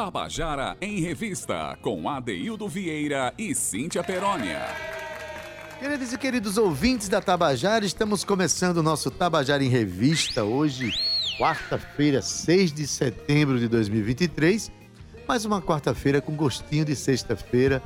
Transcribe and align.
Tabajara 0.00 0.78
em 0.80 0.98
Revista, 0.98 1.76
com 1.82 2.08
Adeildo 2.08 2.66
Vieira 2.66 3.34
e 3.36 3.54
Cíntia 3.54 4.02
Perónia. 4.02 4.62
Queridos 5.78 6.14
e 6.14 6.16
queridos 6.16 6.56
ouvintes 6.56 7.06
da 7.06 7.20
Tabajara, 7.20 7.84
estamos 7.84 8.24
começando 8.24 8.78
o 8.78 8.82
nosso 8.82 9.10
Tabajara 9.10 9.62
em 9.62 9.68
Revista 9.68 10.42
hoje, 10.42 10.90
quarta-feira, 11.38 12.22
6 12.22 12.72
de 12.72 12.86
setembro 12.86 13.58
de 13.58 13.68
2023. 13.68 14.72
Mais 15.28 15.44
uma 15.44 15.60
quarta-feira 15.60 16.22
com 16.22 16.34
gostinho 16.34 16.86
de 16.86 16.96
sexta-feira, 16.96 17.82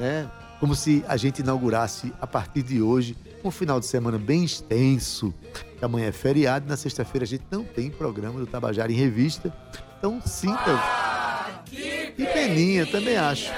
né? 0.00 0.26
Como 0.60 0.74
se 0.74 1.04
a 1.06 1.18
gente 1.18 1.40
inaugurasse 1.40 2.14
a 2.18 2.26
partir 2.26 2.62
de 2.62 2.80
hoje 2.80 3.14
um 3.44 3.50
final 3.50 3.78
de 3.78 3.84
semana 3.84 4.16
bem 4.16 4.42
extenso. 4.42 5.34
Amanhã 5.82 6.06
é 6.06 6.12
feriado, 6.12 6.66
na 6.66 6.78
sexta-feira 6.78 7.24
a 7.24 7.28
gente 7.28 7.44
não 7.50 7.62
tem 7.62 7.90
programa 7.90 8.40
do 8.40 8.46
Tabajara 8.46 8.90
em 8.90 8.96
Revista. 8.96 9.54
Então 9.98 10.18
sinta. 10.24 11.07
Peninha, 12.38 12.86
também 12.86 13.16
acho. 13.16 13.52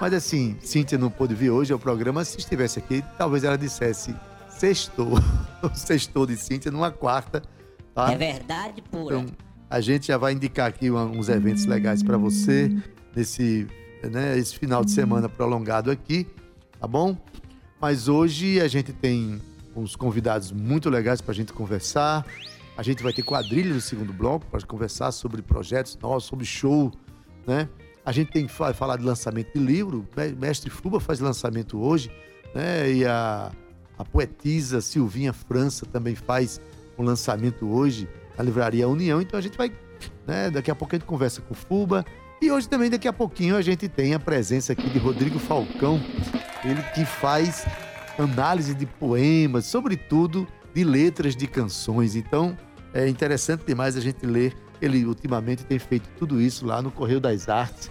Mas 0.00 0.14
assim, 0.14 0.56
Cíntia 0.60 0.96
não 0.96 1.10
pôde 1.10 1.34
vir 1.34 1.50
hoje 1.50 1.70
ao 1.72 1.78
programa. 1.78 2.24
Se 2.24 2.38
estivesse 2.38 2.78
aqui, 2.78 3.04
talvez 3.18 3.44
ela 3.44 3.58
dissesse 3.58 4.14
sextou. 4.48 5.12
sextou 5.74 6.26
de 6.26 6.36
Cíntia 6.36 6.70
numa 6.70 6.90
quarta. 6.90 7.42
Tá? 7.94 8.10
É 8.10 8.16
verdade 8.16 8.80
pura. 8.80 9.18
Então, 9.18 9.26
a 9.68 9.80
gente 9.80 10.06
já 10.06 10.16
vai 10.16 10.32
indicar 10.32 10.68
aqui 10.68 10.90
uns 10.90 11.28
eventos 11.28 11.66
legais 11.66 12.02
para 12.02 12.16
você 12.16 12.74
nesse 13.14 13.66
né, 14.10 14.36
esse 14.36 14.58
final 14.58 14.84
de 14.84 14.90
semana 14.90 15.28
prolongado 15.28 15.90
aqui, 15.90 16.26
tá 16.80 16.88
bom? 16.88 17.16
Mas 17.80 18.08
hoje 18.08 18.60
a 18.60 18.66
gente 18.66 18.92
tem 18.92 19.40
uns 19.76 19.94
convidados 19.94 20.50
muito 20.50 20.88
legais 20.90 21.20
para 21.20 21.32
a 21.32 21.34
gente 21.34 21.52
conversar. 21.52 22.26
A 22.76 22.82
gente 22.82 23.02
vai 23.02 23.12
ter 23.12 23.22
quadrilha 23.22 23.72
no 23.72 23.80
segundo 23.80 24.12
bloco 24.12 24.46
para 24.46 24.60
conversar 24.62 25.12
sobre 25.12 25.42
projetos 25.42 25.96
nossos, 26.00 26.28
sobre 26.28 26.44
show, 26.44 26.90
né? 27.46 27.68
A 28.04 28.10
gente 28.10 28.32
tem 28.32 28.46
que 28.46 28.52
falar 28.52 28.96
de 28.96 29.04
lançamento 29.04 29.52
de 29.52 29.60
livro. 29.64 30.06
Mestre 30.38 30.68
Fuba 30.70 30.98
faz 30.98 31.20
lançamento 31.20 31.80
hoje, 31.80 32.10
né? 32.54 32.92
E 32.92 33.04
a, 33.04 33.52
a 33.96 34.04
poetisa 34.04 34.80
Silvinha 34.80 35.32
França 35.32 35.86
também 35.86 36.14
faz 36.14 36.60
um 36.98 37.04
lançamento 37.04 37.68
hoje 37.68 38.08
na 38.36 38.42
Livraria 38.42 38.88
União. 38.88 39.20
Então 39.20 39.38
a 39.38 39.42
gente 39.42 39.56
vai, 39.56 39.72
né? 40.26 40.50
Daqui 40.50 40.70
a 40.70 40.74
pouco 40.74 40.94
a 40.94 40.98
gente 40.98 41.06
conversa 41.06 41.40
com 41.40 41.54
o 41.54 41.56
Fuba. 41.56 42.04
E 42.40 42.50
hoje 42.50 42.68
também, 42.68 42.90
daqui 42.90 43.06
a 43.06 43.12
pouquinho, 43.12 43.56
a 43.56 43.62
gente 43.62 43.88
tem 43.88 44.14
a 44.14 44.18
presença 44.18 44.72
aqui 44.72 44.90
de 44.90 44.98
Rodrigo 44.98 45.38
Falcão, 45.38 46.00
ele 46.64 46.82
que 46.92 47.04
faz 47.04 47.64
análise 48.18 48.74
de 48.74 48.84
poemas, 48.84 49.66
sobretudo 49.66 50.44
de 50.74 50.82
letras 50.82 51.36
de 51.36 51.46
canções. 51.46 52.16
Então, 52.16 52.58
é 52.92 53.08
interessante 53.08 53.64
demais 53.64 53.96
a 53.96 54.00
gente 54.00 54.26
ler. 54.26 54.56
Ele 54.82 55.06
ultimamente 55.06 55.64
tem 55.64 55.78
feito 55.78 56.08
tudo 56.18 56.40
isso 56.40 56.66
lá 56.66 56.82
no 56.82 56.90
Correio 56.90 57.20
das 57.20 57.48
Artes. 57.48 57.90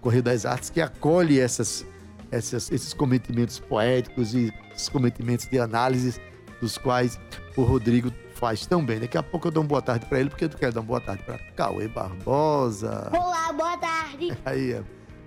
Correio 0.00 0.22
das 0.22 0.44
Artes 0.44 0.68
que 0.68 0.80
acolhe 0.80 1.38
essas, 1.38 1.86
essas, 2.30 2.70
esses 2.70 2.92
cometimentos 2.92 3.58
poéticos 3.60 4.34
e 4.34 4.52
esses 4.74 4.88
cometimentos 4.88 5.46
de 5.46 5.58
análise 5.58 6.20
dos 6.60 6.76
quais 6.76 7.18
o 7.56 7.62
Rodrigo 7.62 8.12
faz 8.34 8.66
tão 8.66 8.84
bem. 8.84 9.00
Daqui 9.00 9.16
a 9.16 9.22
pouco 9.22 9.48
eu 9.48 9.52
dou 9.52 9.62
uma 9.62 9.68
boa 9.68 9.82
tarde 9.82 10.06
para 10.06 10.20
ele, 10.20 10.30
porque 10.30 10.44
eu 10.44 10.50
quero 10.50 10.72
dar 10.72 10.80
uma 10.80 10.86
boa 10.86 11.00
tarde 11.00 11.22
para 11.24 11.38
Cauê 11.56 11.88
Barbosa. 11.88 13.10
Olá, 13.12 13.52
boa 13.52 13.76
tarde. 13.76 14.36
Aí, 14.44 14.80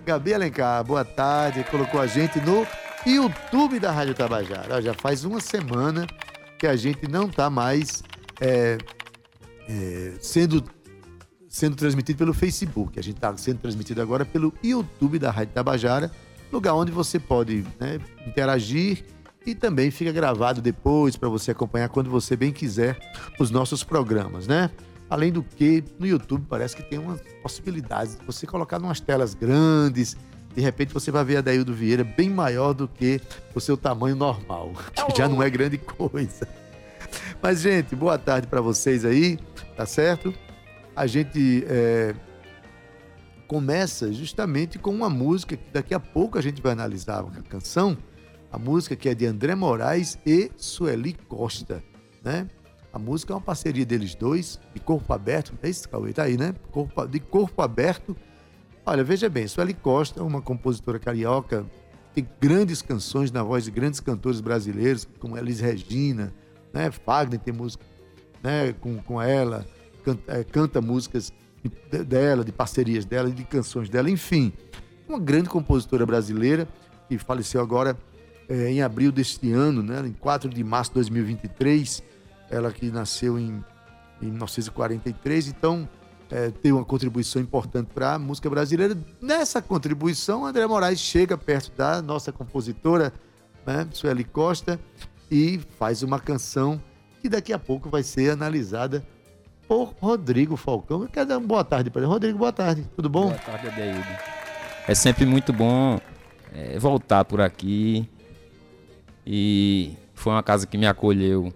Gabi 0.05 0.33
Alencar, 0.33 0.83
boa 0.83 1.05
tarde. 1.05 1.63
Colocou 1.65 2.01
a 2.01 2.07
gente 2.07 2.39
no 2.41 2.65
YouTube 3.05 3.79
da 3.79 3.91
Rádio 3.91 4.13
Tabajara. 4.13 4.81
Já 4.81 4.93
faz 4.93 5.23
uma 5.23 5.39
semana 5.39 6.07
que 6.57 6.67
a 6.67 6.75
gente 6.75 7.07
não 7.09 7.25
está 7.25 7.49
mais 7.49 8.03
é, 8.39 8.77
é, 9.67 10.13
sendo, 10.19 10.63
sendo 11.51 11.75
transmitido 11.75 12.17
pelo 12.17 12.33
Facebook. 12.33 12.97
A 12.97 13.03
gente 13.03 13.17
está 13.17 13.35
sendo 13.35 13.59
transmitido 13.59 14.01
agora 14.01 14.23
pelo 14.23 14.53
YouTube 14.63 15.19
da 15.19 15.29
Rádio 15.29 15.53
Tabajara, 15.53 16.09
lugar 16.49 16.73
onde 16.73 16.93
você 16.93 17.19
pode 17.19 17.65
né, 17.77 17.99
interagir 18.25 19.03
e 19.45 19.53
também 19.53 19.91
fica 19.91 20.13
gravado 20.13 20.61
depois 20.61 21.17
para 21.17 21.27
você 21.27 21.51
acompanhar 21.51 21.89
quando 21.89 22.09
você 22.09 22.37
bem 22.37 22.53
quiser 22.53 22.97
os 23.37 23.51
nossos 23.51 23.83
programas, 23.83 24.47
né? 24.47 24.71
Além 25.09 25.29
do 25.29 25.43
que, 25.43 25.83
no 25.99 26.07
YouTube 26.07 26.45
parece 26.47 26.73
que 26.73 26.83
tem 26.83 26.97
umas 26.97 27.19
possibilidades 27.43 28.17
de 28.17 28.25
você 28.25 28.47
colocar 28.47 28.79
umas 28.79 29.01
telas 29.01 29.33
grandes, 29.33 30.15
de 30.55 30.61
repente 30.61 30.93
você 30.93 31.11
vai 31.11 31.25
ver 31.25 31.37
a 31.37 31.41
Daildo 31.41 31.73
Vieira 31.73 32.03
bem 32.05 32.29
maior 32.29 32.73
do 32.73 32.87
que 32.87 33.19
o 33.53 33.59
seu 33.59 33.75
tamanho 33.75 34.15
normal, 34.15 34.71
que 34.95 35.17
já 35.17 35.27
não 35.27 35.43
é 35.43 35.49
grande 35.49 35.77
coisa. 35.77 36.47
Mas, 37.41 37.59
gente, 37.59 37.93
boa 37.93 38.17
tarde 38.17 38.47
para 38.47 38.61
vocês 38.61 39.03
aí, 39.03 39.37
tá 39.75 39.85
certo? 39.85 40.33
A 40.95 41.07
gente 41.07 41.63
é, 41.67 42.13
começa 43.47 44.11
justamente 44.11 44.77
com 44.77 44.91
uma 44.91 45.09
música 45.09 45.55
que 45.57 45.71
daqui 45.71 45.93
a 45.93 45.99
pouco 45.99 46.37
a 46.37 46.41
gente 46.41 46.61
vai 46.61 46.71
analisar 46.71 47.19
a 47.19 47.41
canção 47.43 47.97
a 48.51 48.59
música 48.59 48.95
que 48.95 49.07
é 49.07 49.15
de 49.15 49.25
André 49.25 49.55
Moraes 49.55 50.19
e 50.25 50.51
Sueli 50.57 51.13
Costa, 51.13 51.81
né? 52.21 52.47
A 52.91 52.99
música 52.99 53.31
é 53.31 53.35
uma 53.35 53.41
parceria 53.41 53.85
deles 53.85 54.13
dois, 54.13 54.59
de 54.73 54.81
corpo 54.81 55.13
aberto, 55.13 55.53
é 55.63 55.69
isso, 55.69 55.87
Cauê? 55.87 56.11
Tá 56.11 56.23
aí, 56.23 56.37
né? 56.37 56.53
De 57.09 57.19
corpo 57.21 57.61
aberto. 57.61 58.15
Olha, 58.85 59.03
veja 59.03 59.29
bem, 59.29 59.47
Sueli 59.47 59.73
Costa, 59.73 60.21
uma 60.21 60.41
compositora 60.41 60.99
carioca, 60.99 61.65
tem 62.13 62.27
grandes 62.41 62.81
canções 62.81 63.31
na 63.31 63.41
voz 63.41 63.63
de 63.63 63.71
grandes 63.71 64.01
cantores 64.01 64.41
brasileiros, 64.41 65.07
como 65.19 65.37
Elis 65.37 65.61
Regina, 65.61 66.33
né? 66.73 66.91
Fagner 66.91 67.39
tem 67.39 67.53
música 67.53 67.85
né? 68.43 68.73
com, 68.73 68.97
com 68.97 69.21
ela, 69.21 69.65
canta, 70.01 70.31
é, 70.31 70.43
canta 70.43 70.81
músicas 70.81 71.31
de, 71.63 72.03
dela, 72.03 72.43
de 72.43 72.51
parcerias 72.51 73.05
dela, 73.05 73.29
de 73.29 73.43
canções 73.43 73.89
dela, 73.89 74.09
enfim. 74.09 74.51
Uma 75.07 75.19
grande 75.19 75.49
compositora 75.49 76.05
brasileira 76.05 76.67
que 77.07 77.17
faleceu 77.17 77.61
agora 77.61 77.97
é, 78.49 78.69
em 78.69 78.81
abril 78.81 79.11
deste 79.11 79.51
ano, 79.51 79.81
né, 79.81 80.05
em 80.05 80.13
4 80.13 80.49
de 80.49 80.63
março 80.63 80.91
de 80.91 80.95
2023, 80.95 82.03
ela 82.49 82.71
que 82.71 82.89
nasceu 82.91 83.39
em, 83.39 83.63
em 84.21 84.25
1943, 84.25 85.47
então 85.47 85.87
é, 86.29 86.49
tem 86.49 86.71
uma 86.71 86.85
contribuição 86.85 87.41
importante 87.41 87.89
para 87.93 88.15
a 88.15 88.19
música 88.19 88.49
brasileira. 88.49 88.97
Nessa 89.21 89.61
contribuição, 89.61 90.45
André 90.45 90.65
Moraes 90.65 90.99
chega 90.99 91.37
perto 91.37 91.71
da 91.75 92.01
nossa 92.01 92.31
compositora, 92.31 93.13
né, 93.65 93.87
Sueli 93.91 94.23
Costa, 94.23 94.79
e 95.29 95.59
faz 95.77 96.03
uma 96.03 96.19
canção 96.19 96.81
que 97.21 97.29
daqui 97.29 97.53
a 97.53 97.59
pouco 97.59 97.89
vai 97.89 98.03
ser 98.03 98.31
analisada 98.31 99.05
por 99.71 99.95
Rodrigo 100.01 100.57
Falcão. 100.57 101.03
Eu 101.03 101.07
quero 101.07 101.29
dar 101.29 101.37
uma 101.37 101.47
boa 101.47 101.63
tarde 101.63 101.89
para 101.89 102.01
ele. 102.01 102.11
Rodrigo, 102.11 102.37
boa 102.37 102.51
tarde. 102.51 102.85
Tudo 102.93 103.07
bom? 103.07 103.27
Boa 103.27 103.35
tarde, 103.35 103.69
Adeildo. 103.69 104.05
É 104.85 104.93
sempre 104.93 105.25
muito 105.25 105.53
bom 105.53 105.97
é, 106.53 106.77
voltar 106.77 107.23
por 107.23 107.39
aqui 107.39 108.05
e 109.25 109.93
foi 110.13 110.33
uma 110.33 110.43
casa 110.43 110.67
que 110.67 110.77
me 110.77 110.85
acolheu 110.85 111.53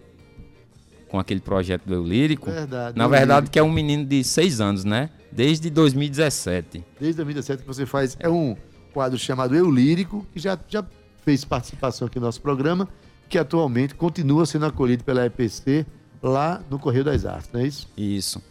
com 1.10 1.20
aquele 1.20 1.42
projeto 1.42 1.84
do 1.86 1.94
Eu 1.94 2.08
Lírico. 2.08 2.50
Verdade. 2.50 2.98
Na 2.98 3.06
verdade, 3.06 3.50
que 3.50 3.60
é 3.60 3.64
um 3.64 3.70
menino 3.70 4.06
de 4.06 4.24
seis 4.24 4.62
anos, 4.62 4.86
né? 4.86 5.10
Desde 5.30 5.70
2017. 5.70 6.86
Desde 6.98 7.18
2017 7.18 7.64
que 7.64 7.68
você 7.68 7.86
faz. 7.86 8.16
É 8.22 8.30
um 8.30 8.56
quadro 8.94 9.20
chamado 9.20 9.54
Eu 9.54 9.70
Lírico, 9.70 10.26
que 10.32 10.40
já, 10.40 10.58
já 10.70 10.86
fez 11.26 11.44
participação 11.44 12.08
aqui 12.08 12.18
no 12.18 12.28
nosso 12.28 12.42
programa, 12.42 12.88
que 13.28 13.38
atualmente 13.38 13.94
continua 13.94 14.46
sendo 14.46 14.66
acolhido 14.66 15.04
pela 15.04 15.26
EPC 15.26 15.86
lá 16.22 16.62
no 16.70 16.80
Correio 16.80 17.04
das 17.04 17.26
Artes, 17.26 17.50
não 17.52 17.62
é 17.62 17.68
isso? 17.68 17.88
Isso. 17.98 18.42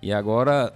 E 0.00 0.12
agora, 0.12 0.72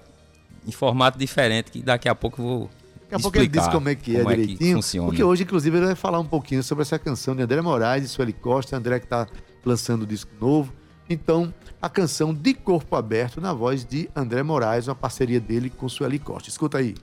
em 0.67 0.73
formato 0.73 1.19
diferente, 1.19 1.71
que 1.71 1.83
daqui 1.83 2.09
a 2.09 2.15
pouco 2.15 2.41
eu 2.41 2.47
vou 2.47 2.71
Daqui 3.03 3.15
a 3.15 3.19
pouco 3.21 3.39
ele 3.39 3.47
diz 3.47 3.69
como 3.69 3.89
é 3.89 3.95
que 3.95 4.17
é 4.17 4.25
direitinho. 4.25 4.79
É 4.79 4.83
que 4.83 4.99
porque 4.99 5.23
hoje, 5.23 5.45
inclusive, 5.45 5.77
ele 5.77 5.87
vai 5.87 5.95
falar 5.95 6.19
um 6.19 6.27
pouquinho 6.27 6.63
sobre 6.63 6.83
essa 6.83 6.99
canção 6.99 7.37
de 7.37 7.43
André 7.43 7.61
Moraes 7.61 8.05
e 8.05 8.09
Sueli 8.09 8.33
Costa. 8.33 8.77
André 8.77 8.99
que 8.99 9.07
está 9.07 9.29
lançando 9.65 10.03
um 10.03 10.07
disco 10.07 10.31
novo. 10.41 10.73
Então, 11.09 11.55
a 11.81 11.89
canção 11.89 12.35
De 12.35 12.53
Corpo 12.53 12.97
Aberto, 12.97 13.41
na 13.41 13.53
voz 13.53 13.85
de 13.85 14.11
André 14.15 14.43
Moraes, 14.43 14.89
uma 14.89 14.95
parceria 14.97 15.39
dele 15.39 15.71
com 15.71 15.89
Sueli 15.89 16.19
Costa. 16.19 16.49
Escuta 16.49 16.79
aí. 16.79 16.97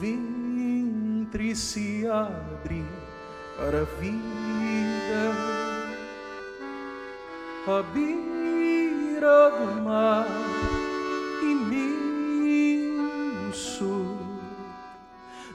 Ventre 0.00 1.54
se 1.54 2.06
abre 2.06 2.84
para 3.56 3.82
a 3.82 3.84
vida, 4.00 5.32
a 7.66 7.82
beira 7.92 9.50
do 9.50 9.82
mar 9.82 10.26
imenso, 12.72 13.06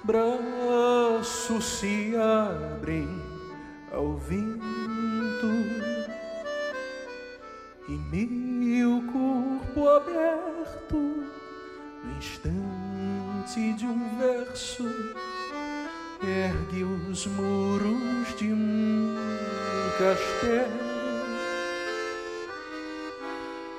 braços 0.03 1.65
se 1.65 2.15
abrem 2.15 3.07
ao 3.91 4.17
vento. 4.17 4.69
E 7.87 7.97
castelo 19.99 20.89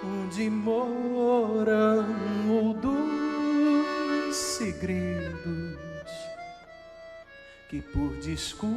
onde 0.05 0.51
moram 0.51 2.05
ou 2.51 2.75
dois 2.75 4.37
segredos 4.37 5.81
que 7.71 7.81
por 7.81 8.11
descuido 8.17 8.69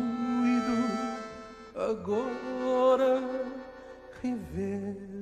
agora 1.75 3.21
revelo. 4.21 5.12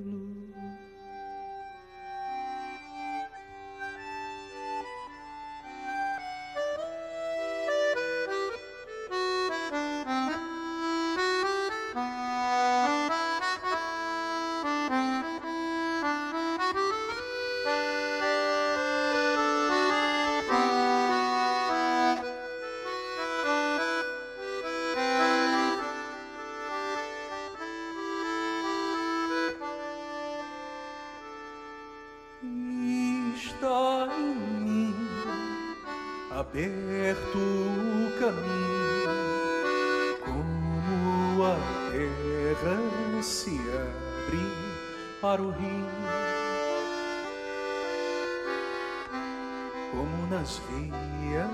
Como 49.91 50.27
nas 50.27 50.61
veias 50.69 51.51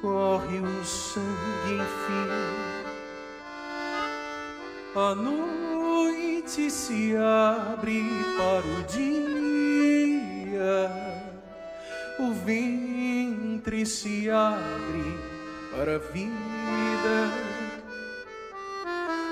corre 0.00 0.60
o 0.60 0.84
sangue 0.84 1.80
enfim. 1.80 2.28
A 4.94 5.14
noite 5.14 6.70
se 6.70 7.16
abre 7.16 8.04
para 8.36 8.66
o 8.66 8.82
dia, 8.86 9.32
o 12.20 12.32
ventre 12.32 13.84
se 13.86 14.30
abre 14.30 15.18
para 15.72 15.96
a 15.96 15.98
vida, 15.98 17.32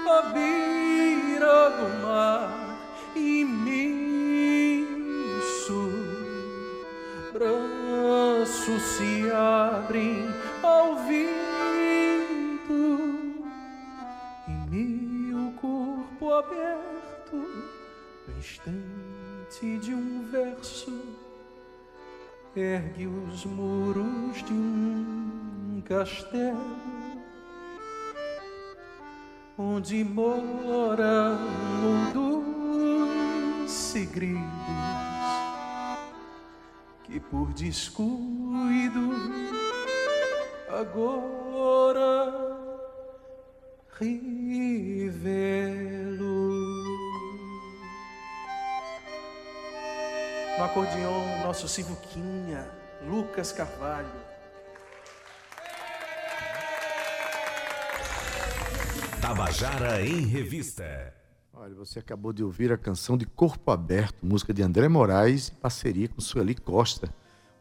a 0.09 0.23
beira 0.33 1.71
do 1.71 1.89
mar 2.07 2.79
imenso, 3.15 3.92
se 8.97 9.31
abrem 9.31 10.27
ao 10.63 10.97
vento 10.97 11.33
e 14.47 14.51
meu 14.71 15.53
corpo 15.53 16.35
aberto 16.35 17.37
no 18.29 18.39
instante 18.39 19.79
de 19.81 19.95
um 19.95 20.29
verso 20.31 20.93
ergue 22.55 23.07
os 23.07 23.47
muros 23.47 24.43
de 24.45 24.53
um 24.53 25.83
castelo 25.87 26.77
onde 29.57 30.05
moram 30.05 31.39
dois 32.13 33.71
segredos 33.71 34.43
que 37.05 37.19
por 37.21 37.53
descuido 37.55 38.72
agora 40.83 42.43
revelo. 43.99 44.23
No 50.59 50.65
acordeão, 50.65 51.43
nosso 51.45 51.69
Sivuquinha, 51.69 52.69
Lucas 53.09 53.53
Carvalho. 53.53 54.09
Tabajara 59.21 60.05
em 60.05 60.27
Revista. 60.27 61.15
Olha, 61.55 61.75
você 61.75 62.01
acabou 62.01 62.33
de 62.33 62.43
ouvir 62.43 62.73
a 62.73 62.77
canção 62.77 63.17
de 63.17 63.25
Corpo 63.25 63.71
Aberto, 63.71 64.27
música 64.27 64.53
de 64.53 64.63
André 64.63 64.89
Moraes, 64.89 65.51
em 65.51 65.55
parceria 65.55 66.09
com 66.09 66.21
Sueli 66.21 66.57
Costa. 66.57 67.09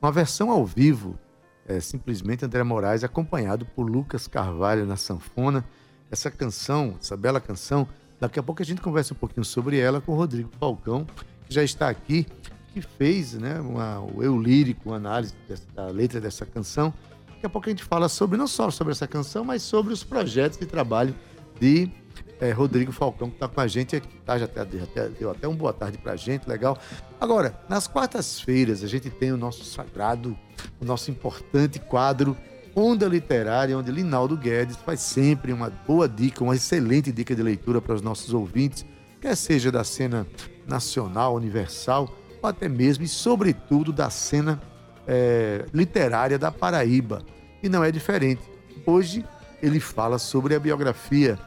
Uma 0.01 0.11
versão 0.11 0.49
ao 0.49 0.65
vivo, 0.65 1.19
é 1.67 1.79
simplesmente 1.79 2.45
André 2.45 2.63
Moraes, 2.63 3.03
acompanhado 3.03 3.65
por 3.65 3.83
Lucas 3.83 4.27
Carvalho 4.27 4.85
na 4.85 4.95
sanfona. 4.95 5.63
Essa 6.09 6.29
canção, 6.29 6.95
essa 7.01 7.15
bela 7.15 7.39
canção, 7.39 7.87
daqui 8.19 8.39
a 8.39 8.43
pouco 8.43 8.61
a 8.61 8.65
gente 8.65 8.81
conversa 8.81 9.13
um 9.13 9.17
pouquinho 9.17 9.45
sobre 9.45 9.79
ela 9.79 10.01
com 10.01 10.11
o 10.11 10.15
Rodrigo 10.15 10.49
Falcão, 10.59 11.05
que 11.47 11.53
já 11.53 11.63
está 11.63 11.89
aqui, 11.89 12.25
que 12.73 12.81
fez 12.81 13.33
né, 13.33 13.59
uma, 13.59 13.99
o 13.99 14.21
eu 14.21 14.37
lírico, 14.39 14.89
uma 14.89 14.97
análise 14.97 15.33
dessa, 15.47 15.63
da 15.73 15.87
letra 15.87 16.19
dessa 16.19 16.45
canção. 16.45 16.93
Daqui 17.27 17.45
a 17.45 17.49
pouco 17.49 17.69
a 17.69 17.71
gente 17.71 17.83
fala 17.83 18.09
sobre, 18.09 18.37
não 18.37 18.47
só 18.47 18.69
sobre 18.69 18.91
essa 18.91 19.07
canção, 19.07 19.43
mas 19.43 19.61
sobre 19.61 19.93
os 19.93 20.03
projetos 20.03 20.57
de 20.57 20.65
trabalho 20.65 21.15
de 21.61 21.91
é, 22.39 22.51
Rodrigo 22.51 22.91
Falcão, 22.91 23.29
que 23.29 23.35
está 23.35 23.47
com 23.47 23.61
a 23.61 23.67
gente 23.67 23.95
aqui, 23.95 24.07
tá? 24.25 24.35
Já 24.35 24.45
até, 24.45 24.65
deu 25.09 25.29
até 25.29 25.47
uma 25.47 25.55
boa 25.55 25.71
tarde 25.71 25.99
pra 25.99 26.15
gente, 26.15 26.49
legal. 26.49 26.75
Agora, 27.19 27.55
nas 27.69 27.87
quartas-feiras, 27.87 28.83
a 28.83 28.87
gente 28.87 29.11
tem 29.11 29.31
o 29.31 29.37
nosso 29.37 29.63
sagrado, 29.63 30.35
o 30.81 30.83
nosso 30.83 31.11
importante 31.11 31.79
quadro 31.79 32.35
Onda 32.75 33.05
Literária, 33.05 33.77
onde 33.77 33.91
Linaldo 33.91 34.35
Guedes 34.35 34.77
faz 34.77 35.01
sempre 35.01 35.53
uma 35.53 35.69
boa 35.69 36.09
dica, 36.09 36.43
uma 36.43 36.55
excelente 36.55 37.11
dica 37.11 37.35
de 37.35 37.43
leitura 37.43 37.79
para 37.79 37.93
os 37.93 38.01
nossos 38.01 38.33
ouvintes, 38.33 38.85
quer 39.19 39.35
seja 39.35 39.71
da 39.71 39.83
cena 39.83 40.25
nacional, 40.65 41.35
universal, 41.35 42.09
ou 42.41 42.49
até 42.49 42.67
mesmo 42.67 43.03
e, 43.03 43.07
sobretudo, 43.07 43.93
da 43.93 44.09
cena 44.09 44.59
é, 45.05 45.65
literária 45.71 46.39
da 46.39 46.51
Paraíba. 46.51 47.21
E 47.61 47.69
não 47.69 47.83
é 47.83 47.91
diferente. 47.91 48.41
Hoje 48.83 49.23
ele 49.61 49.79
fala 49.79 50.17
sobre 50.17 50.55
a 50.55 50.59
biografia 50.59 51.37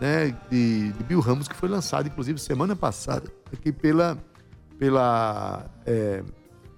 né, 0.00 0.36
de, 0.50 0.92
de 0.92 1.04
Bill 1.04 1.20
Ramos, 1.20 1.48
que 1.48 1.54
foi 1.54 1.68
lançado, 1.68 2.08
inclusive, 2.08 2.38
semana 2.38 2.74
passada, 2.74 3.30
aqui 3.52 3.72
pela, 3.72 4.18
pela, 4.78 5.70
é, 5.86 6.22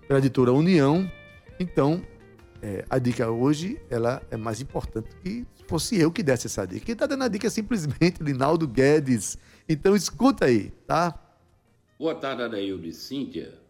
pela 0.07 0.19
editora 0.19 0.53
União. 0.53 1.11
Então, 1.59 2.03
é, 2.63 2.85
a 2.89 2.99
dica 2.99 3.31
hoje 3.31 3.81
ela 3.91 4.23
é 4.31 4.37
mais 4.37 4.61
importante 4.61 5.09
que 5.23 5.47
se 5.55 5.65
fosse 5.67 5.99
eu 5.99 6.11
que 6.11 6.23
desse 6.23 6.47
essa 6.47 6.67
dica. 6.67 6.85
Quem 6.85 6.93
está 6.93 7.07
dando 7.07 7.25
a 7.25 7.29
dica 7.29 7.47
é 7.47 7.51
simplesmente 7.51 8.23
Linaldo 8.23 8.67
Guedes. 8.67 9.37
Então, 9.69 9.95
escuta 9.97 10.47
aí, 10.47 10.71
tá? 10.87 11.19
Boa 11.99 12.15
tarde, 12.15 12.43
Adaildo 12.43 12.87
e 12.87 12.93
Cíntia. 12.93 13.67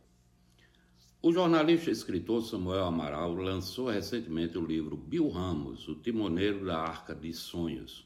O 1.23 1.33
jornalista 1.33 1.91
e 1.91 1.93
escritor 1.93 2.43
Samuel 2.43 2.85
Amaral 2.85 3.35
lançou 3.35 3.89
recentemente 3.89 4.57
o 4.57 4.65
livro 4.65 4.97
Bill 4.97 5.29
Ramos, 5.29 5.89
o 5.89 5.97
timoneiro 5.97 6.65
da 6.65 6.79
Arca 6.79 7.15
de 7.15 7.33
Sonhos, 7.33 8.06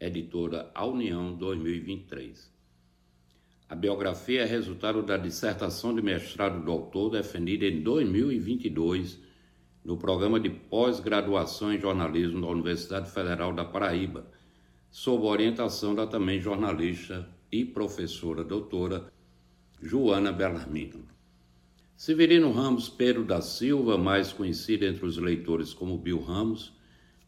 editora 0.00 0.70
A 0.74 0.86
União 0.86 1.34
2023. 1.34 2.50
A 3.68 3.74
biografia 3.74 4.40
é 4.42 4.44
resultado 4.46 5.02
da 5.02 5.18
dissertação 5.18 5.94
de 5.94 6.00
mestrado 6.00 6.64
do 6.64 6.72
autor 6.72 7.10
defendida 7.10 7.66
em 7.66 7.82
2022 7.82 9.20
no 9.84 9.98
programa 9.98 10.40
de 10.40 10.48
pós-graduação 10.48 11.72
em 11.72 11.78
jornalismo 11.78 12.40
da 12.40 12.46
Universidade 12.48 13.10
Federal 13.10 13.52
da 13.52 13.64
Paraíba, 13.64 14.26
sob 14.90 15.26
orientação 15.26 15.94
da 15.94 16.06
também 16.06 16.40
jornalista 16.40 17.28
e 17.52 17.64
professora 17.64 18.42
doutora 18.42 19.12
Joana 19.82 20.32
Bellarmino. 20.32 21.06
Severino 21.94 22.50
Ramos 22.50 22.88
Pedro 22.88 23.24
da 23.24 23.42
Silva, 23.42 23.98
mais 23.98 24.32
conhecido 24.32 24.86
entre 24.86 25.04
os 25.04 25.18
leitores 25.18 25.74
como 25.74 25.98
Bill 25.98 26.20
Ramos, 26.20 26.72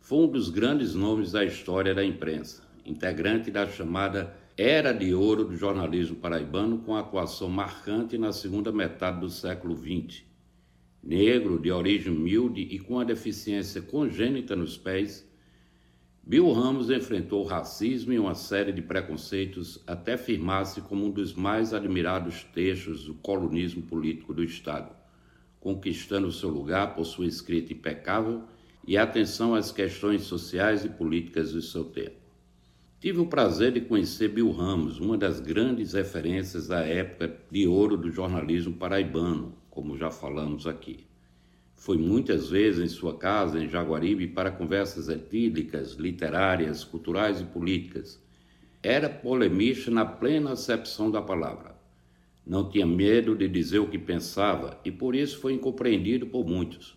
foi 0.02 0.18
um 0.18 0.28
dos 0.28 0.50
grandes 0.50 0.94
nomes 0.94 1.32
da 1.32 1.44
história 1.44 1.94
da 1.94 2.04
imprensa, 2.04 2.61
integrante 2.84 3.50
da 3.50 3.66
chamada 3.66 4.36
Era 4.56 4.92
de 4.92 5.14
Ouro 5.14 5.44
do 5.44 5.56
jornalismo 5.56 6.16
paraibano, 6.16 6.78
com 6.78 6.96
atuação 6.96 7.48
marcante 7.48 8.18
na 8.18 8.32
segunda 8.32 8.70
metade 8.70 9.20
do 9.20 9.28
século 9.28 9.76
XX. 9.76 10.22
Negro, 11.02 11.58
de 11.58 11.70
origem 11.70 12.12
humilde 12.12 12.60
e 12.62 12.78
com 12.78 13.00
a 13.00 13.04
deficiência 13.04 13.82
congênita 13.82 14.54
nos 14.54 14.76
pés, 14.76 15.28
Bill 16.24 16.52
Ramos 16.52 16.88
enfrentou 16.88 17.42
o 17.42 17.46
racismo 17.46 18.12
e 18.12 18.18
uma 18.18 18.36
série 18.36 18.72
de 18.72 18.80
preconceitos 18.80 19.82
até 19.88 20.16
firmar-se 20.16 20.80
como 20.80 21.06
um 21.06 21.10
dos 21.10 21.34
mais 21.34 21.74
admirados 21.74 22.44
textos 22.54 23.06
do 23.06 23.14
colunismo 23.14 23.82
político 23.82 24.32
do 24.32 24.44
Estado, 24.44 24.94
conquistando 25.58 26.30
seu 26.30 26.48
lugar 26.48 26.94
por 26.94 27.04
sua 27.04 27.26
escrita 27.26 27.72
impecável 27.72 28.44
e 28.86 28.96
atenção 28.96 29.52
às 29.52 29.72
questões 29.72 30.22
sociais 30.22 30.84
e 30.84 30.88
políticas 30.88 31.52
do 31.52 31.60
seu 31.60 31.84
tempo. 31.86 32.21
Tive 33.02 33.18
o 33.18 33.26
prazer 33.26 33.72
de 33.72 33.80
conhecer 33.80 34.28
Bill 34.28 34.52
Ramos, 34.52 35.00
uma 35.00 35.18
das 35.18 35.40
grandes 35.40 35.92
referências 35.92 36.68
da 36.68 36.82
época 36.82 37.36
de 37.50 37.66
ouro 37.66 37.96
do 37.96 38.12
jornalismo 38.12 38.74
paraibano, 38.74 39.56
como 39.68 39.98
já 39.98 40.08
falamos 40.08 40.68
aqui. 40.68 41.04
Fui 41.74 41.98
muitas 41.98 42.48
vezes 42.48 42.80
em 42.80 42.86
sua 42.86 43.18
casa, 43.18 43.58
em 43.58 43.68
Jaguaribe, 43.68 44.28
para 44.28 44.52
conversas 44.52 45.08
etílicas, 45.08 45.94
literárias, 45.94 46.84
culturais 46.84 47.40
e 47.40 47.44
políticas. 47.44 48.22
Era 48.80 49.08
polemista 49.08 49.90
na 49.90 50.04
plena 50.04 50.52
acepção 50.52 51.10
da 51.10 51.20
palavra. 51.20 51.74
Não 52.46 52.70
tinha 52.70 52.86
medo 52.86 53.34
de 53.34 53.48
dizer 53.48 53.80
o 53.80 53.88
que 53.88 53.98
pensava 53.98 54.80
e 54.84 54.92
por 54.92 55.16
isso 55.16 55.40
foi 55.40 55.54
incompreendido 55.54 56.28
por 56.28 56.46
muitos. 56.46 56.96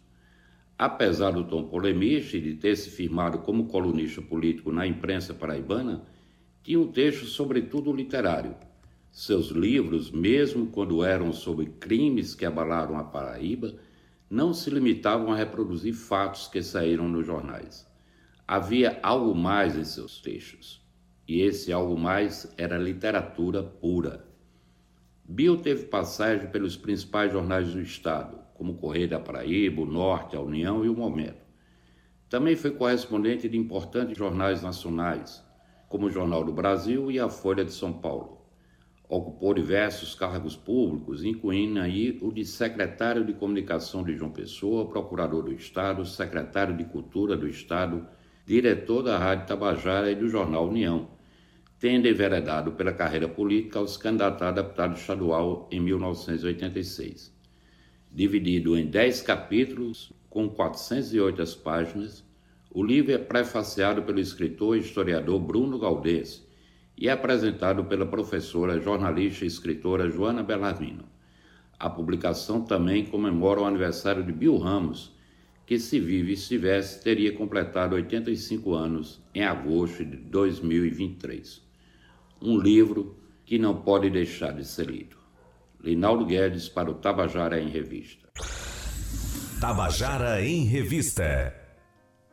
Apesar 0.78 1.32
do 1.32 1.46
tom 1.46 1.64
polemista 1.64 2.36
e 2.36 2.42
de 2.42 2.56
ter 2.56 2.76
se 2.76 2.90
firmado 2.90 3.40
como 3.40 3.68
colunista 3.68 4.22
político 4.22 4.74
na 4.74 4.86
imprensa 4.86 5.34
paraibana, 5.34 6.04
tinha 6.62 6.80
um 6.80 6.92
texto 6.92 7.26
sobretudo 7.26 7.94
literário. 7.94 8.56
Seus 9.10 9.48
livros, 9.48 10.12
mesmo 10.12 10.68
quando 10.68 11.02
eram 11.02 11.32
sobre 11.32 11.68
crimes 11.68 12.36
que 12.36 12.46
abalaram 12.46 12.98
a 12.98 13.04
Paraíba, 13.06 13.74
não 14.30 14.54
se 14.54 14.70
limitavam 14.70 15.32
a 15.32 15.36
reproduzir 15.38 15.94
fatos 15.94 16.48
que 16.48 16.62
saíram 16.62 17.08
nos 17.08 17.26
jornais. 17.26 17.88
Havia 18.46 19.00
algo 19.02 19.34
mais 19.34 19.78
em 19.78 19.86
seus 19.86 20.20
textos, 20.20 20.86
e 21.26 21.40
esse 21.42 21.72
algo 21.72 21.98
mais 21.98 22.54
era 22.58 22.78
literatura 22.78 23.64
pura. 23.64 24.28
Bill 25.24 25.58
teve 25.58 25.86
passagem 25.86 26.50
pelos 26.50 26.76
principais 26.76 27.32
jornais 27.32 27.72
do 27.74 27.82
Estado, 27.82 28.45
como 28.56 28.76
Correio 28.76 29.10
da 29.10 29.20
Paraíba, 29.20 29.82
o 29.82 29.86
Norte, 29.86 30.36
a 30.36 30.42
União 30.42 30.84
e 30.84 30.90
o 30.90 30.96
Momento. 30.96 31.46
Também 32.30 32.56
foi 32.56 32.72
correspondente 32.72 33.48
de 33.48 33.58
importantes 33.58 34.18
jornais 34.18 34.64
nacionais, 34.64 35.44
como 35.88 36.08
o 36.08 36.12
Jornal 36.12 36.44
do 36.44 36.52
Brasil 36.52 37.12
e 37.12 37.20
a 37.20 37.30
Folha 37.30 37.64
de 37.64 37.72
São 37.72 37.94
Paulo. 37.94 38.42
Ocupou 39.08 39.54
diversos 39.54 40.16
cargos 40.16 40.56
públicos, 40.56 41.24
incluindo 41.24 41.80
aí 41.80 42.18
o 42.22 42.32
de 42.32 42.44
secretário 42.44 43.24
de 43.24 43.34
Comunicação 43.34 44.04
de 44.04 44.16
João 44.16 44.32
Pessoa, 44.32 44.90
procurador 44.90 45.44
do 45.44 45.54
Estado, 45.54 46.04
secretário 46.06 46.76
de 46.76 46.86
Cultura 46.86 47.38
do 47.38 47.48
Estado, 47.48 48.08
diretor 48.46 49.04
da 49.04 49.20
Rádio 49.20 49.48
Tabajara 49.48 50.10
e 50.10 50.16
do 50.16 50.28
Jornal 50.28 50.68
União, 50.68 51.10
tendo 51.78 52.08
enveredado 52.08 52.72
pela 52.72 52.94
carreira 52.94 53.28
política 53.28 53.80
ao 53.80 53.88
se 53.88 54.00
candidatar 54.00 54.48
a 54.48 54.54
deputado 54.54 54.96
estadual 54.96 55.68
em 55.72 55.80
1986 55.80 57.35
dividido 58.16 58.78
em 58.78 58.86
10 58.86 59.24
capítulos, 59.24 60.14
com 60.30 60.48
408 60.48 61.58
páginas. 61.58 62.24
O 62.72 62.82
livro 62.82 63.12
é 63.12 63.18
prefaciado 63.18 64.04
pelo 64.04 64.22
escritor 64.22 64.78
e 64.78 64.80
historiador 64.80 65.38
Bruno 65.38 65.78
Galdês 65.78 66.48
e 66.98 67.10
é 67.10 67.12
apresentado 67.12 67.84
pela 67.84 68.06
professora, 68.06 68.80
jornalista 68.80 69.44
e 69.44 69.48
escritora 69.50 70.10
Joana 70.10 70.42
Bellarmino. 70.42 71.04
A 71.78 71.90
publicação 71.90 72.62
também 72.62 73.06
comemora 73.06 73.60
o 73.60 73.66
aniversário 73.66 74.24
de 74.24 74.32
Bill 74.32 74.58
Ramos, 74.58 75.14
que, 75.66 75.78
se 75.78 76.00
vive 76.00 76.32
e 76.32 76.36
estivesse, 76.36 77.04
teria 77.04 77.34
completado 77.34 77.96
85 77.96 78.74
anos 78.74 79.22
em 79.34 79.44
agosto 79.44 80.06
de 80.06 80.16
2023. 80.16 81.62
Um 82.42 82.58
livro 82.58 83.18
que 83.44 83.60
não 83.60 83.82
pode 83.82 84.10
deixar 84.10 84.54
de 84.54 84.64
ser 84.64 84.90
lido. 84.90 85.25
Linaldo 85.86 86.26
Guedes 86.26 86.68
para 86.68 86.90
o 86.90 86.96
Tabajara 86.96 87.62
em 87.62 87.70
Revista. 87.70 88.28
Tabajara 89.62 90.44
em 90.44 90.66
Revista. 90.66 91.54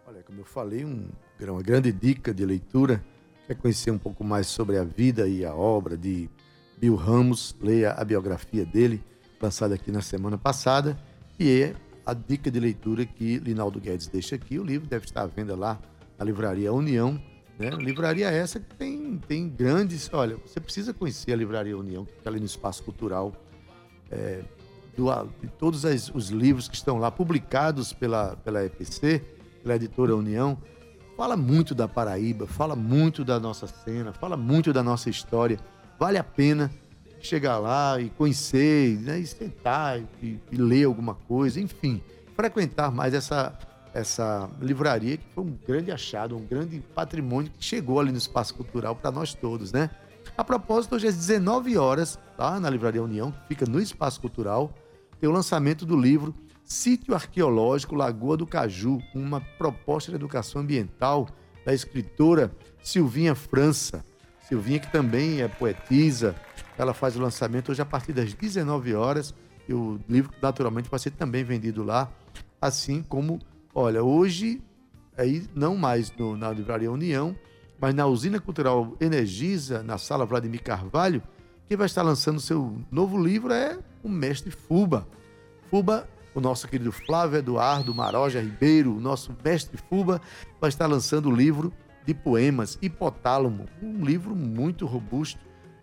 Olha, 0.07 0.23
como 0.23 0.41
eu 0.41 0.45
falei, 0.47 0.87
um, 0.87 1.07
uma 1.39 1.63
grande 1.63 1.93
dica 1.93 2.33
de 2.33 2.47
leitura. 2.47 3.05
Quer 3.47 3.57
conhecer 3.57 3.91
um 3.91 3.99
pouco 3.99 4.25
mais 4.25 4.47
sobre 4.47 4.79
a 4.79 4.85
vida 4.85 5.29
e 5.29 5.45
a 5.45 5.55
obra 5.55 5.99
de 5.99 6.31
Bill 6.79 6.95
Ramos? 6.95 7.55
Leia 7.61 7.93
a 7.93 8.03
biografia 8.03 8.65
dele, 8.65 9.05
lançada 9.39 9.75
aqui 9.75 9.93
na 9.93 10.01
semana 10.01 10.39
passada. 10.39 10.97
E 11.39 11.61
é 11.61 11.75
a 12.07 12.15
dica 12.15 12.51
de 12.51 12.59
leitura 12.59 13.05
que 13.05 13.37
Linaldo 13.37 13.79
Guedes 13.79 14.07
deixa 14.07 14.37
aqui. 14.37 14.59
O 14.59 14.65
livro 14.65 14.89
deve 14.89 15.05
estar 15.05 15.25
à 15.25 15.27
venda 15.27 15.55
lá 15.55 15.79
na 16.19 16.25
Livraria 16.25 16.73
União. 16.73 17.23
Né? 17.59 17.71
Livraria 17.71 18.31
essa 18.31 18.59
que 18.59 18.75
tem, 18.75 19.19
tem 19.29 19.49
grandes. 19.49 20.09
Olha, 20.13 20.37
você 20.37 20.61
precisa 20.61 20.93
conhecer 20.93 21.33
a 21.33 21.37
Livraria 21.37 21.77
União, 21.77 22.05
que 22.05 22.13
fica 22.13 22.31
ali 22.31 22.41
no 22.41 22.47
Espaço 22.47 22.83
Cultural 22.83 23.33
é, 24.11 24.43
do, 24.97 25.11
de 25.41 25.49
todos 25.59 25.85
as, 25.85 26.11
os 26.15 26.29
livros 26.29 26.69
que 26.69 26.77
estão 26.77 26.99
lá 26.99 27.11
publicados 27.11 27.93
pela, 27.93 28.37
pela 28.37 28.65
EPC, 28.65 29.23
pela 29.63 29.77
editora 29.77 30.15
União, 30.15 30.59
fala 31.17 31.37
muito 31.37 31.75
da 31.75 31.89
Paraíba, 31.89 32.47
fala 32.47 32.77
muito 32.77 33.25
da 33.25 33.39
nossa 33.39 33.67
cena, 33.67 34.13
fala 34.13 34.37
muito 34.37 34.73
da 34.73 34.83
nossa 34.83 35.09
história. 35.09 35.59
Vale 35.99 36.19
a 36.19 36.25
pena 36.25 36.71
chegar 37.21 37.59
lá 37.59 38.01
e 38.01 38.11
conhecer, 38.11 38.99
né, 38.99 39.21
e 39.21 39.27
sentar 39.27 40.01
e, 40.21 40.41
e 40.51 40.57
ler 40.57 40.85
alguma 40.85 41.15
coisa, 41.15 41.61
enfim, 41.61 42.03
frequentar 42.35 42.91
mais 42.91 43.15
essa, 43.15 43.57
essa 43.95 44.49
livraria 44.61 45.17
que 45.17 45.25
foi 45.35 45.45
um 45.45 45.57
grande 45.67 45.91
achado, 45.91 46.37
um 46.37 46.45
grande 46.45 46.81
patrimônio 46.95 47.51
que 47.51 47.65
chegou 47.65 48.01
ali 48.01 48.11
no 48.11 48.19
espaço 48.19 48.55
cultural 48.55 48.97
para 48.97 49.11
nós 49.11 49.35
todos, 49.35 49.73
né? 49.73 49.91
A 50.37 50.43
propósito, 50.43 50.95
hoje 50.95 51.09
às 51.09 51.17
19 51.17 51.77
horas, 51.77 52.19
tá? 52.37 52.59
na 52.59 52.71
Livraria 52.71 53.03
União, 53.03 53.31
que 53.31 53.49
fica 53.49 53.67
no 53.67 53.79
Espaço 53.79 54.21
Cultural, 54.21 54.73
tem 55.21 55.29
o 55.29 55.33
lançamento 55.33 55.85
do 55.85 55.97
livro 55.97 56.35
Sítio 56.65 57.15
Arqueológico 57.15 57.95
Lagoa 57.95 58.37
do 58.37 58.47
Caju, 58.47 58.99
uma 59.15 59.41
proposta 59.59 60.11
de 60.11 60.17
educação 60.17 60.63
ambiental 60.63 61.29
da 61.67 61.75
escritora 61.75 62.51
Silvinha 62.83 63.35
França. 63.35 64.05
Silvinha, 64.49 64.81
que 64.81 64.91
também 64.91 65.43
é 65.43 65.49
poetisa, 65.49 66.35
ela 66.79 66.95
faz 66.95 67.15
o 67.15 67.21
lançamento 67.21 67.71
hoje 67.71 67.83
a 67.83 67.87
partir 67.87 68.13
das 68.13 68.33
19 68.33 68.95
horas 68.95 69.35
e 69.69 69.75
o 69.75 70.01
livro, 70.09 70.33
naturalmente, 70.41 70.89
vai 70.89 70.99
ser 70.99 71.11
também 71.11 71.45
vendido 71.45 71.85
lá, 71.85 72.11
assim 72.61 73.03
como, 73.03 73.39
olha, 73.75 74.03
hoje, 74.03 74.63
aí 75.17 75.47
não 75.55 75.77
mais 75.77 76.13
no, 76.17 76.37
na 76.37 76.51
Livraria 76.51 76.91
União, 76.91 77.37
mas 77.81 77.95
na 77.95 78.07
Usina 78.07 78.41
Cultural 78.41 78.97
Energisa, 79.01 79.83
na 79.83 79.99
Sala 79.99 80.25
Vladimir 80.25 80.63
Carvalho, 80.63 81.23
quem 81.69 81.77
vai 81.77 81.87
estar 81.87 82.03
lançando 82.03 82.41
seu 82.41 82.79
novo 82.91 83.23
livro 83.23 83.53
é 83.53 83.79
o 84.03 84.09
mestre 84.09 84.51
Fuba. 84.51 85.07
Fuba, 85.71 86.09
o 86.35 86.41
nosso 86.41 86.69
querido 86.69 86.93
Flávio 86.93 87.39
Eduardo 87.39 87.95
Maroja 87.95 88.41
Ribeiro, 88.41 88.97
o 88.97 89.01
nosso 89.01 89.35
mestre 89.45 89.77
Fuba, 89.89 90.21
vai 90.61 90.69
estar 90.69 90.87
lançando 90.87 91.29
o 91.29 91.35
livro 91.35 91.73
de 92.05 92.15
poemas 92.15 92.79
Hipotálamo, 92.83 93.67
um 93.83 94.05
livro 94.05 94.35
muito 94.35 94.87
robusto, 94.87 95.41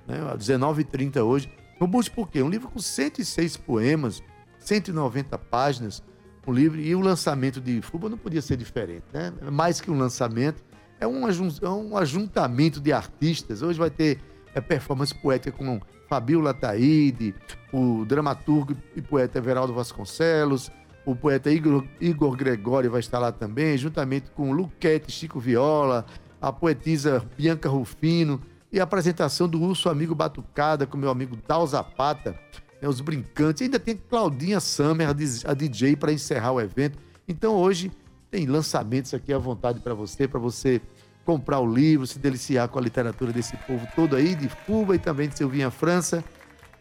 né? 0.08 0.19
19h30 0.38 1.24
hoje. 1.24 1.51
Robusto 1.79 2.12
por 2.12 2.29
quê? 2.29 2.41
Um 2.41 2.50
livro 2.50 2.69
com 2.69 2.79
106 2.79 3.58
poemas, 3.58 4.22
190 4.60 5.38
páginas, 5.38 6.03
livro, 6.48 6.79
e 6.79 6.96
o 6.96 7.00
lançamento 7.00 7.62
de 7.62 7.81
Fuba 7.81 8.10
não 8.10 8.17
podia 8.17 8.41
ser 8.41 8.58
diferente, 8.58 9.03
né? 9.13 9.31
Mais 9.51 9.79
que 9.79 9.91
um 9.91 9.98
lançamento, 9.98 10.63
é 11.00 11.08
um, 11.08 11.27
é 11.27 11.69
um 11.69 11.98
ajuntamento 11.98 12.79
de 12.79 12.91
artistas. 12.91 13.62
Hoje 13.62 13.77
vai 13.77 13.89
ter 13.89 14.19
é, 14.53 14.60
performance 14.60 15.13
poética 15.13 15.51
com 15.51 15.79
Fabiola 16.08 16.53
Taide, 16.53 17.36
o 17.72 18.03
dramaturgo 18.05 18.75
e 18.96 19.01
poeta 19.01 19.38
Everaldo 19.38 19.74
Vasconcelos, 19.74 20.72
o 21.05 21.15
poeta 21.15 21.51
Igor, 21.51 21.86
Igor 22.00 22.36
Gregório 22.36 22.91
vai 22.91 23.00
estar 23.00 23.19
lá 23.19 23.31
também, 23.31 23.77
juntamente 23.77 24.29
com 24.31 24.51
Luquete, 24.51 25.12
Chico 25.12 25.39
Viola, 25.39 26.05
a 26.41 26.51
poetisa 26.51 27.24
Bianca 27.38 27.69
Rufino 27.69 28.41
e 28.72 28.79
a 28.79 28.84
apresentação 28.84 29.48
do 29.48 29.62
Urso 29.62 29.89
Amigo 29.89 30.13
Batucada 30.13 30.86
com 30.86 30.98
meu 30.98 31.10
amigo 31.10 31.38
Dal 31.48 31.65
Zapata, 31.65 32.38
né, 32.82 32.88
os 32.88 33.02
brincantes. 33.02 33.62
Ainda 33.62 33.80
tem 33.80 33.96
Claudinha 33.96 34.60
Summer, 34.60 35.10
a 35.10 35.54
DJ, 35.54 35.96
para 35.96 36.12
encerrar 36.12 36.52
o 36.52 36.62
evento. 36.62 36.98
Então 37.28 37.56
hoje 37.56 37.92
tem 38.32 38.46
lançamentos 38.46 39.14
aqui 39.14 39.34
à 39.34 39.38
vontade 39.38 39.80
para 39.80 39.94
você, 39.94 40.28
para 40.28 40.40
você 40.40 40.82
comprar 41.26 41.60
o 41.60 41.72
livro, 41.72 42.08
se 42.08 42.18
deliciar 42.18 42.68
com 42.70 42.80
a 42.80 42.82
literatura 42.82 43.32
desse 43.32 43.56
povo 43.58 43.88
todo 43.96 44.16
aí, 44.16 44.36
de 44.36 44.50
Cuba 44.66 44.96
e 44.96 45.00
também 45.00 45.30
de 45.30 45.38
Silvinha 45.38 45.70
França, 45.70 46.24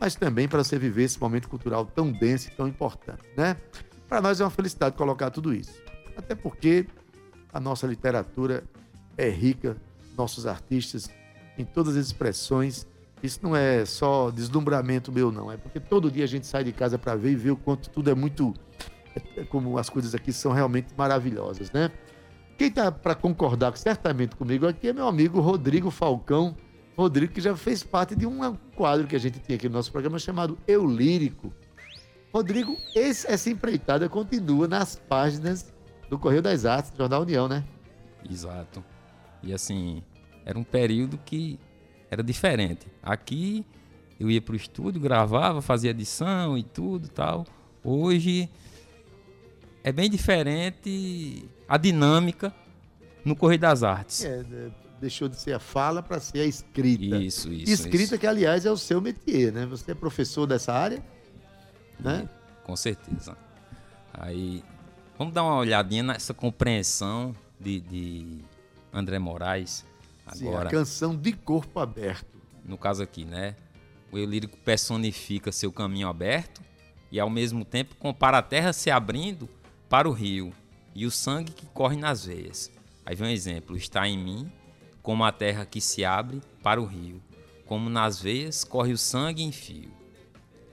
mas 0.01 0.15
também 0.15 0.49
para 0.49 0.65
você 0.65 0.79
viver 0.79 1.05
esse 1.05 1.21
momento 1.21 1.49
cultural 1.49 1.85
tão 1.85 2.11
denso 2.11 2.49
e 2.49 2.51
tão 2.53 2.67
importante, 2.67 3.23
né? 3.37 3.57
Para 4.09 4.23
nós 4.23 4.41
é 4.41 4.45
uma 4.45 4.51
felicidade 4.51 4.97
colocar 4.97 5.31
tudo 5.31 5.53
isso. 5.53 5.75
Até 6.17 6.35
porque 6.35 6.87
a 7.53 7.61
nossa 7.61 7.87
literatura 7.87 8.65
é 9.17 9.29
rica, 9.29 9.77
nossos 10.17 10.47
artistas, 10.47 11.11
em 11.59 11.65
todas 11.65 11.97
as 11.97 12.07
expressões. 12.07 12.87
Isso 13.23 13.41
não 13.43 13.55
é 13.57 13.85
só 13.85 14.31
deslumbramento 14.31 15.11
meu, 15.11 15.33
não. 15.33 15.51
É 15.51 15.57
porque 15.57 15.81
todo 15.81 16.11
dia 16.11 16.25
a 16.25 16.29
gente 16.29 16.47
sai 16.47 16.63
de 16.65 16.73
casa 16.73 16.99
para 16.99 17.17
ver 17.17 17.33
e 17.33 17.37
ver 17.37 17.51
o 17.51 17.57
quanto 17.57 17.91
tudo 17.91 18.11
é 18.11 18.15
muito. 18.15 18.55
é 19.37 19.45
como 19.45 19.77
as 19.79 19.89
coisas 19.91 20.15
aqui 20.15 20.33
são 20.33 20.53
realmente 20.53 20.89
maravilhosas, 20.97 21.71
né? 21.73 21.91
Quem 22.57 22.69
está 22.69 22.91
para 22.93 23.15
concordar 23.15 23.77
certamente 23.77 24.35
comigo 24.37 24.67
aqui 24.67 24.89
é 24.89 24.93
meu 24.93 25.07
amigo 25.09 25.41
Rodrigo 25.41 25.91
Falcão. 25.91 26.57
Rodrigo, 26.97 27.33
que 27.33 27.41
já 27.41 27.55
fez 27.57 27.83
parte 27.85 28.17
de 28.17 28.27
um 28.27 28.55
quadro 28.75 29.07
que 29.07 29.15
a 29.15 29.19
gente 29.21 29.39
tinha 29.39 29.55
aqui 29.57 29.69
no 29.69 29.75
nosso 29.77 29.91
programa 29.93 30.19
chamado 30.19 30.59
Eu 30.67 30.85
Lírico. 30.87 31.53
Rodrigo, 32.35 32.77
esse- 32.95 33.27
essa 33.31 33.49
empreitada 33.51 34.09
continua 34.09 34.67
nas 34.69 34.97
páginas 34.97 35.73
do 36.11 36.19
Correio 36.19 36.43
das 36.43 36.65
Artes, 36.65 36.91
do 36.91 36.97
Jornal 36.99 37.23
União, 37.23 37.47
né? 37.49 37.65
Exato. 38.29 38.85
E 39.43 39.53
assim, 39.53 40.03
era 40.45 40.59
um 40.59 40.65
período 40.65 41.17
que 41.25 41.59
era 42.11 42.23
diferente. 42.23 42.87
Aqui 43.03 43.65
eu 44.19 44.31
ia 44.31 44.41
pro 44.41 44.57
estúdio, 44.57 45.01
gravava, 45.01 45.63
fazia 45.63 45.91
edição 45.91 46.59
e 46.59 46.63
tudo 46.63 47.07
e 47.07 47.11
tal. 47.11 47.47
Hoje 47.85 48.49
é 49.85 49.93
bem 49.93 50.11
diferente 50.11 51.49
a 51.69 51.77
dinâmica 51.77 52.53
no 53.25 53.37
Correio 53.37 53.61
das 53.61 53.83
Artes. 53.83 54.25
É, 54.25 54.41
é, 54.41 54.71
deixou 55.01 55.29
de 55.29 55.41
ser 55.41 55.53
a 55.53 55.59
fala 55.59 56.03
para 56.03 56.19
ser 56.19 56.41
a 56.41 56.47
escrita. 56.47 57.17
Isso, 57.17 57.53
isso. 57.53 57.73
escrita 57.73 58.15
isso. 58.15 58.19
que, 58.19 58.27
aliás, 58.27 58.67
é 58.67 58.71
o 58.71 58.77
seu 58.77 59.01
métier, 59.01 59.53
né? 59.53 59.67
Você 59.67 59.93
é 59.93 59.95
professor 59.95 60.47
dessa 60.47 60.73
área, 60.73 61.03
né? 61.99 62.29
Com 62.65 62.75
certeza. 62.75 63.37
Aí, 64.13 64.65
vamos 65.17 65.33
dar 65.33 65.45
uma 65.45 65.57
olhadinha 65.57 66.03
nessa 66.03 66.35
compreensão 66.35 67.35
de, 67.61 67.81
de 67.81 68.39
André 68.93 69.19
Moraes. 69.19 69.85
Sim, 70.35 70.49
Agora, 70.49 70.69
a 70.69 70.71
canção 70.71 71.17
de 71.17 71.33
corpo 71.33 71.81
aberto. 71.81 72.39
no 72.65 72.77
caso 72.77 73.03
aqui, 73.03 73.25
né? 73.25 73.57
O 74.11 74.19
eu 74.19 74.25
lírico 74.25 74.57
personifica 74.59 75.53
seu 75.53 75.71
caminho 75.71 76.09
aberto 76.09 76.63
e 77.11 77.19
ao 77.21 77.29
mesmo 77.31 77.65
tempo 77.65 77.95
compara 77.97 78.39
a 78.39 78.43
terra 78.43 78.73
se 78.73 78.91
abrindo 78.91 79.49
para 79.89 80.09
o 80.09 80.13
rio 80.13 80.53
e 80.95 81.07
o 81.07 81.11
sangue 81.11 81.53
que 81.53 81.67
corre 81.67 81.97
nas 81.97 82.25
veias. 82.25 82.71
Aí 83.05 83.15
vem 83.15 83.29
um 83.29 83.31
exemplo: 83.33 83.77
está 83.77 84.07
em 84.07 84.19
mim 84.19 84.53
como 85.03 85.25
a 85.25 85.33
terra 85.33 85.65
que 85.65 85.81
se 85.81 86.05
abre 86.05 86.43
para 86.63 86.81
o 86.81 86.85
rio, 86.85 87.23
como 87.65 87.89
nas 87.89 88.21
veias 88.21 88.65
corre 88.65 88.93
o 88.93 88.99
sangue 88.99 89.43
em 89.43 89.53
fio. 89.53 89.91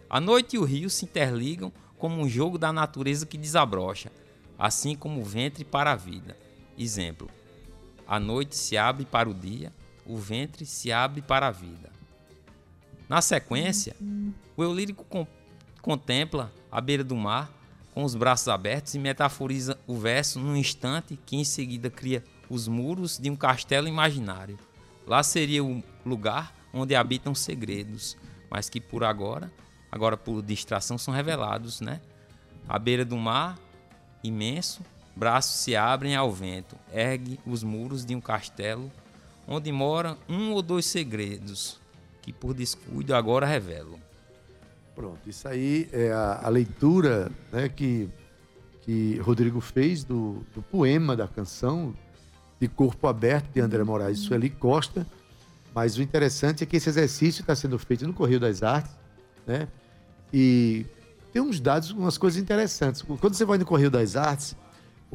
A 0.09 0.19
noite 0.19 0.55
e 0.55 0.59
o 0.59 0.63
rio 0.63 0.89
se 0.89 1.05
interligam 1.05 1.71
como 1.97 2.21
um 2.21 2.27
jogo 2.27 2.57
da 2.57 2.71
natureza 2.73 3.25
que 3.25 3.37
desabrocha, 3.37 4.11
assim 4.57 4.95
como 4.95 5.21
o 5.21 5.23
ventre 5.23 5.63
para 5.63 5.91
a 5.91 5.95
vida. 5.95 6.37
Exemplo: 6.77 7.29
a 8.07 8.19
noite 8.19 8.55
se 8.55 8.77
abre 8.77 9.05
para 9.05 9.29
o 9.29 9.33
dia, 9.33 9.73
o 10.05 10.17
ventre 10.17 10.65
se 10.65 10.91
abre 10.91 11.21
para 11.21 11.47
a 11.47 11.51
vida. 11.51 11.91
Na 13.09 13.21
sequência, 13.21 13.95
o 14.55 14.63
eu 14.63 14.73
lírico 14.73 15.27
contempla 15.81 16.51
a 16.71 16.81
beira 16.81 17.03
do 17.03 17.15
mar 17.15 17.51
com 17.93 18.03
os 18.03 18.15
braços 18.15 18.47
abertos 18.47 18.93
e 18.93 18.99
metaforiza 18.99 19.79
o 19.87 19.97
verso 19.97 20.39
num 20.39 20.55
instante 20.55 21.17
que 21.25 21.37
em 21.37 21.43
seguida 21.43 21.89
cria 21.89 22.23
os 22.49 22.67
muros 22.67 23.17
de 23.17 23.29
um 23.29 23.35
castelo 23.35 23.87
imaginário. 23.87 24.57
Lá 25.07 25.23
seria 25.23 25.63
o 25.63 25.83
lugar 26.05 26.53
onde 26.73 26.95
habitam 26.95 27.33
segredos, 27.33 28.17
mas 28.49 28.69
que 28.69 28.81
por 28.81 29.03
agora, 29.03 29.51
agora 29.91 30.17
por 30.17 30.41
distração, 30.41 30.97
são 30.97 31.13
revelados, 31.13 31.79
né? 31.79 32.01
À 32.67 32.77
beira 32.77 33.05
do 33.05 33.15
mar, 33.15 33.57
imenso, 34.23 34.81
braços 35.15 35.61
se 35.61 35.75
abrem 35.75 36.15
ao 36.15 36.31
vento, 36.31 36.75
ergue 36.93 37.39
os 37.45 37.63
muros 37.63 38.05
de 38.05 38.15
um 38.15 38.21
castelo 38.21 38.91
onde 39.47 39.71
moram 39.71 40.17
um 40.27 40.51
ou 40.51 40.61
dois 40.61 40.85
segredos 40.85 41.79
que 42.21 42.33
por 42.33 42.53
descuido 42.53 43.15
agora 43.15 43.45
revelam. 43.45 43.99
Pronto, 44.95 45.29
isso 45.29 45.47
aí 45.47 45.87
é 45.91 46.11
a, 46.11 46.41
a 46.45 46.49
leitura 46.49 47.31
né, 47.51 47.69
que, 47.69 48.09
que 48.81 49.19
Rodrigo 49.19 49.61
fez 49.61 50.03
do, 50.03 50.43
do 50.55 50.61
poema 50.61 51.15
da 51.15 51.27
canção 51.27 51.93
de 52.59 52.67
Corpo 52.67 53.07
Aberto 53.07 53.51
de 53.53 53.59
André 53.59 53.83
Moraes 53.83 54.19
e 54.19 54.21
Sueli 54.21 54.49
Costa. 54.49 55.05
Mas 55.73 55.97
o 55.97 56.01
interessante 56.01 56.63
é 56.63 56.65
que 56.65 56.77
esse 56.77 56.89
exercício 56.89 57.41
está 57.41 57.53
sendo 57.53 57.77
feito 57.77 58.07
no 58.07 58.13
Correio 58.13 58.39
das 58.39 58.63
Artes, 58.63 58.95
né? 59.45 59.67
E 60.33 60.85
tem 61.33 61.41
uns 61.41 61.59
dados, 61.59 61.91
umas 61.91 62.17
coisas 62.17 62.41
interessantes. 62.41 63.01
Quando 63.01 63.33
você 63.33 63.43
vai 63.43 63.57
no 63.57 63.65
Correio 63.65 63.91
das 63.91 64.15
Artes, 64.15 64.55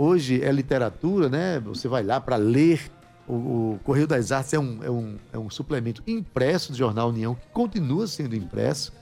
hoje 0.01 0.43
é 0.43 0.51
literatura, 0.51 1.29
né? 1.29 1.61
Você 1.61 1.87
vai 1.87 2.03
lá 2.03 2.21
para 2.21 2.37
ler. 2.37 2.91
O, 3.29 3.75
o 3.75 3.81
Correio 3.85 4.07
das 4.07 4.33
Artes 4.33 4.53
é 4.55 4.59
um, 4.59 4.83
é, 4.83 4.91
um, 4.91 5.17
é 5.33 5.39
um 5.39 5.51
suplemento 5.51 6.03
impresso 6.07 6.73
do 6.73 6.79
Jornal 6.79 7.11
União, 7.11 7.35
que 7.35 7.47
continua 7.53 8.07
sendo 8.07 8.35
impresso. 8.35 8.93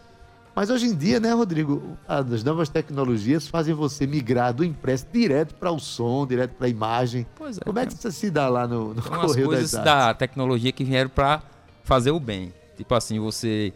Mas 0.54 0.70
hoje 0.70 0.86
em 0.86 0.94
dia, 0.94 1.20
né, 1.20 1.32
Rodrigo, 1.32 1.96
as 2.06 2.42
novas 2.42 2.68
tecnologias 2.68 3.46
fazem 3.46 3.72
você 3.72 4.08
migrar 4.08 4.52
do 4.52 4.64
impresso 4.64 5.06
direto 5.12 5.54
para 5.54 5.70
o 5.70 5.78
som, 5.78 6.26
direto 6.26 6.54
para 6.54 6.66
a 6.66 6.70
imagem. 6.70 7.24
Pois 7.36 7.58
é, 7.58 7.60
Como 7.60 7.78
é 7.78 7.86
que 7.86 7.94
isso 7.94 8.10
se 8.10 8.28
dá 8.28 8.48
lá 8.48 8.66
no, 8.66 8.92
no 8.92 9.00
Correio 9.00 9.46
coisas 9.46 9.70
das 9.70 9.86
Artes? 9.86 9.94
da 9.94 10.14
tecnologia 10.14 10.72
que 10.72 10.82
vieram 10.82 11.08
para 11.08 11.40
fazer 11.84 12.10
o 12.10 12.18
bem. 12.18 12.52
Tipo 12.76 12.94
assim, 12.96 13.20
você 13.20 13.72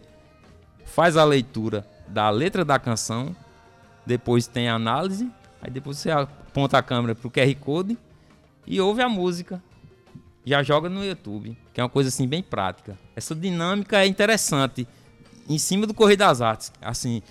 faz 0.84 1.16
a 1.16 1.24
leitura 1.24 1.86
da 2.08 2.28
letra 2.30 2.64
da 2.64 2.78
canção, 2.80 3.34
depois 4.04 4.48
tem 4.48 4.68
a 4.68 4.74
análise, 4.74 5.30
aí 5.62 5.70
depois 5.70 5.98
você 5.98 6.10
aponta 6.52 6.76
a 6.76 6.82
câmera 6.82 7.14
pro 7.14 7.30
QR 7.30 7.54
Code 7.56 7.96
e 8.66 8.78
ouve 8.78 9.00
a 9.00 9.08
música. 9.08 9.62
Já 10.44 10.62
joga 10.62 10.88
no 10.88 11.02
YouTube, 11.02 11.56
que 11.72 11.80
é 11.80 11.82
uma 11.82 11.88
coisa 11.88 12.08
assim 12.08 12.28
bem 12.28 12.42
prática. 12.42 12.98
Essa 13.16 13.34
dinâmica 13.34 14.02
é 14.02 14.06
interessante 14.06 14.86
em 15.48 15.56
cima 15.56 15.86
do 15.86 15.94
Correio 15.94 16.18
das 16.18 16.42
Artes. 16.42 16.70
Assim, 16.80 17.22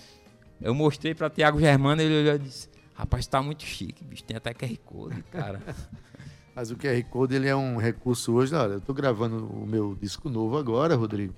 eu 0.60 0.74
mostrei 0.74 1.14
para 1.14 1.30
Tiago 1.30 1.60
Germano, 1.60 2.02
ele 2.02 2.28
e 2.28 2.38
disse: 2.38 2.68
"Rapaz, 2.94 3.26
tá 3.26 3.40
muito 3.40 3.64
chique, 3.64 4.02
bicho, 4.02 4.24
tem 4.24 4.36
até 4.36 4.52
QR 4.52 4.76
Code, 4.84 5.22
cara". 5.30 5.62
Mas 6.54 6.70
o 6.70 6.76
QR 6.76 7.02
Code 7.04 7.34
ele 7.34 7.48
é 7.48 7.56
um 7.56 7.76
recurso 7.76 8.32
hoje. 8.32 8.54
Olha, 8.54 8.72
eu 8.72 8.78
estou 8.78 8.94
gravando 8.94 9.46
o 9.46 9.66
meu 9.66 9.94
disco 9.94 10.28
novo 10.28 10.58
agora, 10.58 10.96
Rodrigo. 10.96 11.34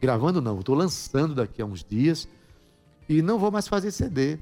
Gravando 0.00 0.40
não, 0.40 0.60
estou 0.60 0.74
lançando 0.74 1.34
daqui 1.34 1.60
a 1.60 1.66
uns 1.66 1.82
dias 1.82 2.28
e 3.08 3.20
não 3.20 3.38
vou 3.38 3.50
mais 3.50 3.66
fazer 3.66 3.90
CD. 3.90 4.38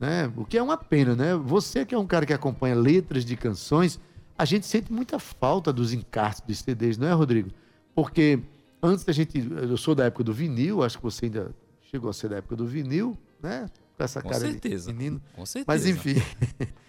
Né? 0.00 0.32
O 0.34 0.46
que 0.46 0.56
é 0.56 0.62
uma 0.62 0.78
pena, 0.78 1.14
né? 1.14 1.36
Você 1.36 1.84
que 1.84 1.94
é 1.94 1.98
um 1.98 2.06
cara 2.06 2.24
que 2.24 2.32
acompanha 2.32 2.74
letras 2.74 3.22
de 3.22 3.36
canções, 3.36 4.00
a 4.36 4.46
gente 4.46 4.66
sente 4.66 4.90
muita 4.90 5.18
falta 5.18 5.70
dos 5.70 5.92
encartes 5.92 6.42
de 6.46 6.54
CDs, 6.54 6.96
não 6.96 7.06
é, 7.06 7.12
Rodrigo? 7.12 7.50
Porque 7.94 8.40
antes 8.82 9.04
da 9.04 9.12
gente. 9.12 9.38
Eu 9.38 9.76
sou 9.76 9.94
da 9.94 10.06
época 10.06 10.24
do 10.24 10.32
vinil, 10.32 10.82
acho 10.82 10.96
que 10.96 11.04
você 11.04 11.26
ainda 11.26 11.54
chegou 11.82 12.08
a 12.08 12.12
ser 12.14 12.30
da 12.30 12.36
época 12.36 12.56
do 12.56 12.66
vinil, 12.66 13.16
né? 13.42 13.66
Com 13.98 14.04
essa 14.04 14.22
Com 14.22 14.30
cara 14.30 14.40
certeza. 14.40 14.90
de 14.90 14.96
menino. 14.96 15.20
Com 15.34 15.44
certeza. 15.44 15.66
Mas 15.68 15.86
enfim. 15.86 16.14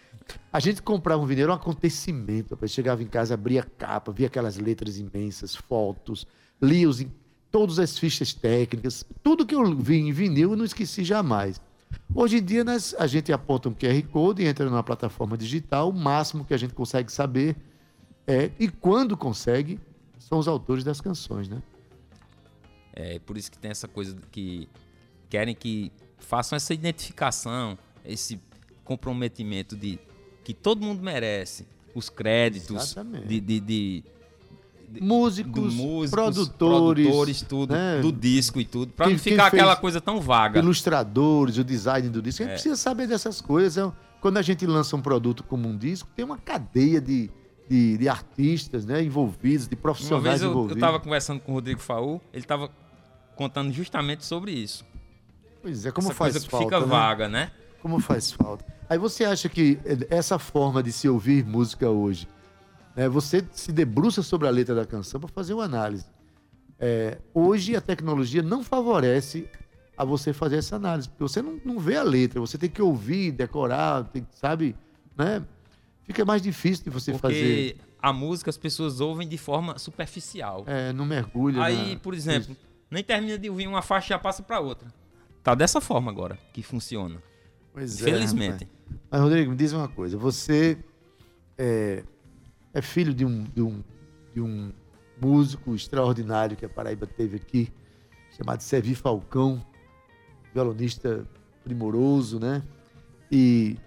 A 0.53 0.61
gente 0.61 0.81
comprava 0.81 1.21
um 1.21 1.25
vinil, 1.25 1.43
era 1.43 1.51
um 1.51 1.55
acontecimento. 1.55 2.51
rapaz. 2.51 2.71
Chegava 2.71 3.03
em 3.03 3.07
casa, 3.07 3.33
abria 3.33 3.61
a 3.61 3.63
capa, 3.65 4.13
via 4.13 4.27
aquelas 4.27 4.55
letras 4.55 4.97
imensas, 4.97 5.53
fotos, 5.55 6.25
lia 6.61 6.87
os, 6.87 7.05
todas 7.49 7.79
as 7.79 7.97
fichas 7.97 8.33
técnicas. 8.33 9.03
Tudo 9.21 9.45
que 9.45 9.53
eu 9.53 9.75
vi 9.75 9.95
em 9.97 10.13
vinil 10.13 10.51
eu 10.51 10.55
não 10.55 10.63
esqueci 10.63 11.03
jamais. 11.03 11.59
Hoje 12.13 12.37
em 12.37 12.43
dia, 12.43 12.63
nós, 12.63 12.93
a 12.99 13.07
gente 13.07 13.31
aponta 13.31 13.69
um 13.69 13.73
QR 13.73 14.01
Code 14.11 14.43
e 14.43 14.47
entra 14.47 14.65
numa 14.69 14.83
plataforma 14.83 15.37
digital. 15.37 15.89
O 15.89 15.93
máximo 15.93 16.43
que 16.43 16.53
a 16.53 16.57
gente 16.57 16.73
consegue 16.73 17.11
saber 17.11 17.55
é, 18.27 18.51
e 18.59 18.67
quando 18.69 19.15
consegue, 19.17 19.79
são 20.19 20.37
os 20.37 20.47
autores 20.47 20.83
das 20.83 20.99
canções, 21.01 21.47
né? 21.47 21.61
É 22.93 23.19
por 23.19 23.37
isso 23.37 23.49
que 23.49 23.57
tem 23.57 23.71
essa 23.71 23.87
coisa 23.87 24.15
que 24.31 24.67
querem 25.29 25.55
que 25.55 25.91
façam 26.19 26.55
essa 26.55 26.73
identificação, 26.73 27.77
esse 28.05 28.39
comprometimento 28.83 29.75
de 29.75 29.97
que 30.43 30.53
todo 30.53 30.81
mundo 30.81 31.01
merece, 31.01 31.65
os 31.95 32.09
créditos 32.09 32.75
Exatamente. 32.75 33.27
de, 33.27 33.39
de, 33.39 33.59
de- 33.59 34.03
Músicos, 34.99 35.73
músicos, 35.73 36.09
produtores, 36.11 37.05
produtores, 37.07 37.41
tudo, 37.43 37.73
né? 37.73 37.99
do 38.01 38.11
disco 38.11 38.59
e 38.59 38.65
tudo, 38.65 38.91
Quem- 38.97 39.11
não 39.13 39.17
ficar 39.19 39.47
aquela 39.47 39.75
coisa 39.75 40.01
tão 40.01 40.19
vaga. 40.19 40.59
ilustradores, 40.59 41.57
o 41.57 41.63
design 41.63 42.09
do 42.09 42.21
disco. 42.21 42.41
A 42.41 42.45
gente 42.45 42.51
É. 42.51 42.55
precisa 42.55 42.75
saber 42.75 43.07
dessas 43.07 43.39
coisas. 43.39 43.77
É 43.77 43.91
Quando 44.19 44.37
a 44.37 44.41
gente 44.41 44.65
lança 44.67 44.95
um 44.95 45.01
produto 45.01 45.43
como 45.43 45.67
um 45.67 45.75
disco, 45.77 46.07
tem 46.15 46.23
uma 46.23 46.37
cadeia 46.37 47.01
de, 47.01 47.29
de, 47.69 47.97
de 47.97 48.07
artistas 48.09 48.85
né, 48.85 49.01
envolvidos, 49.03 49.67
de 49.67 49.73
Uma 49.75 49.81
profissionais 49.81 50.23
vez 50.23 50.41
eu, 50.41 50.47
eu 50.49 50.51
envolvidos. 50.53 50.79
tava 50.79 50.99
conversando 50.99 51.39
com 51.39 51.51
o 51.53 51.55
Rodrigo 51.55 51.79
Faú, 51.79 52.21
ele 52.31 52.43
tava 52.43 52.69
contando 53.35 53.71
justamente 53.71 54.23
sobre 54.25 54.51
isso. 54.51 54.85
Pois 55.61 55.85
é, 55.85 55.91
como 55.91 56.07
Essa 56.09 56.15
faz 56.15 56.33
coisa 56.33 56.45
que 56.45 56.51
falta, 56.51 56.65
fica 56.65 56.79
né? 56.81 56.85
vaga, 56.85 57.27
né? 57.29 57.51
Como 57.81 57.99
faz 57.99 58.31
falta. 58.31 58.63
Aí 58.87 58.97
você 58.99 59.23
acha 59.25 59.47
que 59.49 59.79
essa 60.09 60.37
forma 60.37 60.83
de 60.83 60.91
se 60.91 61.07
ouvir 61.09 61.43
música 61.45 61.89
hoje, 61.89 62.27
né, 62.95 63.07
você 63.09 63.45
se 63.51 63.71
debruça 63.71 64.21
sobre 64.21 64.47
a 64.47 64.51
letra 64.51 64.75
da 64.75 64.85
canção 64.85 65.19
para 65.19 65.29
fazer 65.29 65.53
uma 65.53 65.63
análise. 65.65 66.05
É, 66.79 67.19
hoje 67.33 67.75
a 67.75 67.81
tecnologia 67.81 68.41
não 68.41 68.63
favorece 68.63 69.47
a 69.97 70.03
você 70.03 70.33
fazer 70.33 70.57
essa 70.57 70.75
análise, 70.75 71.07
porque 71.09 71.21
você 71.23 71.41
não, 71.41 71.59
não 71.63 71.79
vê 71.79 71.95
a 71.95 72.03
letra, 72.03 72.39
você 72.39 72.57
tem 72.57 72.69
que 72.69 72.81
ouvir, 72.81 73.31
decorar, 73.31 74.03
tem, 74.05 74.25
sabe, 74.31 74.75
né? 75.15 75.45
Fica 76.03 76.25
mais 76.25 76.41
difícil 76.41 76.83
de 76.85 76.89
você 76.89 77.13
fazer. 77.13 77.75
Porque 77.75 77.91
a 78.01 78.11
música 78.11 78.49
as 78.49 78.57
pessoas 78.57 78.99
ouvem 78.99 79.27
de 79.27 79.37
forma 79.37 79.77
superficial. 79.77 80.63
É, 80.65 80.91
não 80.91 81.05
mergulha. 81.05 81.61
Aí, 81.61 81.93
na- 81.93 81.99
por 81.99 82.15
exemplo, 82.15 82.57
nem 82.89 83.03
termina 83.03 83.37
de 83.37 83.47
ouvir 83.49 83.67
uma 83.67 83.83
faixa 83.83 84.07
e 84.07 84.09
já 84.09 84.19
passa 84.19 84.41
para 84.41 84.59
outra. 84.59 84.91
Tá 85.43 85.53
dessa 85.53 85.79
forma 85.79 86.09
agora 86.11 86.37
que 86.51 86.63
funciona. 86.63 87.21
Pois 87.71 88.01
é, 88.01 88.03
Felizmente. 88.03 88.63
rapaz. 88.65 89.01
Mas, 89.09 89.21
Rodrigo, 89.21 89.51
me 89.51 89.57
diz 89.57 89.71
uma 89.71 89.87
coisa. 89.87 90.17
Você 90.17 90.77
é, 91.57 92.03
é 92.73 92.81
filho 92.81 93.13
de 93.13 93.25
um, 93.25 93.43
de, 93.43 93.61
um, 93.61 93.83
de 94.33 94.41
um 94.41 94.71
músico 95.21 95.75
extraordinário 95.75 96.57
que 96.57 96.65
a 96.65 96.69
Paraíba 96.69 97.05
teve 97.05 97.37
aqui, 97.37 97.71
chamado 98.37 98.61
Sevi 98.61 98.95
Falcão, 98.95 99.63
violonista 100.53 101.25
primoroso, 101.63 102.39
né? 102.39 102.63
E 103.31 103.77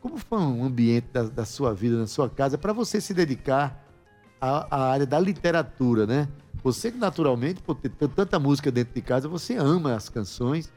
como 0.00 0.18
foi 0.18 0.38
um 0.38 0.64
ambiente 0.64 1.08
da, 1.12 1.24
da 1.24 1.44
sua 1.44 1.74
vida, 1.74 1.98
na 1.98 2.06
sua 2.06 2.28
casa, 2.28 2.56
para 2.56 2.72
você 2.72 3.00
se 3.00 3.12
dedicar 3.12 3.84
à, 4.40 4.76
à 4.76 4.90
área 4.90 5.06
da 5.06 5.18
literatura, 5.18 6.06
né? 6.06 6.28
Você 6.62 6.90
que 6.90 6.98
naturalmente, 6.98 7.62
por 7.62 7.76
ter 7.76 7.90
tanta 7.90 8.38
música 8.38 8.70
dentro 8.70 8.94
de 8.94 9.02
casa, 9.02 9.28
você 9.28 9.56
ama 9.56 9.94
as 9.94 10.08
canções. 10.08 10.72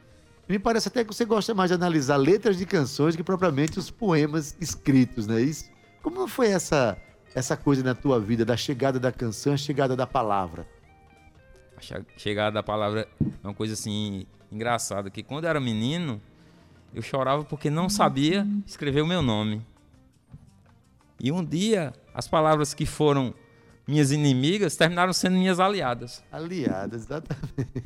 Me 0.48 0.58
parece 0.58 0.88
até 0.88 1.04
que 1.04 1.12
você 1.12 1.24
gosta 1.24 1.54
mais 1.54 1.70
de 1.70 1.74
analisar 1.74 2.16
letras 2.16 2.56
de 2.56 2.66
canções 2.66 3.16
que 3.16 3.22
propriamente 3.22 3.78
os 3.78 3.90
poemas 3.90 4.56
escritos, 4.60 5.26
né? 5.26 5.40
Isso. 5.40 5.70
Como 6.02 6.26
foi 6.26 6.48
essa 6.48 6.98
essa 7.34 7.56
coisa 7.56 7.82
na 7.82 7.94
tua 7.94 8.20
vida 8.20 8.44
da 8.44 8.56
chegada 8.56 8.98
da 9.00 9.10
canção, 9.12 9.52
a 9.52 9.56
chegada 9.56 9.96
da 9.96 10.06
palavra? 10.06 10.66
A 11.76 11.80
che- 11.80 12.04
chegada 12.16 12.52
da 12.52 12.62
palavra 12.62 13.08
é 13.20 13.46
uma 13.46 13.54
coisa 13.54 13.74
assim 13.74 14.26
engraçada, 14.50 15.10
que 15.10 15.22
quando 15.22 15.44
eu 15.44 15.50
era 15.50 15.60
menino, 15.60 16.20
eu 16.94 17.02
chorava 17.02 17.44
porque 17.44 17.70
não 17.70 17.88
sabia 17.88 18.46
escrever 18.66 19.00
o 19.02 19.06
meu 19.06 19.22
nome. 19.22 19.64
E 21.18 21.30
um 21.32 21.44
dia, 21.44 21.92
as 22.12 22.26
palavras 22.28 22.74
que 22.74 22.84
foram 22.84 23.32
minhas 23.86 24.10
inimigas 24.12 24.76
terminaram 24.76 25.12
sendo 25.12 25.36
minhas 25.36 25.58
aliadas. 25.60 26.22
Aliadas, 26.30 27.02
exatamente. 27.02 27.82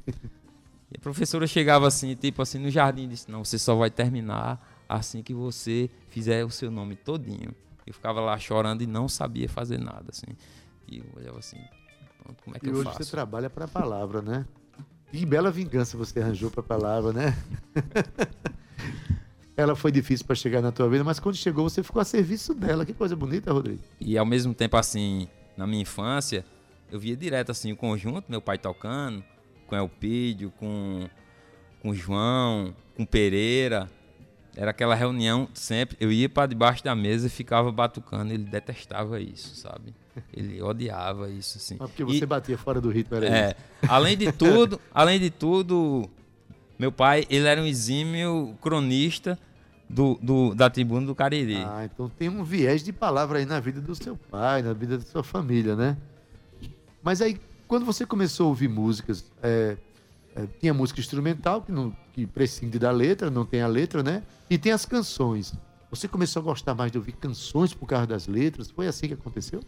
E 0.91 0.97
a 0.97 1.01
professora 1.01 1.47
chegava 1.47 1.87
assim, 1.87 2.15
tipo 2.15 2.41
assim, 2.43 2.59
no 2.59 2.71
jardim, 2.71 3.05
e 3.05 3.09
disse: 3.09 3.31
Não, 3.31 3.45
você 3.45 3.59
só 3.59 3.75
vai 3.75 3.91
terminar 3.91 4.85
assim 4.89 5.23
que 5.23 5.35
você 5.35 5.91
fizer 6.09 6.45
o 6.45 6.51
seu 6.51 6.71
nome 6.71 6.95
todinho. 6.97 7.55
Eu 7.87 7.95
ficava 7.95 8.21
lá 8.21 8.37
chorando 8.39 8.83
e 8.83 8.87
não 8.87 9.09
sabia 9.09 9.49
fazer 9.49 9.79
nada, 9.79 10.07
assim. 10.11 10.27
E 10.89 10.99
eu 10.99 11.05
olhava 11.17 11.39
assim: 11.39 11.59
"Pronto, 12.23 12.43
Como 12.43 12.57
é 12.57 12.59
que 12.61 12.67
E 12.67 12.71
eu 12.71 12.75
hoje 12.77 12.85
faço? 12.85 13.05
você 13.05 13.11
trabalha 13.11 13.49
para 13.49 13.65
a 13.67 13.69
palavra, 13.69 14.21
né? 14.21 14.45
Que 15.11 15.25
bela 15.25 15.51
vingança 15.51 15.97
você 15.97 16.21
arranjou 16.21 16.51
para 16.51 16.61
a 16.61 16.65
palavra, 16.65 17.13
né? 17.13 17.37
Ela 19.57 19.75
foi 19.75 19.91
difícil 19.91 20.27
para 20.27 20.37
chegar 20.37 20.61
na 20.61 20.71
tua 20.71 20.89
vida, 20.89 21.03
mas 21.03 21.19
quando 21.19 21.37
chegou 21.37 21.69
você 21.69 21.83
ficou 21.83 22.03
a 22.03 22.05
serviço 22.05 22.53
dela. 22.53 22.85
Que 22.85 22.93
coisa 22.93 23.17
bonita, 23.17 23.53
Rodrigo. 23.53 23.81
E 23.99 24.19
ao 24.19 24.27
mesmo 24.27 24.53
tempo, 24.53 24.77
assim, 24.77 25.29
na 25.57 25.67
minha 25.67 25.81
infância, 25.81 26.45
eu 26.91 27.01
via 27.01 27.17
direto 27.17 27.51
assim 27.53 27.73
o 27.73 27.77
conjunto, 27.77 28.27
meu 28.29 28.43
pai 28.43 28.59
tocando, 28.59 29.25
com 29.67 29.75
Elpídio, 29.75 30.51
com, 30.59 31.09
com 31.81 31.95
João, 31.95 32.75
com 32.95 33.07
Pereira. 33.07 33.91
Era 34.57 34.71
aquela 34.71 34.95
reunião 34.95 35.49
sempre. 35.53 35.97
Eu 36.01 36.11
ia 36.11 36.29
para 36.29 36.47
debaixo 36.47 36.83
da 36.83 36.95
mesa 36.95 37.27
e 37.27 37.31
ficava 37.31 37.71
batucando. 37.71 38.33
Ele 38.33 38.45
detestava 38.45 39.21
isso, 39.21 39.55
sabe? 39.57 39.95
Ele 40.33 40.63
odiava 40.63 41.29
isso, 41.29 41.59
assim. 41.59 41.77
Mas 41.79 41.91
porque 41.91 42.03
E- 42.03 42.19
você 42.19 42.25
batia 42.27 42.57
fora 42.57 42.81
do 42.81 42.89
ritmo, 42.91 43.17
era 43.17 43.27
é, 43.29 43.49
isso. 43.51 43.57
além 43.87 44.17
de 44.17 44.33
tudo, 44.33 44.81
além 44.95 45.21
de 45.21 45.29
tudo, 45.29 46.09
meu 46.79 46.91
pai, 46.91 47.27
ele 47.29 47.47
era 47.47 47.61
um 47.61 47.67
exímio 47.67 48.57
cronista 48.63 49.39
do, 49.91 50.19
do- 50.23 50.55
da 50.55 50.71
tribuna 50.71 51.07
do 51.07 51.15
Cariri. 51.15 51.57
Ah, 51.57 51.85
então 51.85 52.09
tem 52.09 52.31
um 52.31 52.43
viés 52.43 52.83
de 52.83 52.93
palavra 52.95 53.39
aí 53.41 53.45
na 53.45 53.61
vida 53.61 53.81
do 53.81 53.95
seu 53.95 54.17
pai, 54.17 54.63
na 54.63 54.73
vida 54.73 54.97
da 54.97 55.05
sua 55.05 55.23
família, 55.23 55.77
né? 55.77 55.99
Mas 57.03 57.21
aí, 57.21 57.39
quando 57.69 57.85
você 57.85 58.07
começou 58.07 58.47
a 58.47 58.49
ouvir 58.49 58.69
músicas, 58.69 59.31
é, 59.43 59.77
é, 60.37 60.47
tinha 60.61 60.75
música 60.75 61.01
instrumental, 61.01 61.63
que, 61.63 61.73
não, 61.73 61.97
que 62.13 62.27
prescinde 62.27 62.79
da 62.79 62.91
letra, 62.91 63.31
não 63.31 63.47
tem 63.47 63.63
a 63.63 63.67
letra, 63.67 64.03
né? 64.03 64.23
E 64.51 64.59
tem 64.59 64.71
as 64.71 64.85
canções. 64.85 65.55
Você 65.91 66.07
começou 66.07 66.41
a 66.41 66.45
gostar 66.45 66.75
mais 66.75 66.93
de 66.93 66.99
ouvir 66.99 67.13
canções 67.13 67.73
por 67.73 67.87
causa 67.87 68.07
das 68.07 68.27
letras? 68.27 68.71
Foi 68.71 68.87
assim 68.87 69.09
que 69.09 69.15
aconteceu? 69.15 69.61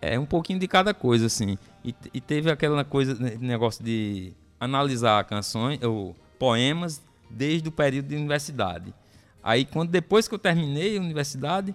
É 0.00 0.18
um 0.18 0.24
pouquinho 0.24 0.58
de 0.58 0.66
cada 0.66 0.94
coisa, 0.94 1.26
assim. 1.26 1.58
E, 1.84 1.94
e 2.14 2.20
teve 2.20 2.50
aquela 2.50 2.82
coisa, 2.82 3.14
negócio 3.38 3.84
de 3.84 4.32
analisar 4.58 5.22
canções, 5.24 5.80
ou 5.82 6.16
poemas, 6.38 7.00
desde 7.30 7.68
o 7.68 7.72
período 7.72 8.08
de 8.08 8.16
universidade. 8.16 8.94
Aí, 9.42 9.64
quando 9.64 9.90
depois 9.90 10.26
que 10.26 10.34
eu 10.34 10.38
terminei 10.38 10.96
a 10.96 11.00
universidade, 11.00 11.74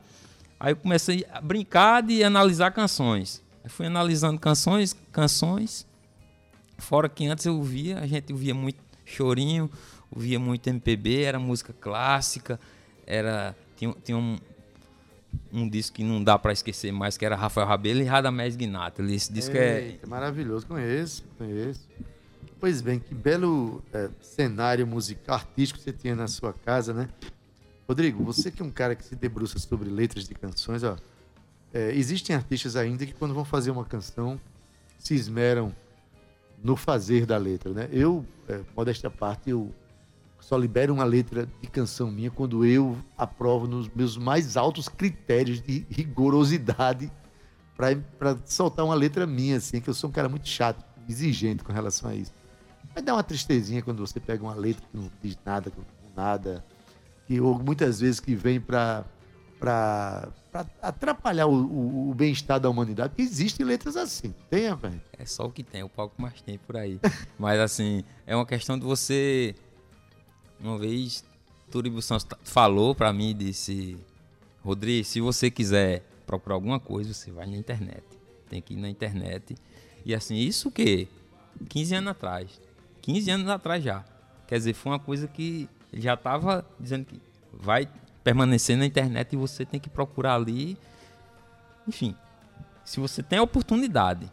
aí 0.60 0.74
eu 0.74 0.78
comecei 0.78 1.26
a 1.32 1.40
brincar 1.40 2.02
de 2.02 2.24
analisar 2.24 2.72
canções. 2.72 3.44
Aí 3.64 3.70
fui 3.70 3.86
analisando 3.86 4.40
canções, 4.40 4.96
canções. 5.12 5.87
Fora 6.78 7.10
que 7.10 7.26
antes 7.26 7.46
eu 7.46 7.56
ouvia, 7.56 8.00
a 8.00 8.08
gente 8.08 8.32
ouvia 8.32 8.54
muito 8.54 8.80
chorinho, 9.06 9.70
ouvia 10.12 10.40
muito 10.40 10.68
MPB, 10.68 11.24
era 11.24 11.40
música 11.40 11.74
clássica, 11.74 12.60
era 13.06 13.56
tinha, 13.76 13.96
tinha 14.04 14.18
um, 14.18 14.38
um 15.52 15.68
disco 15.68 15.96
que 15.96 16.04
não 16.04 16.24
dá 16.24 16.38
pra 16.38 16.52
esquecer 16.52 16.92
mais, 16.92 17.18
que 17.18 17.26
era 17.26 17.36
Rafael 17.36 17.68
Rabelo 17.68 18.02
e 18.02 18.04
Radamés 18.04 18.56
Guinato. 18.56 19.02
Esse 19.04 19.32
disco 19.32 19.56
é 19.56 19.82
Eita, 19.82 20.08
maravilhoso, 20.08 20.66
conheço, 20.66 21.24
conheço. 21.38 21.88
Pois 22.60 22.82
bem, 22.82 23.00
que 23.00 23.14
belo 23.14 23.84
é, 23.94 24.10
cenário 24.20 24.86
musical, 24.88 25.36
artístico 25.36 25.80
você 25.80 25.94
tinha 25.94 26.16
na 26.16 26.28
sua 26.28 26.54
casa, 26.54 26.94
né? 26.94 27.08
Rodrigo, 27.88 28.24
você 28.24 28.52
que 28.52 28.62
é 28.62 28.66
um 28.66 28.72
cara 28.72 28.96
que 28.96 29.04
se 29.04 29.16
debruça 29.16 29.60
sobre 29.60 29.90
letras 29.90 30.28
de 30.28 30.34
canções, 30.34 30.84
ó, 30.84 30.98
é, 31.74 31.92
existem 31.94 32.36
artistas 32.36 32.76
ainda 32.76 33.06
que 33.06 33.14
quando 33.14 33.34
vão 33.34 33.46
fazer 33.46 33.72
uma 33.72 33.86
canção 33.86 34.40
se 34.98 35.14
esmeram 35.14 35.74
no 36.64 36.76
fazer 36.76 37.26
da 37.26 37.38
letra, 37.38 37.72
né? 37.72 37.90
Eu, 37.92 38.26
é, 38.48 38.62
modéstia 38.76 39.08
à 39.08 39.12
parte, 39.12 39.50
eu 39.50 39.74
só 40.40 40.58
libero 40.58 40.94
uma 40.94 41.04
letra 41.04 41.48
de 41.62 41.68
canção 41.68 42.10
minha 42.10 42.32
quando 42.32 42.66
eu 42.66 42.98
aprovo 43.18 43.68
nos 43.68 43.90
meus 43.90 44.18
mais 44.18 44.56
altos 44.56 44.88
critérios 44.88 45.62
de 45.62 45.86
rigorosidade 45.90 47.12
para 47.76 48.38
soltar 48.46 48.86
uma 48.86 48.96
letra 48.96 49.28
minha, 49.28 49.58
assim, 49.58 49.80
que 49.80 49.90
eu 49.90 49.94
sou 49.94 50.10
um 50.10 50.14
cara 50.14 50.28
muito 50.28 50.48
chato, 50.48 50.84
exigente 51.08 51.64
com 51.64 51.72
relação 51.72 52.10
a 52.10 52.16
isso. 52.16 52.32
Vai 52.94 53.04
dar 53.04 53.14
uma 53.14 53.24
tristezinha 53.24 53.82
quando 53.82 54.00
você 54.00 54.20
pega 54.20 54.44
uma 54.44 54.56
letra 54.56 54.84
que 54.90 54.98
não 54.98 55.12
diz 55.22 55.38
nada 55.46 55.70
com 55.70 55.82
nada, 56.16 56.66
que 57.28 57.40
ou 57.40 57.60
muitas 57.60 58.00
vezes 58.00 58.20
que 58.20 58.34
vem 58.34 58.60
para 58.60 59.06
para 59.60 60.30
atrapalhar 60.82 61.48
o, 61.48 61.54
o- 61.54 62.10
o 62.12 62.14
bem-estar 62.14 62.60
da 62.60 62.70
humanidade, 62.70 63.10
porque 63.10 63.22
existem 63.22 63.66
letras 63.66 63.96
assim, 63.98 64.34
tem, 64.50 64.68
rapaz? 64.70 64.96
É 65.18 65.26
só 65.26 65.46
o 65.46 65.52
que 65.52 65.64
tem, 65.64 65.84
o 65.84 65.90
palco 65.90 66.22
mais 66.22 66.42
tem 66.42 66.58
por 66.58 66.78
aí. 66.78 67.00
Mas 67.38 67.60
assim, 67.60 68.04
é 68.26 68.36
uma 68.36 68.46
questão 68.46 68.78
de 68.78 68.86
você. 68.86 69.56
Uma 70.60 70.78
vez, 70.78 71.24
Turibo 71.72 72.02
Santos 72.02 72.28
falou 72.44 72.96
pra 72.96 73.12
mim, 73.14 73.36
disse: 73.36 73.98
Rodrigo, 74.64 75.06
se 75.06 75.22
você 75.22 75.52
quiser 75.52 76.04
procurar 76.26 76.56
alguma 76.56 76.80
coisa, 76.80 77.14
você 77.14 77.32
vai 77.32 77.46
na 77.46 77.58
internet. 77.58 78.04
Tem 78.50 78.62
que 78.62 78.74
ir 78.74 78.78
na 78.78 78.90
internet. 78.90 79.56
E 80.06 80.16
assim, 80.16 80.36
isso 80.36 80.70
o 80.70 80.72
quê? 80.72 81.08
15 81.70 81.96
anos 81.96 82.12
atrás. 82.12 82.62
15 83.02 83.30
anos 83.32 83.50
atrás 83.50 83.84
já. 83.84 84.04
Quer 84.48 84.58
dizer, 84.58 84.74
foi 84.74 84.92
uma 84.94 85.00
coisa 85.00 85.28
que 85.28 85.70
já 85.94 86.16
tava 86.18 86.66
dizendo 86.80 87.06
que 87.06 87.20
vai 87.54 87.88
permanecer 88.32 88.76
na 88.76 88.86
internet 88.86 89.32
e 89.32 89.38
você 89.38 89.66
tem 89.66 89.80
que 89.80 89.90
procurar 89.90 90.36
ali. 90.36 90.78
Enfim, 91.88 92.14
se 92.84 93.00
você 93.00 93.24
tem 93.24 93.40
a 93.40 93.44
oportunidade 93.44 94.30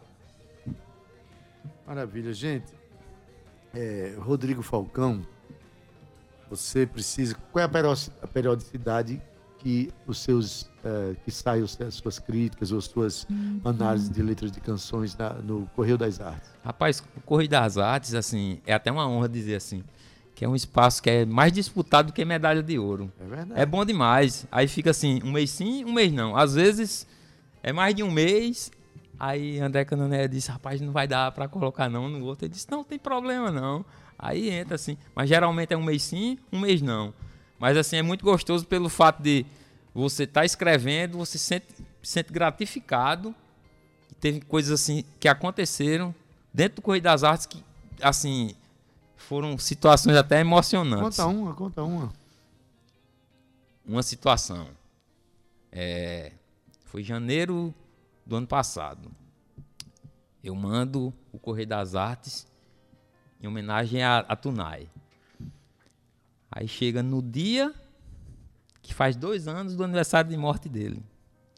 Maravilha, 1.86 2.32
gente. 2.32 2.72
É, 3.74 4.16
Rodrigo 4.18 4.62
Falcão, 4.62 5.24
você 6.50 6.86
precisa. 6.86 7.36
Qual 7.52 7.60
é 7.62 7.66
a 7.66 7.68
peri- 7.68 8.10
a 8.22 8.26
periodicidade 8.26 9.20
que 9.58 9.92
os 10.06 10.18
seus 10.18 10.68
é, 10.82 11.14
que 11.24 11.30
saem 11.30 11.62
os- 11.62 11.78
as 11.80 11.94
suas 11.94 12.18
críticas 12.18 12.70
ou 12.72 12.78
as 12.78 12.84
suas 12.86 13.26
análises 13.64 14.10
de 14.10 14.22
letras 14.22 14.50
de 14.52 14.60
canções 14.60 15.16
na- 15.16 15.34
no 15.34 15.66
Correio 15.76 15.96
das 15.98 16.20
Artes? 16.20 16.50
Rapaz, 16.64 17.02
o 17.16 17.20
Correio 17.22 17.48
das 17.50 17.76
Artes, 17.78 18.14
assim, 18.14 18.60
é 18.66 18.72
até 18.74 18.90
uma 18.90 19.06
honra 19.08 19.28
dizer 19.28 19.54
assim, 19.56 19.82
que 20.34 20.44
é 20.44 20.48
um 20.48 20.56
espaço 20.56 21.02
que 21.02 21.08
é 21.08 21.24
mais 21.24 21.52
disputado 21.52 22.08
do 22.08 22.12
que 22.12 22.24
medalha 22.24 22.62
de 22.62 22.78
ouro. 22.78 23.10
É 23.20 23.24
verdade. 23.24 23.60
É 23.60 23.64
bom 23.64 23.84
demais. 23.84 24.46
Aí 24.50 24.66
fica 24.66 24.90
assim, 24.90 25.20
um 25.22 25.30
mês 25.30 25.50
sim, 25.50 25.84
um 25.84 25.92
mês 25.92 26.12
não. 26.12 26.36
Às 26.36 26.54
vezes 26.54 27.06
é 27.62 27.72
mais 27.72 27.94
de 27.94 28.02
um 28.02 28.10
mês. 28.10 28.72
Aí 29.18 29.60
André 29.60 29.84
Canoné 29.84 30.26
disse, 30.26 30.50
rapaz, 30.50 30.80
não 30.80 30.92
vai 30.92 31.06
dar 31.06 31.30
pra 31.30 31.46
colocar 31.46 31.88
não 31.88 32.08
no 32.08 32.24
outro. 32.24 32.46
Ele 32.46 32.52
disse, 32.52 32.68
não, 32.70 32.82
tem 32.82 32.98
problema 32.98 33.50
não. 33.50 33.84
Aí 34.18 34.50
entra 34.50 34.74
assim. 34.74 34.98
Mas 35.14 35.28
geralmente 35.28 35.72
é 35.72 35.76
um 35.76 35.84
mês 35.84 36.02
sim, 36.02 36.36
um 36.52 36.58
mês 36.58 36.82
não. 36.82 37.14
Mas 37.58 37.76
assim, 37.76 37.96
é 37.96 38.02
muito 38.02 38.24
gostoso 38.24 38.66
pelo 38.66 38.88
fato 38.88 39.22
de 39.22 39.46
você 39.94 40.24
estar 40.24 40.40
tá 40.40 40.44
escrevendo, 40.44 41.18
você 41.18 41.38
se 41.38 41.44
sente, 41.44 41.66
se 42.02 42.12
sente 42.12 42.32
gratificado. 42.32 43.32
Teve 44.18 44.40
coisas 44.40 44.80
assim 44.80 45.04
que 45.20 45.28
aconteceram 45.28 46.12
dentro 46.52 46.76
do 46.76 46.82
Correio 46.82 47.02
das 47.02 47.22
Artes 47.22 47.46
que, 47.46 47.62
assim, 48.02 48.54
foram 49.24 49.58
situações 49.58 50.16
até 50.16 50.40
emocionantes. 50.40 51.16
Conta 51.16 51.26
uma, 51.26 51.54
conta 51.54 51.82
uma. 51.82 52.12
Uma 53.84 54.02
situação. 54.02 54.68
É, 55.72 56.32
foi 56.84 57.02
janeiro 57.02 57.74
do 58.24 58.36
ano 58.36 58.46
passado. 58.46 59.10
Eu 60.42 60.54
mando 60.54 61.12
o 61.32 61.38
Correio 61.38 61.66
das 61.66 61.94
Artes 61.94 62.46
em 63.40 63.46
homenagem 63.46 64.02
a, 64.02 64.18
a 64.18 64.36
Tunai. 64.36 64.88
Aí 66.50 66.68
chega 66.68 67.02
no 67.02 67.20
dia 67.20 67.74
que 68.80 68.94
faz 68.94 69.16
dois 69.16 69.48
anos 69.48 69.74
do 69.74 69.82
aniversário 69.82 70.30
de 70.30 70.36
morte 70.36 70.68
dele. 70.68 71.02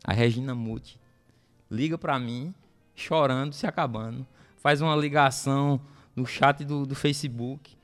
A 0.03 0.13
Regina 0.13 0.55
Muti 0.55 0.99
liga 1.71 1.99
para 1.99 2.19
mim, 2.19 2.55
chorando, 2.95 3.53
se 3.53 3.67
acabando. 3.67 4.27
Faz 4.57 4.81
uma 4.81 4.95
ligação 4.97 5.81
no 6.17 6.27
chat 6.27 6.65
do, 6.65 6.87
do 6.87 6.95
Facebook. 6.95 7.77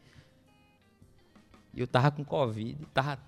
E 1.75 1.81
eu 1.81 1.87
tava 1.87 2.11
com 2.11 2.25
Covid, 2.25 2.77
tava 2.93 3.19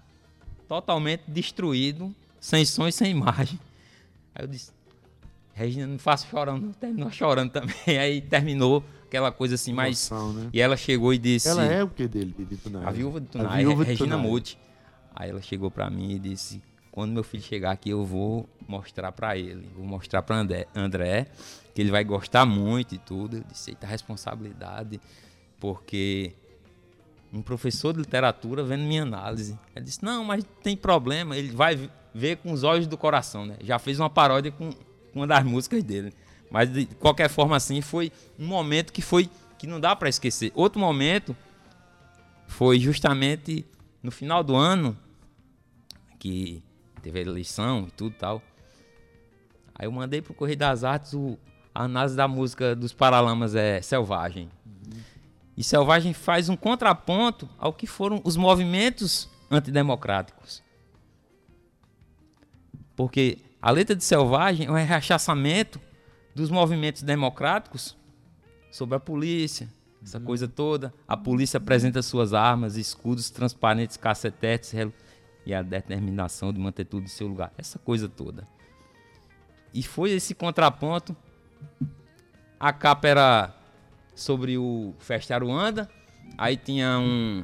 totalmente 0.67 1.23
destruído, 1.29 2.15
sem 2.41 2.65
som 2.65 2.89
e 2.89 2.93
sem 2.93 3.11
imagem. 3.11 3.61
Aí 4.35 4.45
eu 4.45 4.49
disse, 4.49 4.73
Regina, 5.53 5.87
não 5.87 5.99
faço 5.99 6.27
chorando, 6.27 6.75
terminou 6.75 7.11
chorando 7.11 7.53
também. 7.53 7.77
Aí 7.99 8.21
terminou 8.21 8.83
aquela 9.05 9.31
coisa 9.31 9.55
assim, 9.55 9.73
mais. 9.73 10.11
Né? 10.11 10.51
E 10.53 10.61
ela 10.61 10.77
chegou 10.77 11.15
e 11.15 11.19
disse. 11.19 11.49
Ela 11.49 11.65
é 11.65 11.85
o 11.85 11.89
que 11.89 12.09
dele, 12.09 12.35
de 12.37 12.57
Tunai? 12.57 12.85
A 12.85 12.91
viúva 12.91 13.21
de 13.21 13.29
Tunai, 13.29 13.63
a 13.63 13.67
viúva 13.67 13.85
Regina 13.85 14.19
Muti. 14.19 14.59
Aí 15.15 15.31
ela 15.31 15.41
chegou 15.41 15.71
para 15.71 15.89
mim 15.89 16.11
e 16.13 16.19
disse: 16.19 16.61
quando 16.91 17.13
meu 17.13 17.23
filho 17.23 17.43
chegar 17.43 17.71
aqui, 17.71 17.91
eu 17.91 18.05
vou 18.05 18.49
mostrar 18.67 19.13
para 19.13 19.39
ele, 19.39 19.69
vou 19.77 19.87
mostrar 19.87 20.23
para 20.23 20.37
André, 20.37 20.67
André 20.75 21.29
que 21.75 21.83
ele 21.83 21.91
vai 21.91 22.05
gostar 22.05 22.47
muito 22.47 22.95
e 22.95 22.99
tudo. 22.99 23.39
Eu 23.39 23.45
disse, 23.51 23.73
eita 23.73 23.87
responsabilidade, 23.87 25.01
porque 25.59 26.33
um 27.33 27.43
professor 27.43 27.93
de 27.93 27.99
literatura 27.99 28.63
vendo 28.63 28.85
minha 28.85 29.03
análise. 29.03 29.59
Ele 29.75 29.85
disse, 29.85 30.05
não, 30.05 30.25
mas 30.25 30.45
tem 30.63 30.77
problema, 30.77 31.37
ele 31.37 31.51
vai 31.51 31.91
ver 32.15 32.37
com 32.37 32.53
os 32.53 32.63
olhos 32.63 32.87
do 32.87 32.97
coração, 32.97 33.45
né? 33.45 33.57
Já 33.61 33.79
fez 33.79 33.99
uma 33.99 34.09
paródia 34.09 34.53
com 34.53 34.71
uma 35.13 35.27
das 35.27 35.43
músicas 35.43 35.83
dele. 35.83 36.13
Mas 36.49 36.73
de 36.73 36.87
qualquer 36.87 37.29
forma 37.29 37.57
assim, 37.57 37.81
foi 37.81 38.13
um 38.39 38.47
momento 38.47 38.93
que 38.93 39.03
foi 39.03 39.29
que 39.59 39.67
não 39.67 39.81
dá 39.81 39.97
para 39.97 40.09
esquecer. 40.09 40.53
Outro 40.55 40.79
momento 40.79 41.37
foi 42.47 42.79
justamente 42.79 43.67
no 44.01 44.13
final 44.13 44.45
do 44.45 44.55
ano 44.55 44.97
que 46.21 46.63
teve 47.03 47.19
a 47.19 47.23
eleição 47.23 47.87
e 47.89 47.91
tudo 47.91 48.15
tal. 48.17 48.43
Aí 49.75 49.87
eu 49.87 49.93
mandei 49.93 50.23
pro 50.23 50.33
Correio 50.35 50.59
das 50.59 50.85
Artes 50.85 51.15
o, 51.15 51.37
a 51.75 51.85
análise 51.85 52.15
da 52.15 52.29
música 52.29 52.77
dos 52.77 52.93
Paralamas 52.93 53.55
é 53.55 53.83
Selvagem. 53.83 54.49
Uhum. 54.65 55.01
E 55.57 55.65
Selvagem 55.65 56.13
faz 56.15 56.49
um 56.49 56.57
contraponto 56.57 57.49
ao 57.59 57.73
que 57.73 57.87
foram 57.87 58.21
os 58.25 58.37
movimentos 58.37 59.29
antidemocráticos. 59.51 60.63
Porque 62.95 63.39
a 63.61 63.71
letra 63.71 63.97
de 63.97 64.05
Selvagem 64.05 64.67
é 64.67 64.71
um 64.71 64.75
rechaçamento 64.75 65.81
dos 66.35 66.49
movimentos 66.49 67.03
democráticos 67.03 67.97
sobre 68.71 68.97
a 68.97 69.01
polícia, 69.01 69.69
essa 70.03 70.19
uhum. 70.19 70.25
coisa 70.25 70.47
toda. 70.47 70.95
A 71.09 71.17
polícia 71.17 71.59
apresenta 71.59 72.03
suas 72.03 72.33
armas, 72.33 72.77
escudos 72.77 73.31
transparentes, 73.31 73.97
cacetetes 73.97 74.73
e 75.45 75.55
a 75.55 75.63
determinação 75.63 76.53
de 76.53 76.61
manter 76.61 76.85
tudo 76.85 77.05
em 77.05 77.09
seu 77.09 77.27
lugar. 77.27 77.53
Essa 77.59 77.79
coisa 77.79 78.09
toda. 78.09 78.47
E 79.73 79.83
foi 79.83 80.13
esse 80.13 80.35
contraponto. 80.35 81.17
A 82.59 82.73
capa 82.73 83.09
era 83.09 83.55
sobre 84.15 84.57
o 84.57 84.95
Festa 84.99 85.35
Aruanda. 85.35 85.89
Aí 86.39 86.57
tinha 86.57 86.99
um, 86.99 87.43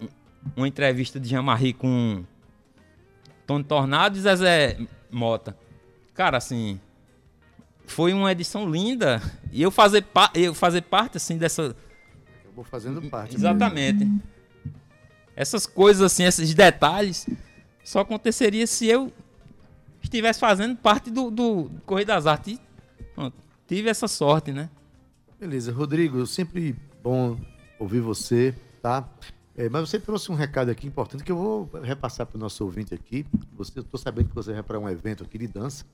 um 0.00 0.08
uma 0.56 0.68
entrevista 0.68 1.20
de 1.20 1.28
Jean-Marie 1.28 1.72
com 1.72 2.24
Tony 3.46 3.64
Tornado 3.64 4.16
e 4.16 4.20
Zezé 4.20 4.78
Mota. 5.10 5.56
Cara, 6.14 6.36
assim, 6.36 6.80
foi 7.86 8.12
uma 8.12 8.30
edição 8.32 8.70
linda. 8.70 9.20
E 9.52 9.62
eu 9.62 9.70
fazer, 9.70 10.04
eu 10.34 10.54
fazer 10.54 10.82
parte, 10.82 11.16
assim, 11.16 11.36
dessa... 11.36 11.62
Eu 12.44 12.52
vou 12.54 12.64
fazendo 12.64 13.02
parte. 13.02 13.36
Exatamente. 13.36 14.04
Mesmo. 14.04 14.22
Essas 15.34 15.66
coisas 15.66 16.02
assim, 16.02 16.24
esses 16.24 16.52
detalhes, 16.52 17.26
só 17.82 18.00
aconteceria 18.00 18.66
se 18.66 18.86
eu 18.86 19.12
estivesse 20.02 20.40
fazendo 20.40 20.76
parte 20.76 21.10
do, 21.10 21.30
do 21.30 21.70
Correio 21.86 22.06
das 22.06 22.26
Artes. 22.26 22.60
Pronto, 23.14 23.36
tive 23.66 23.88
essa 23.88 24.08
sorte, 24.08 24.52
né? 24.52 24.70
Beleza, 25.38 25.72
Rodrigo, 25.72 26.26
sempre 26.26 26.76
bom 27.02 27.38
ouvir 27.78 28.00
você, 28.00 28.54
tá? 28.82 29.08
É, 29.56 29.68
mas 29.68 29.88
você 29.88 29.98
trouxe 29.98 30.30
um 30.30 30.34
recado 30.34 30.70
aqui 30.70 30.86
importante 30.86 31.24
que 31.24 31.32
eu 31.32 31.36
vou 31.36 31.70
repassar 31.82 32.26
para 32.26 32.36
o 32.36 32.40
nosso 32.40 32.64
ouvinte 32.64 32.94
aqui. 32.94 33.26
Você, 33.54 33.78
eu 33.78 33.82
estou 33.82 33.98
sabendo 33.98 34.28
que 34.28 34.34
você 34.34 34.52
vai 34.52 34.62
para 34.62 34.78
um 34.78 34.88
evento 34.88 35.24
aqui 35.24 35.38
de 35.38 35.46
dança. 35.46 35.84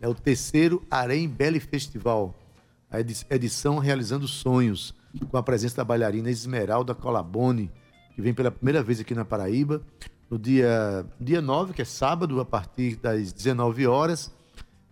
É 0.00 0.08
o 0.08 0.14
terceiro 0.14 0.82
Arém 0.90 1.28
Belly 1.28 1.60
Festival, 1.60 2.34
a 2.90 3.00
edição 3.34 3.78
Realizando 3.78 4.26
Sonhos, 4.26 4.94
com 5.30 5.36
a 5.36 5.42
presença 5.42 5.76
da 5.76 5.84
bailarina 5.84 6.30
Esmeralda 6.30 6.94
Colabone, 6.94 7.70
que 8.14 8.20
vem 8.20 8.34
pela 8.34 8.50
primeira 8.50 8.82
vez 8.82 9.00
aqui 9.00 9.14
na 9.14 9.24
Paraíba, 9.24 9.82
no 10.32 10.38
dia, 10.38 11.04
dia 11.20 11.42
9, 11.42 11.74
que 11.74 11.82
é 11.82 11.84
sábado, 11.84 12.40
a 12.40 12.44
partir 12.44 12.96
das 12.96 13.34
19 13.34 13.86
horas. 13.86 14.32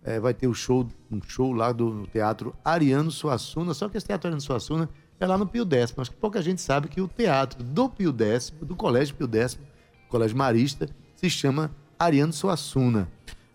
É, 0.03 0.19
vai 0.19 0.35
ter 0.35 0.47
o 0.47 0.53
show, 0.53 0.87
um 1.11 1.19
show 1.27 1.51
lá 1.51 1.71
do 1.71 2.05
Teatro 2.07 2.55
Ariano 2.63 3.09
Suassuna, 3.09 3.73
só 3.73 3.89
que 3.89 3.97
esse 3.97 4.05
Teatro 4.05 4.27
Ariano 4.27 4.41
Suassuna 4.41 4.87
é 5.19 5.25
lá 5.25 5.39
no 5.39 5.47
Pio 5.47 5.65
Décimo. 5.65 6.01
Acho 6.01 6.11
que 6.11 6.17
pouca 6.17 6.43
gente 6.43 6.61
sabe 6.61 6.87
que 6.87 7.01
o 7.01 7.07
teatro 7.07 7.63
do 7.63 7.89
Pio 7.89 8.11
Décimo, 8.11 8.65
do 8.65 8.75
Colégio 8.75 9.15
Pio 9.15 9.27
Décimo, 9.27 9.63
Colégio 10.09 10.37
Marista, 10.37 10.87
se 11.15 11.27
chama 11.27 11.71
Ariano 11.97 12.33
Suassuna. 12.33 13.09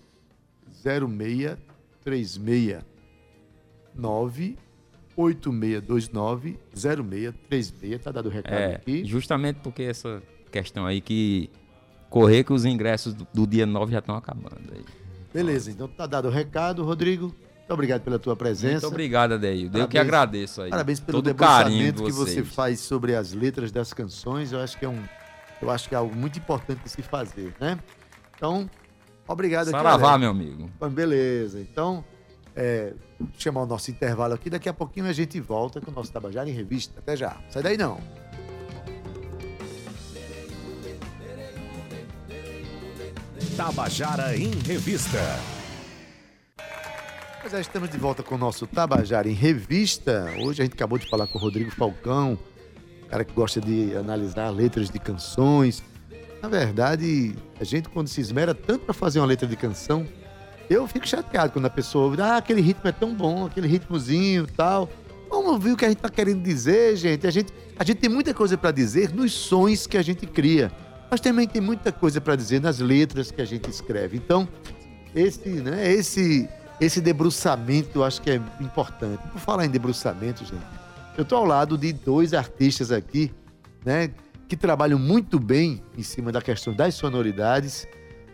0636. 0.83 2.83
98629 3.95 6.59
0636. 6.73 8.01
Tá 8.01 8.11
dado 8.11 8.25
o 8.27 8.29
recado 8.29 8.53
é, 8.53 8.75
aqui. 8.75 9.03
Justamente 9.05 9.59
porque 9.61 9.83
essa 9.83 10.21
questão 10.51 10.85
aí 10.85 11.01
que 11.01 11.49
correr 12.09 12.43
que 12.43 12.53
os 12.53 12.63
ingressos 12.63 13.13
do, 13.13 13.27
do 13.33 13.45
dia 13.47 13.65
9 13.65 13.91
já 13.91 13.99
estão 13.99 14.15
acabando 14.15 14.71
aí. 14.71 14.85
Beleza, 15.33 15.69
então 15.71 15.87
tá 15.87 16.05
dado 16.05 16.27
o 16.27 16.31
recado, 16.31 16.83
Rodrigo. 16.83 17.33
Muito 17.63 17.73
obrigado 17.73 18.01
pela 18.01 18.19
tua 18.19 18.35
presença. 18.35 18.81
Muito 18.81 18.87
obrigado, 18.87 19.33
Adeil. 19.35 19.71
Eu 19.73 19.87
que 19.87 19.97
agradeço 19.97 20.61
aí. 20.61 20.69
Parabéns 20.69 20.99
pelo 20.99 21.19
Todo 21.19 21.25
debruçamento 21.25 22.03
que 22.03 22.11
você 22.11 22.43
faz 22.43 22.81
sobre 22.81 23.15
as 23.15 23.31
letras 23.31 23.71
das 23.71 23.93
canções. 23.93 24.51
Eu 24.51 24.59
acho 24.59 24.77
que 24.77 24.83
é 24.83 24.89
um, 24.89 25.01
eu 25.61 25.71
acho 25.71 25.87
que 25.87 25.95
é 25.95 25.97
algo 25.97 26.13
muito 26.13 26.37
importante 26.37 26.83
de 26.83 26.89
se 26.89 27.01
fazer, 27.01 27.55
né? 27.61 27.79
Então, 28.35 28.69
obrigado 29.25 29.71
Saravá, 29.71 30.11
aqui, 30.11 30.19
meu 30.19 30.31
amigo. 30.31 30.69
Beleza. 30.91 31.61
Então, 31.61 32.03
é, 32.53 32.93
chamar 33.37 33.61
o 33.61 33.65
nosso 33.65 33.89
intervalo 33.89 34.33
aqui. 34.33 34.49
Daqui 34.49 34.67
a 34.67 34.73
pouquinho 34.73 35.07
a 35.07 35.13
gente 35.13 35.39
volta 35.39 35.79
com 35.79 35.89
o 35.89 35.93
nosso 35.93 36.11
Tabajara 36.11 36.49
em 36.49 36.53
Revista. 36.53 36.99
Até 36.99 37.15
já. 37.15 37.37
Sai 37.49 37.63
daí 37.63 37.77
não. 37.77 37.97
Tabajara 43.55 44.35
em 44.35 44.51
Revista. 44.51 45.19
Mas 47.43 47.51
já 47.51 47.59
estamos 47.59 47.89
de 47.89 47.97
volta 47.97 48.23
com 48.23 48.35
o 48.35 48.37
nosso 48.37 48.65
Tabajara 48.65 49.27
em 49.27 49.33
Revista. 49.33 50.33
Hoje 50.39 50.61
a 50.61 50.63
gente 50.63 50.75
acabou 50.75 50.97
de 50.97 51.09
falar 51.09 51.27
com 51.27 51.37
o 51.37 51.41
Rodrigo 51.41 51.69
Falcão, 51.71 52.39
cara 53.09 53.25
que 53.25 53.33
gosta 53.33 53.59
de 53.59 53.93
analisar 53.97 54.49
letras 54.49 54.89
de 54.89 54.97
canções. 54.97 55.83
Na 56.41 56.47
verdade, 56.47 57.35
a 57.59 57.65
gente 57.65 57.89
quando 57.89 58.07
se 58.07 58.21
esmera 58.21 58.55
tanto 58.55 58.85
para 58.85 58.93
fazer 58.93 59.19
uma 59.19 59.25
letra 59.25 59.45
de 59.45 59.57
canção, 59.57 60.07
Eu 60.69 60.87
fico 60.87 61.05
chateado 61.05 61.51
quando 61.51 61.65
a 61.65 61.69
pessoa 61.69 62.05
ouve, 62.05 62.21
ah, 62.21 62.37
aquele 62.37 62.61
ritmo 62.61 62.87
é 62.87 62.93
tão 62.93 63.13
bom, 63.13 63.45
aquele 63.45 63.67
ritmozinho 63.67 64.47
tal. 64.47 64.89
Vamos 65.29 65.51
ouvir 65.51 65.73
o 65.73 65.77
que 65.77 65.83
a 65.83 65.89
gente 65.89 65.99
tá 65.99 66.09
querendo 66.09 66.41
dizer, 66.41 66.95
gente. 66.95 67.27
A 67.27 67.31
gente, 67.31 67.51
a 67.77 67.83
gente 67.83 67.97
tem 67.97 68.09
muita 68.09 68.33
coisa 68.33 68.57
para 68.57 68.71
dizer 68.71 69.13
nos 69.13 69.33
sons 69.33 69.85
que 69.85 69.97
a 69.97 70.01
gente 70.01 70.25
cria. 70.25 70.71
Mas 71.11 71.19
também 71.19 71.45
tem 71.45 71.61
muita 71.61 71.91
coisa 71.91 72.21
para 72.21 72.37
dizer 72.37 72.61
nas 72.61 72.79
letras 72.79 73.31
que 73.31 73.41
a 73.41 73.45
gente 73.45 73.69
escreve. 73.69 74.15
Então, 74.15 74.47
esse, 75.13 75.49
né, 75.49 75.91
esse, 75.91 76.47
esse 76.79 76.99
debruçamento 76.99 77.99
eu 77.99 78.03
acho 78.03 78.21
que 78.21 78.31
é 78.31 78.41
importante. 78.59 79.21
Por 79.31 79.39
falar 79.39 79.65
em 79.65 79.69
debruçamento, 79.69 80.45
gente, 80.45 80.63
eu 81.17 81.23
tô 81.23 81.35
ao 81.35 81.45
lado 81.45 81.77
de 81.77 81.93
dois 81.93 82.33
artistas 82.33 82.91
aqui, 82.91 83.31
né, 83.85 84.11
que 84.47 84.57
trabalham 84.57 84.99
muito 84.99 85.39
bem 85.39 85.81
em 85.97 86.03
cima 86.03 86.31
da 86.31 86.41
questão 86.41 86.73
das 86.73 86.95
sonoridades 86.95 87.87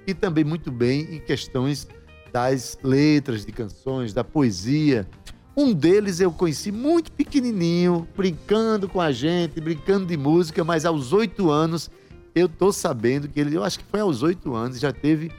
e 0.07 0.13
também 0.13 0.43
muito 0.43 0.71
bem 0.71 1.01
em 1.15 1.19
questões 1.19 1.87
das 2.31 2.77
letras 2.83 3.45
de 3.45 3.51
canções, 3.51 4.13
da 4.13 4.23
poesia. 4.23 5.07
Um 5.55 5.73
deles 5.73 6.19
eu 6.19 6.31
conheci 6.31 6.71
muito 6.71 7.11
pequenininho, 7.11 8.07
brincando 8.15 8.87
com 8.87 9.01
a 9.01 9.11
gente, 9.11 9.59
brincando 9.59 10.05
de 10.05 10.15
música, 10.15 10.63
mas 10.63 10.85
aos 10.85 11.11
oito 11.11 11.49
anos 11.49 11.89
eu 12.33 12.47
tô 12.47 12.71
sabendo 12.71 13.27
que 13.27 13.39
ele, 13.39 13.55
eu 13.55 13.63
acho 13.63 13.79
que 13.79 13.85
foi 13.85 13.99
aos 13.99 14.23
oito 14.23 14.55
anos, 14.55 14.79
já 14.79 14.91
teve 14.91 15.31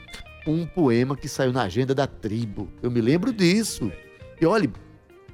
um 0.46 0.66
poema 0.66 1.16
que 1.16 1.28
saiu 1.28 1.52
na 1.52 1.62
agenda 1.62 1.94
da 1.94 2.06
tribo. 2.06 2.70
Eu 2.82 2.90
me 2.90 3.00
lembro 3.00 3.32
disso. 3.32 3.92
E 4.40 4.46
olha, 4.46 4.70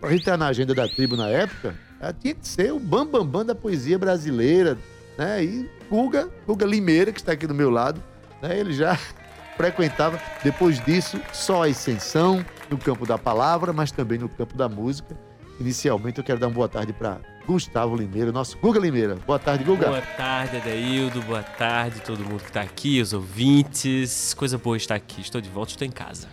para 0.01 0.11
gente 0.11 0.21
estar 0.21 0.37
na 0.37 0.49
agenda 0.49 0.75
da 0.75 0.89
tribo 0.89 1.17
na 1.17 1.29
época, 1.29 1.75
tinha 2.21 2.35
que 2.35 2.47
ser 2.47 2.73
o 2.73 2.79
bambambam 2.79 3.25
bam, 3.25 3.31
bam 3.31 3.45
da 3.47 3.55
poesia 3.55 3.99
brasileira, 3.99 4.77
né? 5.17 5.45
E 5.45 5.71
Guga, 5.89 6.29
Guga 6.47 6.67
Limeira, 6.67 7.13
que 7.13 7.21
está 7.21 7.33
aqui 7.33 7.47
do 7.47 7.55
meu 7.55 7.71
lado, 7.71 8.03
né? 8.43 8.59
Ele 8.59 8.73
já 8.73 8.99
frequentava. 9.57 10.21
Depois 10.43 10.85
disso, 10.85 11.21
só 11.33 11.65
a 11.65 11.67
ascensão 11.67 12.45
no 12.71 12.77
campo 12.77 13.07
da 13.07 13.17
palavra, 13.17 13.73
mas 13.73 13.91
também 13.91 14.19
no 14.19 14.29
campo 14.29 14.57
da 14.57 14.69
música. 14.69 15.17
Inicialmente, 15.59 16.19
eu 16.19 16.25
quero 16.25 16.39
dar 16.39 16.49
uma 16.49 16.55
boa 16.55 16.69
tarde 16.69 16.93
para 16.93 17.21
Gustavo 17.47 17.97
Limeira, 17.97 18.31
nosso 18.31 18.59
Guga 18.59 18.79
Limeira. 18.79 19.17
Boa 19.27 19.39
tarde, 19.39 19.65
Guga. 19.65 19.87
Boa 19.87 20.03
tarde, 20.03 20.57
Adeildo. 20.57 21.23
Boa 21.23 21.43
tarde, 21.43 22.01
todo 22.01 22.25
mundo 22.25 22.41
que 22.41 22.49
está 22.49 22.61
aqui, 22.61 23.01
os 23.01 23.13
ouvintes. 23.13 24.35
Coisa 24.35 24.59
boa 24.59 24.77
estar 24.77 24.95
aqui. 24.95 25.21
Estou 25.21 25.41
de 25.41 25.49
volta, 25.49 25.73
estou 25.73 25.87
em 25.87 25.91
casa. 25.91 26.29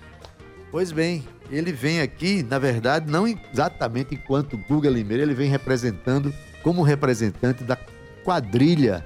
Pois 0.71 0.91
bem, 0.91 1.23
ele 1.51 1.71
vem 1.71 2.01
aqui, 2.01 2.43
na 2.43 2.57
verdade, 2.57 3.09
não 3.09 3.27
exatamente 3.27 4.15
enquanto 4.15 4.57
Guga 4.57 4.89
Limeira, 4.89 5.23
ele 5.23 5.35
vem 5.35 5.49
representando 5.49 6.33
como 6.63 6.81
representante 6.81 7.63
da 7.63 7.77
quadrilha 8.23 9.05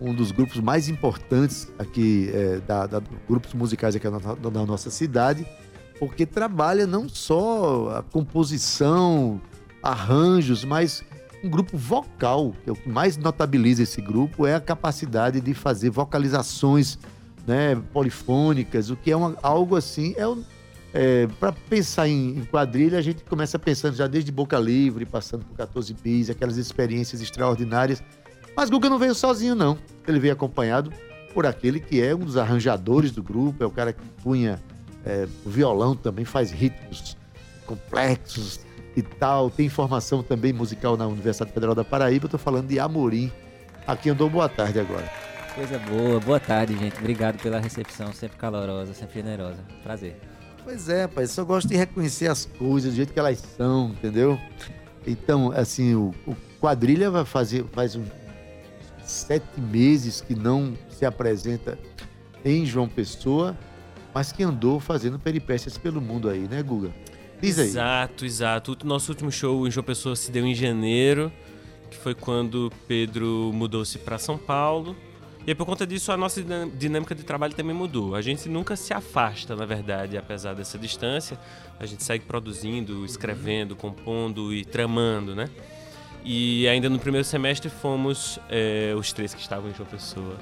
um 0.00 0.14
dos 0.14 0.30
grupos 0.30 0.58
mais 0.60 0.88
importantes 0.88 1.70
aqui, 1.78 2.30
é, 2.32 2.60
da, 2.60 2.86
da, 2.86 3.02
grupos 3.28 3.52
musicais 3.52 3.94
aqui 3.94 4.08
na, 4.08 4.18
na, 4.18 4.64
nossa 4.64 4.88
cidade, 4.88 5.46
porque 5.98 6.24
trabalha 6.24 6.86
não 6.86 7.08
só 7.08 7.98
a 7.98 8.02
composição, 8.02 9.40
arranjos, 9.82 10.64
mas 10.64 11.02
um 11.42 11.48
grupo 11.48 11.76
vocal, 11.76 12.54
que 12.62 12.70
é 12.70 12.72
o 12.72 12.76
que 12.76 12.88
mais 12.88 13.16
notabiliza 13.16 13.82
esse 13.82 14.00
grupo, 14.00 14.46
é 14.46 14.54
a 14.54 14.60
capacidade 14.60 15.40
de 15.40 15.54
fazer 15.54 15.90
vocalizações 15.90 16.98
né, 17.46 17.80
polifônicas, 17.92 18.90
o 18.90 18.96
que 18.96 19.10
é 19.10 19.16
uma, 19.16 19.34
algo 19.42 19.76
assim, 19.76 20.14
é, 20.16 20.24
é 20.92 21.28
para 21.38 21.52
pensar 21.52 22.08
em, 22.08 22.38
em, 22.38 22.44
quadrilha, 22.44 22.98
a 22.98 23.02
gente 23.02 23.24
começa 23.24 23.58
pensando 23.58 23.96
já 23.96 24.06
desde 24.06 24.30
Boca 24.30 24.58
Livre, 24.58 25.06
passando 25.06 25.44
por 25.44 25.56
14 25.56 25.94
bis, 25.94 26.28
aquelas 26.28 26.58
experiências 26.58 27.22
extraordinárias 27.22 28.02
mas 28.56 28.68
Guga 28.68 28.90
não 28.90 28.98
veio 28.98 29.14
sozinho, 29.14 29.54
não. 29.54 29.78
Ele 30.06 30.18
veio 30.18 30.32
acompanhado 30.32 30.92
por 31.32 31.46
aquele 31.46 31.80
que 31.80 32.02
é 32.02 32.14
um 32.14 32.18
dos 32.18 32.36
arranjadores 32.36 33.10
do 33.10 33.22
grupo, 33.22 33.62
é 33.62 33.66
o 33.66 33.70
cara 33.70 33.92
que 33.92 34.02
punha 34.22 34.60
é, 35.04 35.26
o 35.44 35.50
violão 35.50 35.94
também, 35.94 36.24
faz 36.24 36.50
ritmos 36.50 37.16
complexos 37.64 38.60
e 38.96 39.02
tal. 39.02 39.50
Tem 39.50 39.68
formação 39.68 40.22
também 40.22 40.52
musical 40.52 40.96
na 40.96 41.06
Universidade 41.06 41.52
Federal 41.52 41.74
da 41.74 41.84
Paraíba. 41.84 42.26
Estou 42.26 42.40
falando 42.40 42.68
de 42.68 42.78
Amorim. 42.78 43.30
Aqui 43.86 44.10
andou 44.10 44.28
boa 44.28 44.48
tarde 44.48 44.78
agora. 44.78 45.10
Coisa 45.54 45.78
boa, 45.78 46.20
boa 46.20 46.40
tarde, 46.40 46.76
gente. 46.76 46.96
Obrigado 46.98 47.40
pela 47.42 47.58
recepção, 47.58 48.12
sempre 48.12 48.38
calorosa, 48.38 48.94
sempre 48.94 49.20
generosa. 49.20 49.58
Prazer. 49.82 50.16
Pois 50.62 50.88
é, 50.88 51.06
pai, 51.06 51.26
só 51.26 51.44
gosto 51.44 51.68
de 51.68 51.76
reconhecer 51.76 52.28
as 52.28 52.44
coisas 52.44 52.92
do 52.92 52.96
jeito 52.96 53.12
que 53.12 53.18
elas 53.18 53.38
são, 53.56 53.88
entendeu? 53.88 54.38
Então, 55.06 55.50
assim, 55.52 55.94
o, 55.94 56.14
o 56.26 56.36
quadrilha 56.60 57.10
vai 57.10 57.24
fazer, 57.24 57.64
faz 57.72 57.96
um, 57.96 58.04
sete 59.02 59.60
meses 59.60 60.20
que 60.20 60.34
não 60.34 60.74
se 60.88 61.04
apresenta 61.04 61.78
em 62.44 62.64
João 62.64 62.88
Pessoa, 62.88 63.56
mas 64.14 64.32
que 64.32 64.42
andou 64.42 64.78
fazendo 64.78 65.18
peripécias 65.18 65.76
pelo 65.76 66.00
mundo 66.00 66.28
aí, 66.28 66.46
né, 66.48 66.62
Guga? 66.62 66.90
Diz 67.40 67.58
aí. 67.58 67.66
Exato, 67.66 68.24
exato. 68.24 68.76
O 68.82 68.86
nosso 68.86 69.10
último 69.10 69.32
show 69.32 69.66
em 69.66 69.70
João 69.70 69.84
Pessoa 69.84 70.14
se 70.14 70.30
deu 70.30 70.46
em 70.46 70.54
janeiro, 70.54 71.32
que 71.90 71.96
foi 71.96 72.14
quando 72.14 72.72
Pedro 72.86 73.50
mudou-se 73.54 73.98
para 73.98 74.18
São 74.18 74.36
Paulo. 74.36 74.96
E 75.46 75.54
por 75.54 75.64
conta 75.64 75.86
disso, 75.86 76.12
a 76.12 76.16
nossa 76.16 76.42
dinâmica 76.74 77.14
de 77.14 77.22
trabalho 77.22 77.54
também 77.54 77.74
mudou. 77.74 78.14
A 78.14 78.20
gente 78.20 78.48
nunca 78.48 78.76
se 78.76 78.92
afasta, 78.92 79.56
na 79.56 79.64
verdade, 79.64 80.18
apesar 80.18 80.54
dessa 80.54 80.78
distância. 80.78 81.38
A 81.78 81.86
gente 81.86 82.04
segue 82.04 82.24
produzindo, 82.26 83.04
escrevendo, 83.06 83.74
compondo 83.74 84.52
e 84.52 84.64
tramando, 84.64 85.34
né? 85.34 85.48
E 86.22 86.68
ainda 86.68 86.90
no 86.90 86.98
primeiro 86.98 87.24
semestre 87.24 87.70
fomos, 87.70 88.38
é, 88.50 88.94
os 88.94 89.12
três 89.12 89.32
que 89.32 89.40
estavam 89.40 89.70
em 89.70 89.74
João 89.74 89.88
Pessoa, 89.88 90.36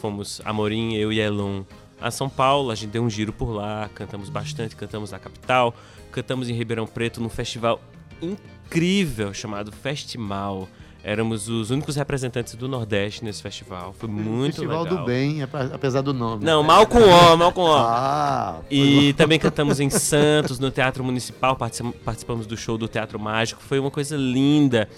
fomos 0.00 0.42
Amorim, 0.44 0.94
eu 0.94 1.10
e 1.10 1.18
Elon 1.18 1.64
a 2.02 2.10
São 2.10 2.28
Paulo, 2.28 2.70
a 2.70 2.74
gente 2.74 2.90
deu 2.90 3.02
um 3.02 3.08
giro 3.08 3.32
por 3.32 3.52
lá, 3.52 3.88
cantamos 3.94 4.28
bastante, 4.28 4.74
cantamos 4.74 5.12
na 5.12 5.18
capital, 5.18 5.74
cantamos 6.12 6.48
em 6.48 6.54
Ribeirão 6.54 6.86
Preto 6.86 7.20
num 7.20 7.28
festival 7.28 7.80
incrível 8.20 9.34
chamado 9.34 9.72
Festival. 9.72 10.68
Éramos 11.04 11.48
os 11.48 11.70
únicos 11.70 11.96
representantes 11.96 12.54
do 12.54 12.68
Nordeste 12.68 13.24
nesse 13.24 13.42
festival. 13.42 13.92
Foi 13.92 14.08
muito 14.08 14.54
festival 14.54 14.84
legal. 14.84 14.98
do 14.98 15.04
Bem, 15.04 15.42
apesar 15.42 16.00
do 16.00 16.14
nome. 16.14 16.44
Não, 16.44 16.62
mal 16.62 16.86
com 16.86 16.98
O, 16.98 17.36
mal 17.36 17.50
com 17.52 17.62
O. 17.62 17.74
Ah, 17.74 18.60
e 18.70 19.12
também 19.14 19.36
cantamos 19.40 19.80
em 19.80 19.90
Santos, 19.90 20.60
no 20.60 20.70
Teatro 20.70 21.02
Municipal, 21.02 21.56
participamos 21.56 22.46
do 22.46 22.56
show 22.56 22.78
do 22.78 22.86
Teatro 22.86 23.18
Mágico. 23.18 23.60
Foi 23.60 23.80
uma 23.80 23.90
coisa 23.90 24.16
linda 24.16 24.88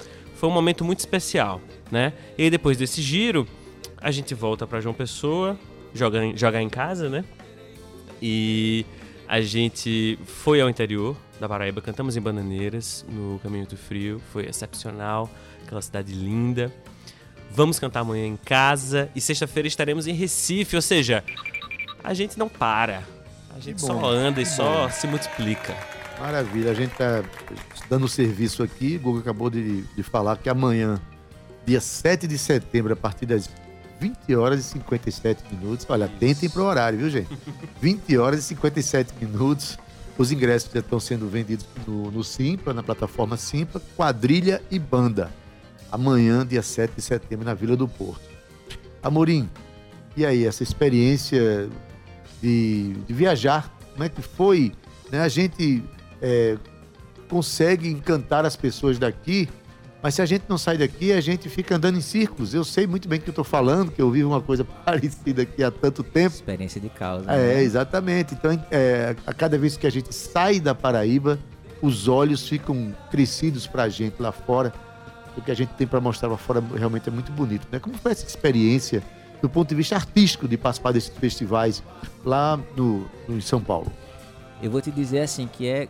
foi 0.45 0.49
um 0.49 0.53
momento 0.53 0.85
muito 0.85 0.99
especial, 0.99 1.61
né? 1.91 2.13
E 2.37 2.51
depois 2.51 2.77
desse 2.77 3.01
giro, 3.01 3.47
a 3.99 4.11
gente 4.11 4.35
volta 4.35 4.67
para 4.67 4.79
João 4.79 4.95
Pessoa, 4.95 5.59
jogar, 5.95 6.21
jogar 6.37 6.61
em 6.61 6.69
casa, 6.69 7.09
né? 7.09 7.25
E 8.21 8.85
a 9.35 9.41
gente 9.41 10.17
foi 10.27 10.61
ao 10.61 10.71
interior 10.71 11.17
da 11.41 11.49
Paraíba, 11.49 11.83
cantamos 11.83 12.17
em 12.17 12.21
Bananeiras, 12.21 13.05
no 13.09 13.41
Caminho 13.43 13.67
do 13.67 13.77
Frio, 13.77 14.23
foi 14.33 14.47
excepcional, 14.47 15.29
aquela 15.67 15.83
cidade 15.83 16.13
linda. 16.13 16.73
Vamos 17.51 17.81
cantar 17.81 18.01
amanhã 18.01 18.29
em 18.29 18.37
casa 18.37 19.11
e 19.13 19.21
sexta-feira 19.21 19.67
estaremos 19.67 20.07
em 20.07 20.13
Recife, 20.13 20.77
ou 20.77 20.83
seja, 20.83 21.25
a 22.05 22.15
gente 22.15 22.39
não 22.39 22.49
para. 22.49 23.03
A 23.57 23.59
gente 23.59 23.81
só 23.81 24.07
anda 24.09 24.41
e 24.41 24.47
só 24.47 24.89
se 24.89 25.09
multiplica. 25.09 25.75
Maravilha, 26.21 26.71
a 26.71 26.75
gente 26.75 26.93
está 26.93 27.25
dando 27.91 28.07
serviço 28.07 28.63
aqui. 28.63 28.99
O 28.99 29.01
Google 29.01 29.21
acabou 29.21 29.51
de, 29.51 29.83
de 29.83 30.03
falar 30.05 30.37
que 30.37 30.49
amanhã, 30.49 31.01
dia 31.67 31.81
7 31.81 32.29
de 32.29 32.39
setembro, 32.39 32.93
a 32.93 32.97
partir 32.97 33.27
das 33.27 33.51
20 34.05 34.37
horas 34.37 34.61
e 34.61 34.63
57 34.65 35.55
minutos. 35.55 35.87
Olha, 35.89 36.05
atentem 36.05 36.51
para 36.51 36.61
o 36.61 36.67
horário, 36.67 36.99
viu, 36.99 37.09
gente? 37.09 37.29
20 37.81 38.19
horas 38.19 38.41
e 38.41 38.43
57 38.43 39.15
minutos. 39.19 39.79
Os 40.19 40.31
ingressos 40.31 40.71
já 40.71 40.81
estão 40.81 41.01
sendo 41.01 41.27
vendidos 41.27 41.67
no, 41.87 42.11
no 42.11 42.23
Simpla, 42.23 42.75
na 42.75 42.83
plataforma 42.83 43.39
Simpla, 43.39 43.81
quadrilha 43.97 44.63
e 44.71 44.79
banda. 44.79 45.31
Amanhã, 45.91 46.47
dia 46.47 46.63
7 46.63 46.93
de 46.95 47.01
setembro, 47.01 47.47
na 47.47 47.55
Vila 47.55 47.77
do 47.77 47.89
Porto. 47.89 48.21
Amorim, 49.03 49.49
e 50.15 50.27
aí, 50.27 50.45
essa 50.45 50.63
experiência 50.63 51.69
de, 52.43 52.93
de 53.07 53.15
viajar, 53.15 53.75
como 53.93 54.05
é 54.05 54.09
que 54.11 54.21
foi? 54.21 54.73
Né? 55.11 55.21
A 55.21 55.29
gente 55.29 55.83
é, 56.21 56.59
consegue 57.27 57.89
encantar 57.89 58.45
as 58.45 58.55
pessoas 58.55 58.99
daqui, 58.99 59.49
mas 60.05 60.17
se 60.17 60.21
a 60.21 60.27
gente 60.27 60.45
não 60.47 60.59
sai 60.59 60.77
daqui, 60.77 61.15
a 61.15 61.21
gente 61.23 61.49
fica 61.49 61.77
andando 61.77 61.97
em 61.97 62.03
círculos. 62.03 62.53
Eu 62.53 62.63
sei 62.63 62.87
muito 62.87 63.09
bem 63.09 63.19
o 63.19 63.23
que 63.23 63.31
eu 63.31 63.33
estou 63.33 63.43
falando, 63.43 63.91
que 63.91 64.03
eu 64.03 64.11
vivo 64.11 64.29
uma 64.29 64.41
coisa 64.43 64.63
parecida 64.85 65.41
aqui 65.41 65.65
há 65.65 65.71
tanto 65.71 66.03
tempo. 66.03 66.35
Experiência 66.35 66.79
de 66.79 66.91
causa. 66.91 67.33
É, 67.33 67.55
né? 67.55 67.63
exatamente. 67.63 68.35
Então, 68.35 68.53
é, 68.71 69.17
a 69.27 69.33
cada 69.33 69.57
vez 69.57 69.79
que 69.79 69.87
a 69.87 69.91
gente 69.91 70.15
sai 70.15 70.61
da 70.61 70.75
Paraíba, 70.75 71.39
os 71.81 72.07
olhos 72.07 72.47
ficam 72.47 72.95
crescidos 73.11 73.67
para 73.67 73.85
a 73.85 73.89
gente 73.89 74.21
lá 74.21 74.31
fora. 74.31 74.75
O 75.39 75.41
que 75.41 75.51
a 75.51 75.55
gente 75.55 75.71
tem 75.71 75.87
para 75.87 76.03
mostrar 76.03 76.29
lá 76.29 76.37
fora 76.37 76.63
realmente 76.77 77.09
é 77.09 77.11
muito 77.11 77.33
bonito. 77.33 77.67
Né? 77.73 77.79
Como 77.79 77.97
foi 77.97 78.13
essa 78.13 78.27
experiência 78.27 79.03
do 79.41 79.49
ponto 79.49 79.71
de 79.71 79.75
vista 79.75 79.95
artístico 79.95 80.47
de 80.47 80.59
participar 80.59 80.93
desses 80.93 81.17
festivais 81.17 81.83
lá 82.23 82.61
no, 82.77 83.07
no, 83.27 83.39
em 83.39 83.41
São 83.41 83.59
Paulo? 83.59 83.91
Eu 84.63 84.71
vou 84.71 84.83
te 84.83 84.91
dizer 84.91 85.21
assim 85.21 85.49
que 85.51 85.67
é 85.67 85.89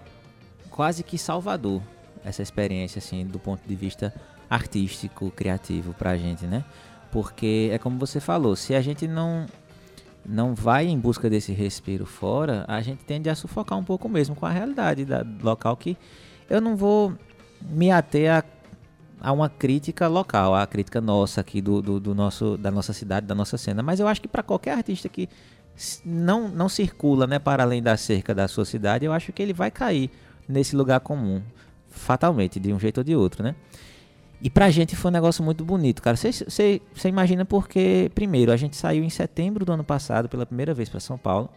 quase 0.70 1.02
que 1.02 1.18
salvador 1.18 1.82
essa 2.24 2.42
experiência, 2.42 2.98
assim, 2.98 3.26
do 3.26 3.38
ponto 3.38 3.60
de 3.66 3.74
vista 3.74 4.14
artístico, 4.48 5.30
criativo 5.30 5.94
pra 5.94 6.16
gente, 6.16 6.46
né? 6.46 6.64
Porque 7.12 7.70
é 7.72 7.78
como 7.78 7.98
você 7.98 8.18
falou, 8.20 8.56
se 8.56 8.74
a 8.74 8.80
gente 8.80 9.06
não 9.06 9.46
não 10.26 10.54
vai 10.54 10.86
em 10.86 10.98
busca 10.98 11.28
desse 11.28 11.52
respiro 11.52 12.06
fora, 12.06 12.64
a 12.66 12.80
gente 12.80 13.04
tende 13.04 13.28
a 13.28 13.34
sufocar 13.34 13.78
um 13.78 13.84
pouco 13.84 14.08
mesmo 14.08 14.34
com 14.34 14.46
a 14.46 14.50
realidade 14.50 15.04
da, 15.04 15.22
do 15.22 15.44
local 15.44 15.76
que 15.76 15.98
eu 16.48 16.62
não 16.62 16.76
vou 16.76 17.12
me 17.60 17.90
ater 17.90 18.32
a, 18.32 18.44
a 19.20 19.32
uma 19.32 19.50
crítica 19.50 20.08
local, 20.08 20.54
a 20.54 20.66
crítica 20.66 21.00
nossa 21.00 21.42
aqui 21.42 21.60
do, 21.60 21.82
do, 21.82 22.00
do 22.00 22.14
nosso, 22.14 22.56
da 22.56 22.70
nossa 22.70 22.92
cidade, 22.92 23.26
da 23.26 23.34
nossa 23.34 23.58
cena, 23.58 23.82
mas 23.82 24.00
eu 24.00 24.08
acho 24.08 24.20
que 24.20 24.28
para 24.28 24.42
qualquer 24.42 24.72
artista 24.72 25.08
que 25.08 25.28
não, 26.04 26.48
não 26.48 26.68
circula 26.68 27.26
né, 27.26 27.38
para 27.38 27.62
além 27.62 27.82
da 27.82 27.96
cerca 27.96 28.34
da 28.34 28.48
sua 28.48 28.64
cidade, 28.64 29.04
eu 29.04 29.12
acho 29.12 29.32
que 29.32 29.42
ele 29.42 29.52
vai 29.52 29.70
cair 29.70 30.10
nesse 30.48 30.76
lugar 30.76 31.00
comum, 31.00 31.42
fatalmente, 32.04 32.60
de 32.60 32.72
um 32.72 32.78
jeito 32.78 32.98
ou 32.98 33.04
de 33.04 33.16
outro, 33.16 33.42
né? 33.42 33.54
E 34.40 34.50
pra 34.50 34.70
gente 34.70 34.94
foi 34.94 35.10
um 35.10 35.14
negócio 35.14 35.42
muito 35.42 35.64
bonito, 35.64 36.02
cara. 36.02 36.16
Você 36.16 36.80
imagina 37.04 37.44
porque, 37.44 38.10
primeiro, 38.14 38.52
a 38.52 38.56
gente 38.56 38.76
saiu 38.76 39.02
em 39.02 39.08
setembro 39.08 39.64
do 39.64 39.72
ano 39.72 39.82
passado 39.82 40.28
pela 40.28 40.44
primeira 40.44 40.74
vez 40.74 40.88
para 40.88 41.00
São 41.00 41.16
Paulo. 41.16 41.48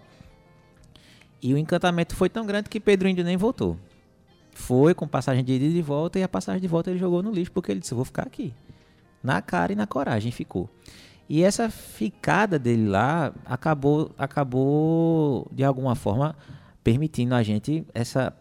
E 1.41 1.53
o 1.53 1.57
encantamento 1.57 2.15
foi 2.15 2.29
tão 2.29 2.45
grande 2.45 2.69
que 2.69 2.79
Pedro 2.79 3.09
Índio 3.09 3.25
nem 3.25 3.35
voltou. 3.35 3.77
Foi 4.51 4.93
com 4.93 5.07
passagem 5.07 5.43
de 5.43 5.53
ida 5.53 5.65
e 5.65 5.73
de 5.73 5.81
volta, 5.81 6.17
e 6.17 6.23
a 6.23 6.29
passagem 6.29 6.61
de 6.61 6.67
volta 6.67 6.89
ele 6.89 6.97
jogou 6.97 7.21
no 7.21 7.31
lixo 7.31 7.51
porque 7.51 7.71
ele 7.71 7.79
disse: 7.79 7.91
Eu 7.91 7.97
vou 7.97 8.05
ficar 8.05 8.23
aqui. 8.23 8.53
Na 9.21 9.41
cara 9.41 9.73
e 9.73 9.75
na 9.75 9.85
coragem, 9.85 10.31
ficou. 10.31 10.69
E 11.29 11.43
essa 11.43 11.69
ficada 11.69 12.57
dele 12.57 12.87
lá 12.87 13.33
acabou, 13.45 14.11
acabou 14.17 15.47
de 15.51 15.63
alguma 15.63 15.93
forma 15.93 16.35
permitindo 16.83 17.35
a 17.35 17.43
gente 17.43 17.85
essa 17.93 18.33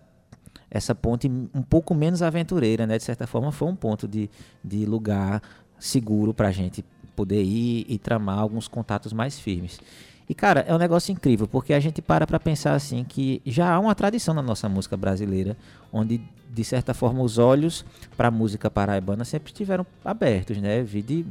essa 0.77 0.95
ponte 0.95 1.29
um 1.29 1.63
pouco 1.63 1.95
menos 1.95 2.23
aventureira, 2.23 2.87
né? 2.87 2.97
De 2.99 3.05
certa 3.05 3.27
forma, 3.27 3.51
foi 3.53 3.69
um 3.69 3.75
ponto 3.77 4.07
de, 4.07 4.31
de 4.63 4.85
lugar 4.87 5.43
seguro 5.79 6.33
pra 6.33 6.51
gente 6.53 6.85
poder 7.15 7.43
ir 7.43 7.87
e 7.89 7.99
tramar 7.99 8.39
alguns 8.39 8.69
contatos 8.69 9.13
mais 9.13 9.39
firmes. 9.39 9.81
E, 10.29 10.35
cara, 10.35 10.61
é 10.69 10.75
um 10.75 10.79
negócio 10.79 11.13
incrível, 11.13 11.47
porque 11.47 11.73
a 11.73 11.79
gente 11.81 12.03
para 12.03 12.27
pra 12.27 12.39
pensar 12.41 12.75
assim 12.75 13.05
que 13.05 13.41
já 13.47 13.73
há 13.73 13.79
uma 13.79 13.95
tradição 13.95 14.35
na 14.35 14.43
nossa 14.43 14.69
música 14.69 14.97
brasileira, 14.97 15.57
onde, 15.93 16.21
de 16.53 16.65
certa 16.65 16.93
forma, 16.93 17.23
os 17.23 17.39
olhos 17.39 17.85
pra 18.17 18.31
música 18.31 18.69
paraibana 18.71 19.25
sempre 19.25 19.51
estiveram 19.53 19.87
abertos, 20.05 20.59
né? 20.59 20.83
Vide 20.83 21.25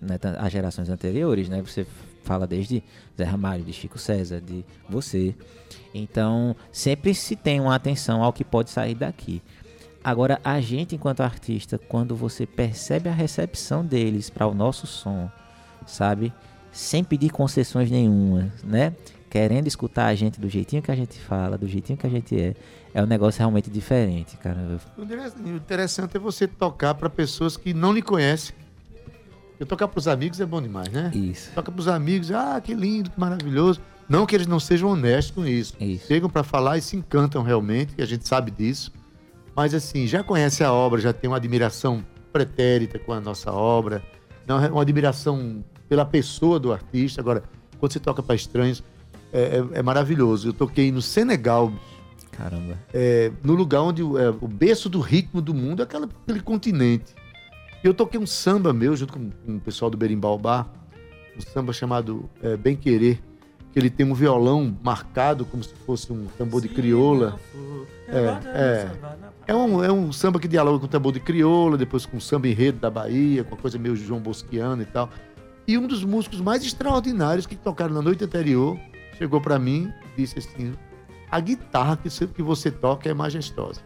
né, 0.00 0.16
ta- 0.18 0.36
as 0.40 0.50
gerações 0.52 0.88
anteriores, 0.88 1.48
né? 1.50 1.60
Você 1.62 1.86
fala 2.24 2.46
desde 2.46 2.82
Zé 3.16 3.24
Ramalho, 3.24 3.62
de 3.64 3.72
Chico 3.72 3.98
César, 3.98 4.40
de 4.40 4.64
você. 4.88 5.34
Então, 5.94 6.56
sempre 6.72 7.14
se 7.14 7.36
tem 7.36 7.60
uma 7.60 7.74
atenção 7.74 8.22
ao 8.22 8.32
que 8.32 8.44
pode 8.44 8.70
sair 8.70 8.94
daqui. 8.94 9.40
Agora, 10.02 10.40
a 10.44 10.60
gente, 10.60 10.94
enquanto 10.94 11.20
artista, 11.20 11.78
quando 11.78 12.14
você 12.16 12.44
percebe 12.46 13.08
a 13.08 13.12
recepção 13.12 13.84
deles 13.84 14.28
para 14.28 14.46
o 14.46 14.54
nosso 14.54 14.86
som, 14.86 15.30
sabe? 15.86 16.32
Sem 16.72 17.02
pedir 17.04 17.30
concessões 17.30 17.90
nenhuma, 17.90 18.52
né? 18.62 18.92
Querendo 19.30 19.66
escutar 19.66 20.06
a 20.06 20.14
gente 20.14 20.40
do 20.40 20.48
jeitinho 20.48 20.82
que 20.82 20.90
a 20.90 20.94
gente 20.96 21.18
fala, 21.18 21.56
do 21.56 21.66
jeitinho 21.66 21.96
que 21.96 22.06
a 22.06 22.10
gente 22.10 22.38
é, 22.38 22.54
é 22.92 23.02
um 23.02 23.06
negócio 23.06 23.38
realmente 23.38 23.70
diferente, 23.70 24.36
cara. 24.36 24.78
O 24.96 25.02
interess- 25.02 25.34
o 25.42 25.48
interessante 25.48 26.16
é 26.16 26.20
você 26.20 26.46
tocar 26.46 26.94
para 26.94 27.08
pessoas 27.08 27.56
que 27.56 27.72
não 27.72 27.92
lhe 27.92 28.02
conhecem. 28.02 28.54
Eu 29.58 29.66
tocar 29.66 29.86
para 29.88 29.98
os 29.98 30.08
amigos 30.08 30.40
é 30.40 30.46
bom 30.46 30.60
demais, 30.60 30.88
né? 30.88 31.10
Isso. 31.14 31.50
Toca 31.54 31.70
para 31.70 31.80
os 31.80 31.88
amigos, 31.88 32.30
ah, 32.32 32.60
que 32.60 32.74
lindo, 32.74 33.10
que 33.10 33.18
maravilhoso. 33.20 33.80
Não 34.08 34.26
que 34.26 34.34
eles 34.34 34.46
não 34.46 34.58
sejam 34.60 34.90
honestos 34.90 35.34
com 35.34 35.46
isso. 35.46 35.74
Isso. 35.80 36.06
Chegam 36.08 36.28
para 36.28 36.42
falar 36.42 36.76
e 36.76 36.82
se 36.82 36.96
encantam 36.96 37.42
realmente, 37.42 37.94
e 37.96 38.02
a 38.02 38.06
gente 38.06 38.26
sabe 38.28 38.50
disso. 38.50 38.92
Mas 39.56 39.72
assim, 39.72 40.06
já 40.06 40.22
conhece 40.24 40.64
a 40.64 40.72
obra, 40.72 41.00
já 41.00 41.12
tem 41.12 41.30
uma 41.30 41.36
admiração 41.36 42.04
pretérita 42.32 42.98
com 42.98 43.12
a 43.12 43.20
nossa 43.20 43.52
obra, 43.52 44.02
uma 44.72 44.82
admiração 44.82 45.64
pela 45.88 46.04
pessoa 46.04 46.58
do 46.58 46.72
artista. 46.72 47.20
Agora, 47.20 47.44
quando 47.78 47.92
você 47.92 48.00
toca 48.00 48.22
para 48.22 48.34
estranhos, 48.34 48.82
é, 49.32 49.58
é- 49.58 49.78
é 49.78 49.82
maravilhoso. 49.82 50.48
Eu 50.48 50.52
toquei 50.52 50.90
no 50.90 51.00
Senegal, 51.00 51.72
Caramba. 52.32 52.76
é, 52.92 53.30
no 53.42 53.54
lugar 53.54 53.82
onde 53.82 54.02
o- 54.02 54.18
é, 54.18 54.28
o 54.28 54.48
berço 54.48 54.88
do 54.88 54.98
ritmo 55.00 55.40
do 55.40 55.54
mundo 55.54 55.80
é 55.80 55.84
aquela, 55.84 56.06
aquele 56.24 56.40
continente. 56.40 57.14
E 57.84 57.86
eu 57.86 57.92
toquei 57.92 58.18
um 58.18 58.26
samba 58.26 58.72
meu 58.72 58.96
junto 58.96 59.12
com, 59.12 59.30
o 59.46 59.60
pessoal 59.60 59.90
do 59.90 59.96
Berimbau 59.98 60.38
Bar, 60.38 60.66
um 61.36 61.40
samba 61.42 61.70
chamado 61.70 62.30
é, 62.42 62.56
Bem 62.56 62.74
Querer, 62.74 63.20
que 63.70 63.78
ele 63.78 63.90
tem 63.90 64.06
um 64.06 64.14
violão 64.14 64.74
marcado 64.82 65.44
como 65.44 65.62
se 65.62 65.74
fosse 65.74 66.10
um 66.10 66.24
tambor 66.38 66.62
de 66.62 66.68
crioula. 66.70 67.38
É, 68.08 68.40
É 69.46 69.54
um, 69.54 69.84
é 69.84 69.92
um 69.92 70.10
samba 70.14 70.40
que 70.40 70.48
dialoga 70.48 70.78
com 70.78 70.86
o 70.86 70.88
tambor 70.88 71.12
de 71.12 71.20
crioula, 71.20 71.76
depois 71.76 72.06
com 72.06 72.16
o 72.16 72.20
samba 72.22 72.48
enredo 72.48 72.78
da 72.78 72.88
Bahia, 72.88 73.44
com 73.44 73.54
a 73.54 73.58
coisa 73.58 73.78
meio 73.78 73.94
João 73.94 74.20
Bosquiano 74.20 74.80
e 74.80 74.86
tal. 74.86 75.10
E 75.68 75.76
um 75.76 75.86
dos 75.86 76.02
músicos 76.02 76.40
mais 76.40 76.64
extraordinários 76.64 77.44
que 77.46 77.54
tocaram 77.54 77.92
na 77.92 78.00
noite 78.00 78.24
anterior 78.24 78.78
chegou 79.18 79.42
para 79.42 79.58
mim 79.58 79.92
e 80.14 80.22
disse 80.22 80.38
assim: 80.38 80.72
a 81.30 81.38
guitarra 81.38 81.98
que 81.98 82.08
você, 82.08 82.26
que 82.26 82.42
você 82.42 82.70
toca 82.70 83.10
é 83.10 83.12
majestosa. 83.12 83.82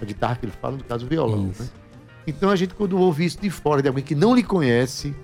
A 0.00 0.04
guitarra 0.04 0.36
que 0.36 0.46
ele 0.46 0.52
fala, 0.52 0.76
no 0.76 0.84
caso, 0.84 1.04
o 1.04 1.08
violão. 1.08 1.50
Isso. 1.50 1.64
Né? 1.64 1.79
Então 2.26 2.50
a 2.50 2.56
gente, 2.56 2.74
quando 2.74 2.98
ouve 2.98 3.24
isso 3.24 3.40
de 3.40 3.50
fora, 3.50 3.82
de 3.82 3.88
alguém 3.88 4.04
que 4.04 4.14
não 4.14 4.34
lhe 4.34 4.42
conhece, 4.42 5.14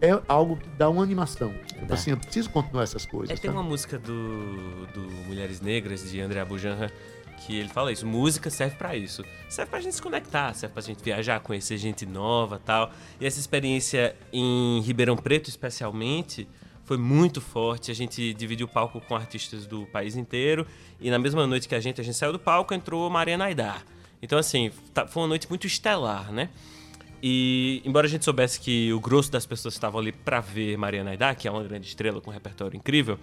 é 0.00 0.20
algo 0.28 0.56
que 0.56 0.68
dá 0.70 0.88
uma 0.88 1.02
animação. 1.02 1.54
Tipo 1.66 1.86
Dá. 1.86 1.94
assim, 1.94 2.10
eu 2.10 2.16
preciso 2.16 2.50
continuar 2.50 2.82
essas 2.82 3.06
coisas. 3.06 3.30
É, 3.30 3.40
tem 3.40 3.50
sabe? 3.50 3.56
uma 3.56 3.68
música 3.68 3.98
do, 3.98 4.86
do 4.88 5.00
Mulheres 5.26 5.60
Negras, 5.60 6.08
de 6.08 6.20
André 6.20 6.40
Abujanra, 6.40 6.92
que 7.38 7.56
ele 7.56 7.68
fala 7.68 7.90
isso. 7.90 8.06
Música 8.06 8.50
serve 8.50 8.76
pra 8.76 8.96
isso. 8.96 9.24
Serve 9.48 9.70
pra 9.70 9.80
gente 9.80 9.94
se 9.94 10.02
conectar, 10.02 10.52
serve 10.54 10.72
pra 10.72 10.82
gente 10.82 11.02
viajar, 11.02 11.40
conhecer 11.40 11.78
gente 11.78 12.04
nova 12.04 12.60
tal. 12.62 12.92
E 13.20 13.26
essa 13.26 13.40
experiência 13.40 14.14
em 14.32 14.80
Ribeirão 14.80 15.16
Preto, 15.16 15.48
especialmente, 15.48 16.46
foi 16.84 16.96
muito 16.96 17.40
forte. 17.40 17.90
A 17.90 17.94
gente 17.94 18.34
dividiu 18.34 18.66
o 18.66 18.68
palco 18.68 19.00
com 19.00 19.16
artistas 19.16 19.66
do 19.66 19.86
país 19.86 20.16
inteiro. 20.16 20.66
E 21.00 21.10
na 21.10 21.18
mesma 21.18 21.46
noite 21.46 21.66
que 21.66 21.74
a 21.74 21.80
gente, 21.80 22.00
a 22.00 22.04
gente 22.04 22.16
saiu 22.16 22.32
do 22.32 22.38
palco, 22.38 22.74
entrou 22.74 23.08
Maria 23.08 23.38
Naidar. 23.38 23.84
Então, 24.22 24.38
assim, 24.38 24.70
tá- 24.92 25.06
foi 25.06 25.22
uma 25.22 25.28
noite 25.28 25.48
muito 25.48 25.66
estelar, 25.66 26.32
né? 26.32 26.48
E 27.22 27.80
embora 27.84 28.06
a 28.06 28.10
gente 28.10 28.24
soubesse 28.24 28.60
que 28.60 28.92
o 28.92 29.00
grosso 29.00 29.32
das 29.32 29.46
pessoas 29.46 29.74
estavam 29.74 30.00
ali 30.00 30.12
pra 30.12 30.40
ver 30.40 30.76
Mariana 30.76 31.10
Aidar, 31.10 31.36
que 31.36 31.48
é 31.48 31.50
uma 31.50 31.62
grande 31.62 31.86
estrela 31.86 32.20
com 32.20 32.30
um 32.30 32.34
repertório 32.34 32.76
incrível, 32.76 33.18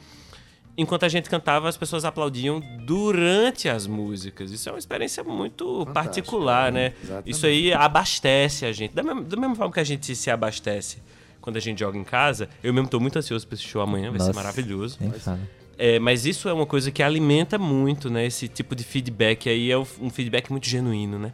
enquanto 0.75 1.03
a 1.03 1.09
gente 1.09 1.29
cantava, 1.29 1.69
as 1.69 1.77
pessoas 1.77 2.03
aplaudiam 2.03 2.59
durante 2.85 3.69
as 3.69 3.85
músicas. 3.85 4.51
Isso 4.51 4.67
é 4.69 4.71
uma 4.71 4.79
experiência 4.79 5.23
muito 5.23 5.85
particular, 5.93 6.71
né? 6.71 6.93
Exatamente. 7.03 7.29
Isso 7.29 7.45
aí 7.45 7.73
abastece 7.73 8.65
a 8.65 8.71
gente. 8.71 8.93
Da 8.93 9.03
mesma, 9.03 9.21
da 9.21 9.37
mesma 9.37 9.55
forma 9.55 9.71
que 9.71 9.79
a 9.79 9.83
gente 9.83 10.15
se 10.15 10.31
abastece 10.31 10.97
quando 11.39 11.57
a 11.57 11.59
gente 11.59 11.79
joga 11.79 11.97
em 11.97 12.03
casa, 12.03 12.49
eu 12.63 12.73
mesmo 12.73 12.87
tô 12.87 12.99
muito 12.99 13.17
ansioso 13.19 13.47
pra 13.47 13.55
esse 13.55 13.63
show 13.63 13.81
amanhã, 13.81 14.09
vai 14.09 14.19
ser 14.19 14.27
Nossa. 14.27 14.39
maravilhoso. 14.39 14.97
Nem 14.99 15.11
fala. 15.11 15.39
É, 15.83 15.97
mas 15.97 16.27
isso 16.27 16.47
é 16.47 16.53
uma 16.53 16.67
coisa 16.67 16.91
que 16.91 17.01
alimenta 17.01 17.57
muito, 17.57 18.07
né? 18.07 18.23
Esse 18.23 18.47
tipo 18.47 18.75
de 18.75 18.83
feedback 18.83 19.49
aí 19.49 19.71
é 19.71 19.77
um 19.79 20.11
feedback 20.11 20.51
muito 20.51 20.69
genuíno, 20.69 21.17
né? 21.17 21.33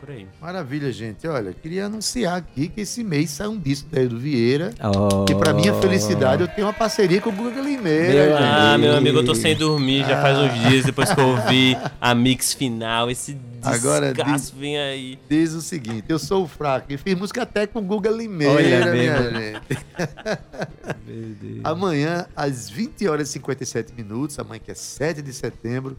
Por 0.00 0.10
aí. 0.10 0.26
Maravilha, 0.40 0.92
gente. 0.92 1.26
Olha, 1.26 1.52
queria 1.54 1.86
anunciar 1.86 2.36
aqui 2.36 2.68
que 2.68 2.82
esse 2.82 3.02
mês 3.02 3.30
sai 3.30 3.48
um 3.48 3.58
disco 3.58 3.88
da 3.88 4.02
Edu 4.02 4.18
Vieira. 4.18 4.74
Oh. 4.82 5.24
E 5.30 5.34
pra 5.34 5.54
minha 5.54 5.72
felicidade, 5.74 6.42
eu 6.42 6.48
tenho 6.48 6.66
uma 6.66 6.72
parceria 6.72 7.20
com 7.20 7.30
o 7.30 7.32
Guga 7.32 7.60
Limeira, 7.62 8.26
Meu. 8.26 8.36
Ah, 8.38 8.76
meu 8.78 8.94
amigo, 8.94 9.18
eu 9.18 9.24
tô 9.24 9.34
sem 9.34 9.56
dormir 9.56 10.04
já 10.04 10.20
faz 10.20 10.38
uns 10.38 10.68
dias 10.68 10.84
depois 10.84 11.12
que 11.12 11.18
eu 11.20 11.28
ouvi 11.28 11.76
a 12.00 12.14
mix 12.14 12.52
final. 12.52 13.10
Esse 13.10 13.36
Agora 13.62 14.12
desgaço 14.12 14.54
vem 14.54 14.78
aí. 14.78 15.18
Diz 15.28 15.52
o 15.54 15.62
seguinte, 15.62 16.04
eu 16.08 16.18
sou 16.18 16.44
o 16.44 16.46
fraco 16.48 16.92
e 16.92 16.96
fiz 16.96 17.14
música 17.16 17.42
até 17.42 17.66
com 17.66 17.80
o 17.80 17.82
Guga 17.82 18.10
Limeira, 18.10 18.52
Olha 18.52 18.92
minha 18.92 19.20
mesmo. 19.20 19.38
gente. 19.40 19.86
Amanhã, 21.64 22.26
às 22.36 22.68
20 22.68 23.08
horas 23.08 23.28
e 23.28 23.32
57 23.32 23.92
minutos, 23.94 24.38
amanhã 24.38 24.60
que 24.64 24.70
é 24.70 24.74
7 24.74 25.22
de 25.22 25.32
setembro, 25.32 25.96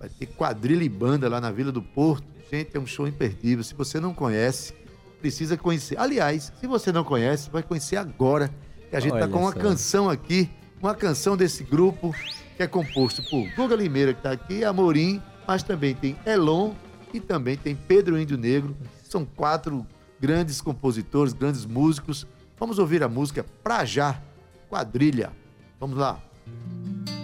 vai 0.00 0.08
ter 0.08 0.26
quadrilha 0.26 0.82
e 0.82 0.88
banda 0.88 1.28
lá 1.28 1.40
na 1.40 1.52
Vila 1.52 1.70
do 1.70 1.82
Porto. 1.82 2.33
Gente, 2.54 2.76
é 2.76 2.78
um 2.78 2.86
show 2.86 3.08
imperdível. 3.08 3.64
Se 3.64 3.74
você 3.74 3.98
não 3.98 4.14
conhece, 4.14 4.72
precisa 5.20 5.56
conhecer. 5.56 5.98
Aliás, 5.98 6.52
se 6.60 6.68
você 6.68 6.92
não 6.92 7.02
conhece, 7.02 7.50
vai 7.50 7.64
conhecer 7.64 7.96
agora. 7.96 8.48
Que 8.88 8.94
a 8.94 9.00
gente 9.00 9.10
tá 9.10 9.18
Olha 9.18 9.28
com 9.28 9.40
uma 9.40 9.52
só. 9.52 9.58
canção 9.58 10.08
aqui, 10.08 10.48
uma 10.80 10.94
canção 10.94 11.36
desse 11.36 11.64
grupo 11.64 12.14
que 12.56 12.62
é 12.62 12.68
composto 12.68 13.24
por 13.28 13.44
Guga 13.56 13.74
Limeira, 13.74 14.14
que 14.14 14.22
tá 14.22 14.30
aqui, 14.30 14.62
Amorim, 14.64 15.20
mas 15.48 15.64
também 15.64 15.96
tem 15.96 16.16
Elon 16.24 16.74
e 17.12 17.18
também 17.18 17.56
tem 17.56 17.74
Pedro 17.74 18.16
Índio 18.16 18.38
Negro. 18.38 18.76
São 19.02 19.24
quatro 19.24 19.84
grandes 20.20 20.60
compositores, 20.60 21.32
grandes 21.32 21.66
músicos. 21.66 22.24
Vamos 22.56 22.78
ouvir 22.78 23.02
a 23.02 23.08
música 23.08 23.44
Pra 23.64 23.84
Já, 23.84 24.22
Quadrilha. 24.70 25.32
Vamos 25.80 25.98
lá. 25.98 26.22
Vai 26.46 27.23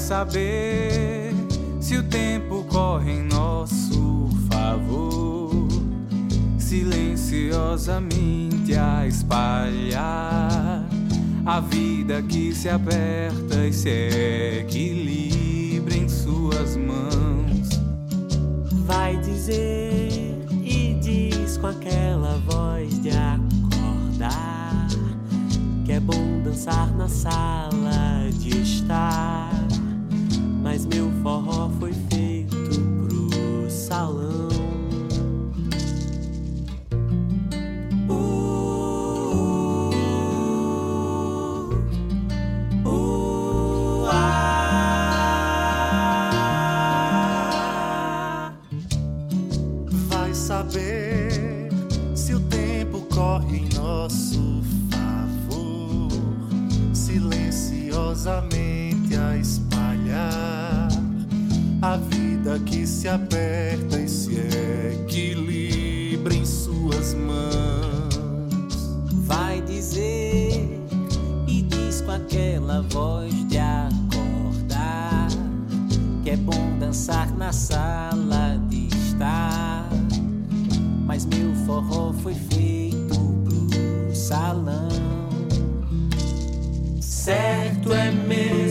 saber 0.00 1.32
se 1.78 1.96
o 1.96 2.02
tempo 2.02 2.64
corre 2.64 3.12
em 3.12 3.22
nosso 3.22 4.28
favor. 4.50 5.68
silenciosamente 6.58 8.74
a 8.76 9.06
espalhar 9.06 10.84
a 11.44 11.60
vida 11.60 12.22
que 12.22 12.54
se 12.54 12.68
aperta 12.68 13.66
e 13.66 13.72
se 13.72 14.60
equilibra 14.60 15.96
em 15.96 16.08
suas 16.08 16.76
mãos. 16.76 17.68
Vai 18.86 19.16
dizer 19.16 20.38
e 20.62 20.96
diz 21.00 21.56
com 21.56 21.66
aquela 21.66 22.38
voz 22.46 23.00
de 23.00 23.10
acordar 23.10 24.86
que 25.84 25.92
é 25.92 26.00
bom 26.00 26.40
dançar 26.44 26.94
na 26.96 27.08
sala 27.08 28.30
de 28.38 28.62
estar. 28.62 29.39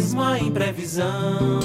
Mesmo 0.10 0.22
a 0.24 0.40
imprevisão. 0.40 1.60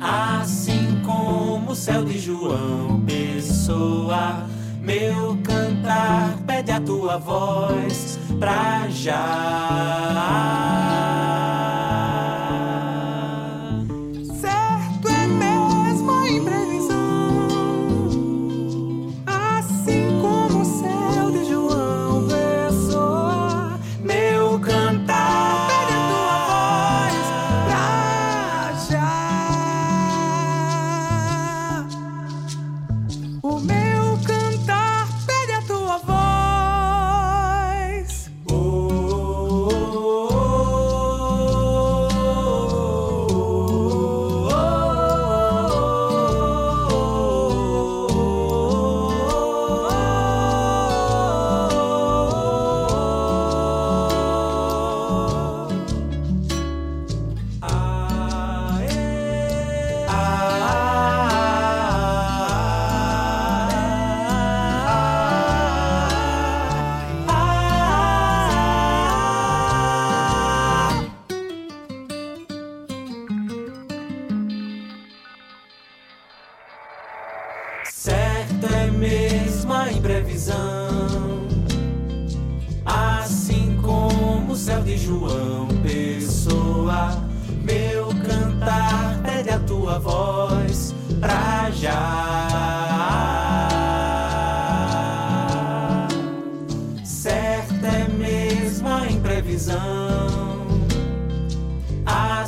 Assim 0.00 1.02
como 1.04 1.72
o 1.72 1.76
céu 1.76 2.04
de 2.04 2.18
João 2.18 3.00
Pessoa, 3.04 4.46
meu 4.80 5.36
cantar 5.42 6.38
pede 6.46 6.70
a 6.70 6.80
tua 6.80 7.18
voz 7.18 8.18
pra 8.38 8.86
já. 8.90 10.28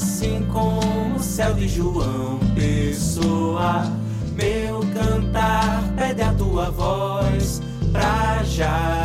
Assim 0.01 0.46
como 0.51 1.16
o 1.16 1.22
céu 1.22 1.53
de 1.53 1.68
João 1.68 2.38
Pessoa, 2.55 3.84
meu 4.34 4.80
cantar 4.94 5.92
pede 5.94 6.22
a 6.22 6.32
tua 6.32 6.70
voz 6.70 7.61
pra 7.92 8.42
já. 8.44 8.99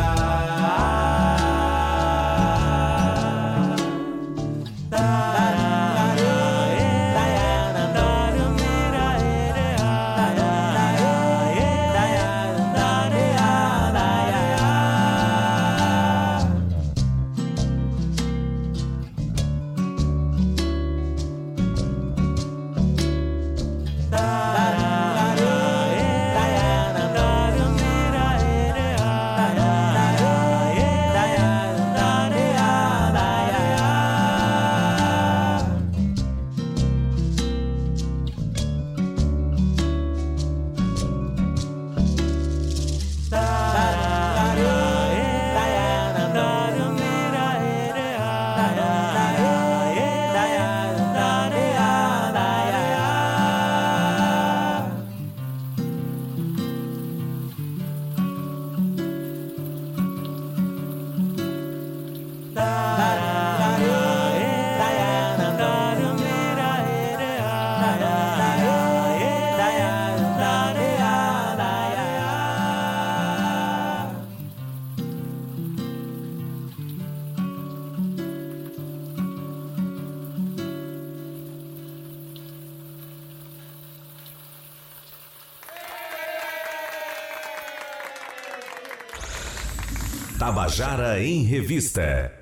Tabajara 91.66 91.72
em 91.72 91.74
Revista. 91.74 92.32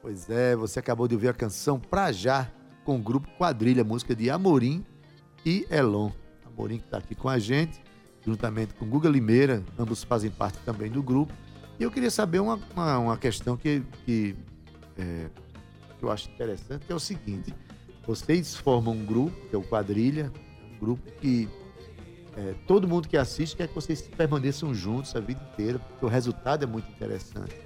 Pois 0.00 0.30
é, 0.30 0.56
você 0.56 0.78
acabou 0.78 1.06
de 1.06 1.14
ouvir 1.14 1.28
a 1.28 1.34
canção 1.34 1.78
Pra 1.78 2.12
Já, 2.12 2.50
com 2.84 2.96
o 2.96 3.02
grupo 3.02 3.28
Quadrilha, 3.36 3.84
música 3.84 4.14
de 4.14 4.30
Amorim 4.30 4.84
e 5.44 5.66
Elon. 5.70 6.10
Amorim 6.46 6.78
que 6.78 6.84
está 6.84 6.98
aqui 6.98 7.14
com 7.14 7.28
a 7.28 7.38
gente. 7.38 7.80
juntamente 8.24 8.74
com 8.74 8.86
Guga 8.86 9.08
Limeira, 9.08 9.62
ambos 9.78 10.02
fazem 10.02 10.30
parte 10.30 10.58
também 10.64 10.90
do 10.90 11.02
grupo. 11.02 11.32
E 11.78 11.82
eu 11.82 11.90
queria 11.90 12.10
saber 12.10 12.40
uma, 12.40 12.58
uma, 12.74 12.98
uma 12.98 13.16
questão 13.16 13.56
que, 13.56 13.82
que, 14.04 14.34
é, 14.98 15.28
que 15.98 16.04
eu 16.04 16.10
acho 16.10 16.28
interessante, 16.30 16.86
que 16.86 16.92
é 16.92 16.94
o 16.94 17.00
seguinte. 17.00 17.54
Vocês 18.04 18.56
formam 18.56 18.94
um 18.94 19.04
grupo, 19.04 19.36
que 19.48 19.54
é 19.54 19.58
o 19.58 19.62
Quadrilha, 19.62 20.32
um 20.72 20.78
grupo 20.78 21.02
que 21.20 21.48
é, 22.36 22.54
todo 22.66 22.86
mundo 22.86 23.08
que 23.08 23.16
assiste 23.16 23.56
quer 23.56 23.66
que 23.66 23.74
vocês 23.74 24.02
permaneçam 24.02 24.74
juntos 24.74 25.16
a 25.16 25.20
vida 25.20 25.40
inteira, 25.52 25.78
porque 25.78 26.04
o 26.04 26.08
resultado 26.08 26.64
é 26.64 26.66
muito 26.66 26.90
interessante. 26.90 27.56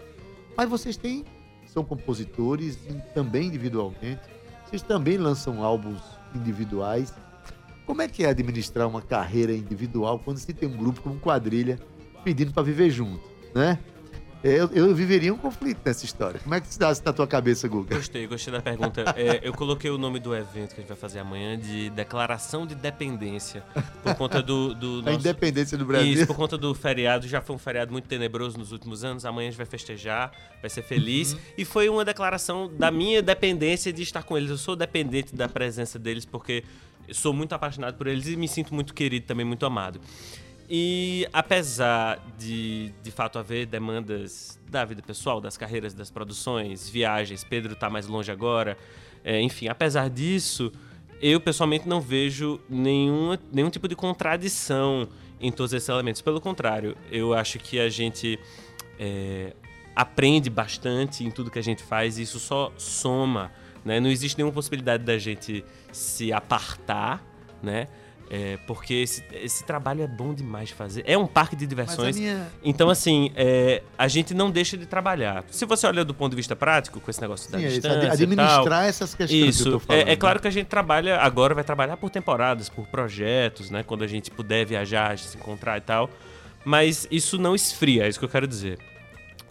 Mas 0.57 0.69
vocês 0.69 0.97
têm, 0.97 1.25
são 1.67 1.85
compositores 1.85 2.79
também 3.13 3.49
individualmente, 3.49 4.21
vocês 4.65 4.83
também 4.83 5.17
lançam 5.17 5.65
álbuns 5.65 6.01
individuais. 6.35 7.13
Como 7.85 8.01
é 8.01 8.07
que 8.07 8.25
é 8.25 8.29
administrar 8.29 8.87
uma 8.87 9.03
carreira 9.03 9.53
individual 9.53 10.21
quando 10.21 10.39
se 10.39 10.53
tem 10.53 10.69
um 10.69 10.77
grupo 10.77 11.01
como 11.01 11.19
quadrilha 11.19 11.77
pedindo 12.23 12.53
para 12.53 12.63
viver 12.63 12.91
junto, 12.91 13.25
né? 13.53 13.77
Eu, 14.43 14.71
eu 14.73 14.95
viveria 14.95 15.35
um 15.35 15.37
conflito 15.37 15.81
nessa 15.85 16.05
história. 16.07 16.41
Como 16.41 16.55
é 16.55 16.61
que 16.63 16.67
se 16.73 16.79
dá 16.79 16.89
na 17.05 17.13
tua 17.13 17.27
cabeça, 17.27 17.69
Guga? 17.69 17.95
Gostei, 17.97 18.27
gostei 18.27 18.51
da 18.51 18.63
pergunta. 18.63 19.05
É, 19.15 19.41
eu 19.43 19.53
coloquei 19.53 19.91
o 19.91 19.99
nome 19.99 20.19
do 20.19 20.35
evento 20.35 20.69
que 20.75 20.77
a 20.77 20.81
gente 20.81 20.89
vai 20.89 20.97
fazer 20.97 21.19
amanhã 21.19 21.59
de 21.59 21.91
Declaração 21.91 22.67
de 22.67 22.75
Dependência. 22.75 23.63
Por 24.03 24.15
conta 24.15 24.41
do. 24.43 24.75
do 24.75 25.01
A 25.07 25.13
nosso- 25.13 25.19
independência 25.19 25.77
do 25.77 25.85
Brasil. 25.85 26.13
Isso, 26.15 26.27
por 26.27 26.37
conta 26.37 26.57
do 26.57 26.75
feriado. 26.75 27.29
Já 27.29 27.43
foi 27.43 27.55
um 27.55 27.59
feriado 27.59 27.93
muito 27.93 28.09
tenebroso 28.09 28.57
nos 28.57 28.73
últimos 28.73 29.05
anos. 29.05 29.27
Amanhã 29.27 29.49
a 29.49 29.51
gente 29.51 29.59
vai 29.59 29.67
festejar, 29.67 30.33
vai 30.63 30.71
ser 30.71 30.83
feliz. 30.83 31.35
Uhum. 31.35 31.39
E 31.59 31.65
foi 31.67 31.91
uma 31.91 32.03
declaração 32.05 32.71
da 32.79 32.91
minha 32.91 33.21
dependência 33.21 33.93
de 33.93 34.03
estar 34.03 34.23
com 34.23 34.39
eles. 34.39 34.49
Eu 34.49 34.57
sou 34.59 34.75
dependente 34.75 35.35
da 35.37 35.51
presença 35.51 35.99
deles 35.99 36.25
porque 36.25 36.65
sou 37.13 37.35
muito 37.35 37.53
apaixonado 37.55 37.97
por 37.99 38.07
eles 38.07 38.27
e 38.27 38.37
me 38.37 38.49
sinto 38.49 38.75
muito 38.75 38.95
querido, 38.95 39.27
também 39.27 39.45
muito 39.45 39.67
amado. 39.67 40.01
E 40.73 41.27
apesar 41.33 42.25
de, 42.39 42.95
de 43.03 43.11
fato, 43.11 43.41
haver 43.41 43.67
demandas 43.67 44.57
da 44.71 44.85
vida 44.85 45.03
pessoal, 45.03 45.41
das 45.41 45.57
carreiras, 45.57 45.93
das 45.93 46.13
produções, 46.13 46.89
viagens, 46.89 47.43
Pedro 47.43 47.75
tá 47.75 47.91
mais 47.91 48.07
longe 48.07 48.31
agora, 48.31 48.79
é, 49.25 49.41
enfim, 49.41 49.67
apesar 49.67 50.09
disso, 50.09 50.71
eu 51.21 51.41
pessoalmente 51.41 51.89
não 51.89 52.01
vejo 52.01 52.61
nenhuma, 52.69 53.37
nenhum 53.53 53.69
tipo 53.69 53.89
de 53.89 53.97
contradição 53.97 55.09
em 55.41 55.51
todos 55.51 55.73
esses 55.73 55.89
elementos. 55.89 56.23
Pelo 56.23 56.41
contrário, 56.41 56.97
eu 57.11 57.35
acho 57.35 57.59
que 57.59 57.81
a 57.81 57.89
gente 57.89 58.39
é, 58.97 59.53
aprende 59.97 60.49
bastante 60.49 61.25
em 61.25 61.33
tudo 61.33 61.51
que 61.51 61.59
a 61.59 61.63
gente 61.63 61.83
faz 61.83 62.17
e 62.17 62.23
isso 62.23 62.39
só 62.39 62.73
soma. 62.77 63.51
Né? 63.85 63.99
Não 63.99 64.09
existe 64.09 64.39
nenhuma 64.39 64.55
possibilidade 64.55 65.03
da 65.03 65.19
gente 65.19 65.65
se 65.91 66.33
apartar, 66.33 67.25
né? 67.61 67.89
É, 68.33 68.59
porque 68.65 68.95
esse, 68.95 69.25
esse 69.33 69.65
trabalho 69.65 70.03
é 70.05 70.07
bom 70.07 70.33
demais 70.33 70.69
de 70.69 70.75
fazer. 70.77 71.03
É 71.05 71.19
um 71.19 71.27
parque 71.27 71.57
de 71.57 71.67
diversões. 71.67 72.17
minha, 72.17 72.47
Então, 72.63 72.89
assim, 72.89 73.33
é, 73.35 73.83
a 73.99 74.07
gente 74.07 74.33
não 74.33 74.53
deixa 74.53 74.77
de 74.79 74.87
trabalhar. 74.87 75.43
Se 75.51 75.65
você 75.67 75.85
olha 75.89 76.05
do 76.05 76.15
ponto 76.15 76.31
de 76.31 76.37
vista 76.37 76.55
prático, 76.55 77.01
com 77.01 77.11
esse 77.11 77.21
negócio 77.21 77.51
da 77.51 77.59
sim, 77.59 77.65
é 77.65 77.67
isso, 77.67 77.81
distância 77.81 77.99
ad- 77.99 78.07
e 78.07 78.09
tal, 78.37 78.45
administrar 78.45 78.85
essas 78.87 79.15
questões 79.17 79.31
que 79.41 79.45
eu 79.45 79.49
isso, 79.49 79.71
tô 79.73 79.77
é- 79.79 79.81
falando. 79.81 80.09
é, 80.11 80.15
claro 80.17 80.39
que 80.41 80.47
a 80.47 80.51
gente 80.53 80.67
trabalha, 80.69 81.19
agora 81.19 81.57
vai 81.57 81.65
trabalhar 81.65 81.97
por 81.97 82.09
temporadas, 82.09 82.69
por 82.69 82.87
projetos, 82.87 83.69
né? 83.69 83.83
Quando 83.83 84.05
a 84.05 84.07
gente 84.07 84.31
puder 84.31 84.65
viajar, 84.65 85.19
se 85.19 85.37
encontrar 85.37 85.77
e 85.79 85.81
tal. 85.81 86.09
Mas 86.65 87.09
isso 87.11 87.37
não 87.37 87.55
esfria, 87.57 88.05
é 88.05 88.09
isso 88.09 88.19
que 88.21 88.25
eu 88.25 88.29
quero 88.29 88.47
dizer. 88.47 88.79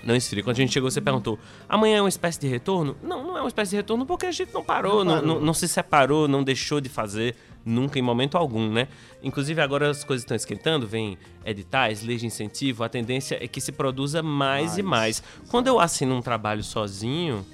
Não 0.01 0.15
esfria. 0.15 0.41
Quando 0.41 0.55
a 0.55 0.59
gente 0.59 0.71
chegou, 0.71 0.89
você 0.89 1.01
perguntou: 1.01 1.37
amanhã 1.67 1.97
é 1.97 2.01
uma 2.01 2.07
espécie 2.07 2.39
de 2.39 2.47
retorno? 2.47 2.95
Não, 3.03 3.21
não 3.27 3.37
é 3.37 3.41
uma 3.41 3.49
espécie 3.49 3.71
de 3.71 3.75
retorno 3.75 4.05
porque 4.05 4.25
a 4.25 4.31
gente 4.31 4.53
não 4.53 4.63
parou, 4.63 5.03
Não 5.03 5.15
não, 5.15 5.21
parou. 5.21 5.35
não- 5.35 5.45
não 5.47 5.53
se 5.53 5.67
separou, 5.67 6.25
não 6.27 6.41
deixou 6.41 6.79
de 6.79 6.87
fazer, 6.87 7.35
nunca 7.65 7.99
em 7.99 8.01
momento 8.01 8.37
algum, 8.37 8.71
né? 8.71 8.87
Inclusive 9.21 9.61
agora 9.61 9.89
as 9.89 10.03
coisas 10.03 10.23
estão 10.23 10.35
esquentando, 10.35 10.87
vem 10.87 11.17
editais, 11.45 12.03
leis 12.03 12.21
de 12.21 12.27
incentivo, 12.27 12.83
a 12.83 12.89
tendência 12.89 13.37
é 13.43 13.47
que 13.47 13.61
se 13.61 13.71
produza 13.71 14.23
mais, 14.23 14.77
e 14.77 14.83
mais. 14.83 15.23
Quando 15.49 15.67
eu 15.67 15.79
assino 15.79 16.15
um 16.15 16.21
trabalho 16.21 16.63
sozinho, 16.63 17.45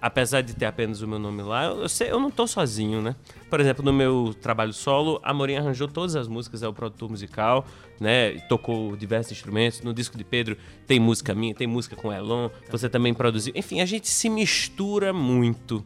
apesar 0.00 0.40
de 0.40 0.54
ter 0.54 0.66
apenas 0.66 1.00
o 1.02 1.08
meu 1.08 1.18
nome 1.18 1.42
lá, 1.42 1.64
eu, 1.64 1.88
sei, 1.88 2.10
eu 2.10 2.20
não 2.20 2.30
tô 2.30 2.46
sozinho, 2.46 3.00
né? 3.02 3.16
Por 3.50 3.60
exemplo, 3.60 3.84
no 3.84 3.92
meu 3.92 4.34
trabalho 4.40 4.72
solo, 4.72 5.20
a 5.22 5.32
Morinha 5.32 5.60
arranjou 5.60 5.88
todas 5.88 6.16
as 6.16 6.28
músicas, 6.28 6.62
é 6.62 6.68
o 6.68 6.72
produtor 6.72 7.10
musical, 7.10 7.66
né? 8.00 8.38
Tocou 8.48 8.96
diversos 8.96 9.32
instrumentos. 9.32 9.80
No 9.82 9.92
disco 9.92 10.16
de 10.16 10.24
Pedro 10.24 10.56
tem 10.86 11.00
música 11.00 11.34
minha, 11.34 11.54
tem 11.54 11.66
música 11.66 11.96
com 11.96 12.12
Elon, 12.12 12.50
você 12.70 12.88
também 12.88 13.14
produziu. 13.14 13.52
Enfim, 13.56 13.80
a 13.80 13.86
gente 13.86 14.08
se 14.08 14.28
mistura 14.28 15.12
muito, 15.12 15.84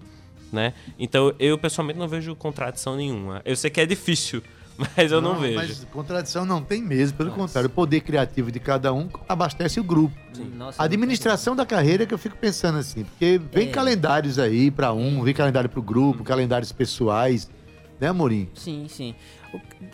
né? 0.53 0.73
Então 0.99 1.35
eu 1.39 1.57
pessoalmente 1.59 1.99
não 1.99 2.09
vejo 2.09 2.35
contradição 2.37 2.97
nenhuma. 2.97 3.41
Eu 3.45 3.57
sei 3.57 3.71
que 3.71 3.81
é 3.81 3.87
difícil, 3.87 4.43
mas 4.97 5.13
eu 5.13 5.21
não, 5.21 5.39
vejo. 5.39 5.55
Mas 5.57 5.85
contradição 5.93 6.45
não 6.45 6.63
tem 6.63 6.83
mesmo, 6.83 7.17
pelo 7.19 7.31
contrário, 7.33 7.69
o 7.69 7.71
poder 7.73 8.01
criativo 8.01 8.51
de 8.51 8.59
cada 8.61 8.93
um 8.93 9.09
abastece 9.29 9.79
o 9.81 9.85
grupo. 9.85 10.15
Nossa, 10.57 10.81
A 10.83 10.85
administração 10.87 11.55
da 11.55 11.67
carreira 11.67 12.05
é 12.05 12.07
que 12.07 12.15
eu 12.15 12.19
fico 12.19 12.37
pensando 12.37 12.79
assim, 12.79 13.05
porque 13.05 13.41
vem 13.53 13.69
É. 13.69 13.71
calendários 13.71 14.39
aí 14.39 14.71
pra 14.71 14.93
um, 14.93 15.23
vem 15.23 15.35
calendário 15.35 15.69
pro 15.69 15.83
grupo, 15.83 16.25
calendários 16.25 16.73
pessoais, 16.73 17.51
né, 18.01 18.09
Amorim? 18.09 18.49
Sim, 18.55 18.87
sim. 18.89 19.15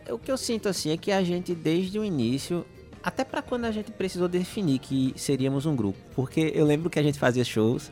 O, 0.08 0.14
o 0.14 0.18
que 0.18 0.30
eu 0.30 0.36
sinto 0.36 0.68
assim 0.68 0.90
é 0.90 0.96
que 0.96 1.10
a 1.10 1.22
gente, 1.24 1.54
desde 1.54 1.98
o 1.98 2.04
início, 2.04 2.64
até 3.02 3.24
pra 3.24 3.42
quando 3.42 3.64
a 3.64 3.70
gente 3.72 3.90
precisou 3.90 4.28
definir 4.28 4.78
que 4.78 5.12
seríamos 5.16 5.66
um 5.66 5.74
grupo, 5.74 5.98
porque 6.14 6.52
eu 6.54 6.64
lembro 6.64 6.88
que 6.90 6.98
a 6.98 7.02
gente 7.02 7.18
fazia 7.18 7.42
shows 7.44 7.90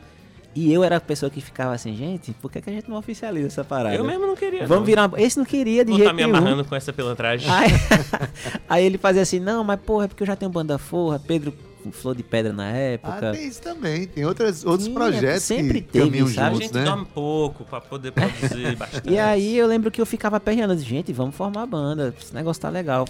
e 0.55 0.71
eu 0.73 0.83
era 0.83 0.95
a 0.97 1.01
pessoa 1.01 1.29
que 1.29 1.41
ficava 1.41 1.73
assim, 1.75 1.93
gente, 1.95 2.31
por 2.41 2.49
que, 2.49 2.61
que 2.61 2.69
a 2.69 2.73
gente 2.73 2.89
não 2.89 2.97
oficializa 2.97 3.47
essa 3.47 3.63
parada? 3.63 3.93
Eu 3.95 4.03
mesmo 4.05 4.25
não 4.25 4.35
queria. 4.35 4.61
Vamos 4.61 4.77
não. 4.77 4.85
virar 4.85 5.07
uma... 5.09 5.21
Esse 5.21 5.37
não 5.37 5.45
queria 5.45 5.83
de 5.83 5.91
Vou 5.91 5.97
jeito 5.99 6.09
estar 6.11 6.15
me 6.15 6.23
nenhum. 6.31 6.37
amarrando 6.37 6.63
com 6.63 6.75
essa 6.75 6.93
pilantragem. 6.93 7.49
Aí, 7.51 7.69
aí 8.69 8.85
ele 8.85 8.97
fazia 8.97 9.21
assim, 9.21 9.39
não, 9.39 9.63
mas 9.63 9.79
porra, 9.81 10.05
é 10.05 10.07
porque 10.07 10.23
eu 10.23 10.27
já 10.27 10.35
tenho 10.35 10.49
banda 10.51 10.77
forra, 10.77 11.19
Pedro 11.19 11.53
Flor 11.91 12.15
de 12.15 12.23
Pedra 12.23 12.51
na 12.51 12.63
Ah, 12.65 12.77
época. 12.77 13.31
tem 13.33 13.47
isso 13.47 13.61
também, 13.61 14.07
tem 14.07 14.25
outras, 14.25 14.65
outros 14.65 14.85
Tinha, 14.87 14.95
projetos 14.99 15.43
sempre 15.43 15.81
que 15.81 15.91
teve, 15.91 16.05
caminham 16.05 16.27
sabe? 16.27 16.39
a 16.39 16.49
juntos, 16.53 16.65
gente 16.67 16.75
né? 16.77 16.83
dorme 16.85 17.05
pouco 17.13 17.63
pra 17.63 17.79
poder 17.81 18.11
produzir 18.11 18.73
bastante. 18.77 19.09
E 19.09 19.19
aí 19.19 19.55
eu 19.57 19.67
lembro 19.67 19.91
que 19.91 20.01
eu 20.01 20.05
ficava 20.05 20.39
perreando, 20.39 20.75
gente, 20.79 21.13
vamos 21.13 21.35
formar 21.35 21.65
banda, 21.67 22.11
esse 22.19 22.33
negócio 22.33 22.59
tá 22.61 22.69
legal. 22.69 23.05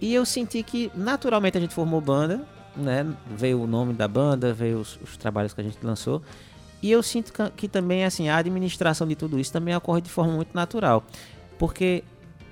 E 0.00 0.14
eu 0.14 0.24
senti 0.24 0.62
que 0.62 0.92
naturalmente 0.94 1.58
a 1.58 1.60
gente 1.60 1.74
formou 1.74 2.00
banda, 2.00 2.40
né? 2.76 3.04
Veio 3.36 3.60
o 3.62 3.66
nome 3.66 3.92
da 3.94 4.06
banda, 4.06 4.52
veio 4.52 4.78
os, 4.78 4.96
os 5.02 5.16
trabalhos 5.16 5.52
que 5.52 5.60
a 5.60 5.64
gente 5.64 5.78
lançou. 5.82 6.22
E 6.82 6.90
eu 6.90 7.02
sinto 7.02 7.32
que, 7.56 7.66
também 7.66 8.04
assim, 8.04 8.28
a 8.28 8.36
administração 8.36 9.06
de 9.06 9.16
tudo 9.16 9.38
isso 9.38 9.52
também 9.52 9.74
ocorre 9.74 10.00
de 10.00 10.10
forma 10.10 10.32
muito 10.32 10.54
natural. 10.54 11.04
Porque, 11.58 12.04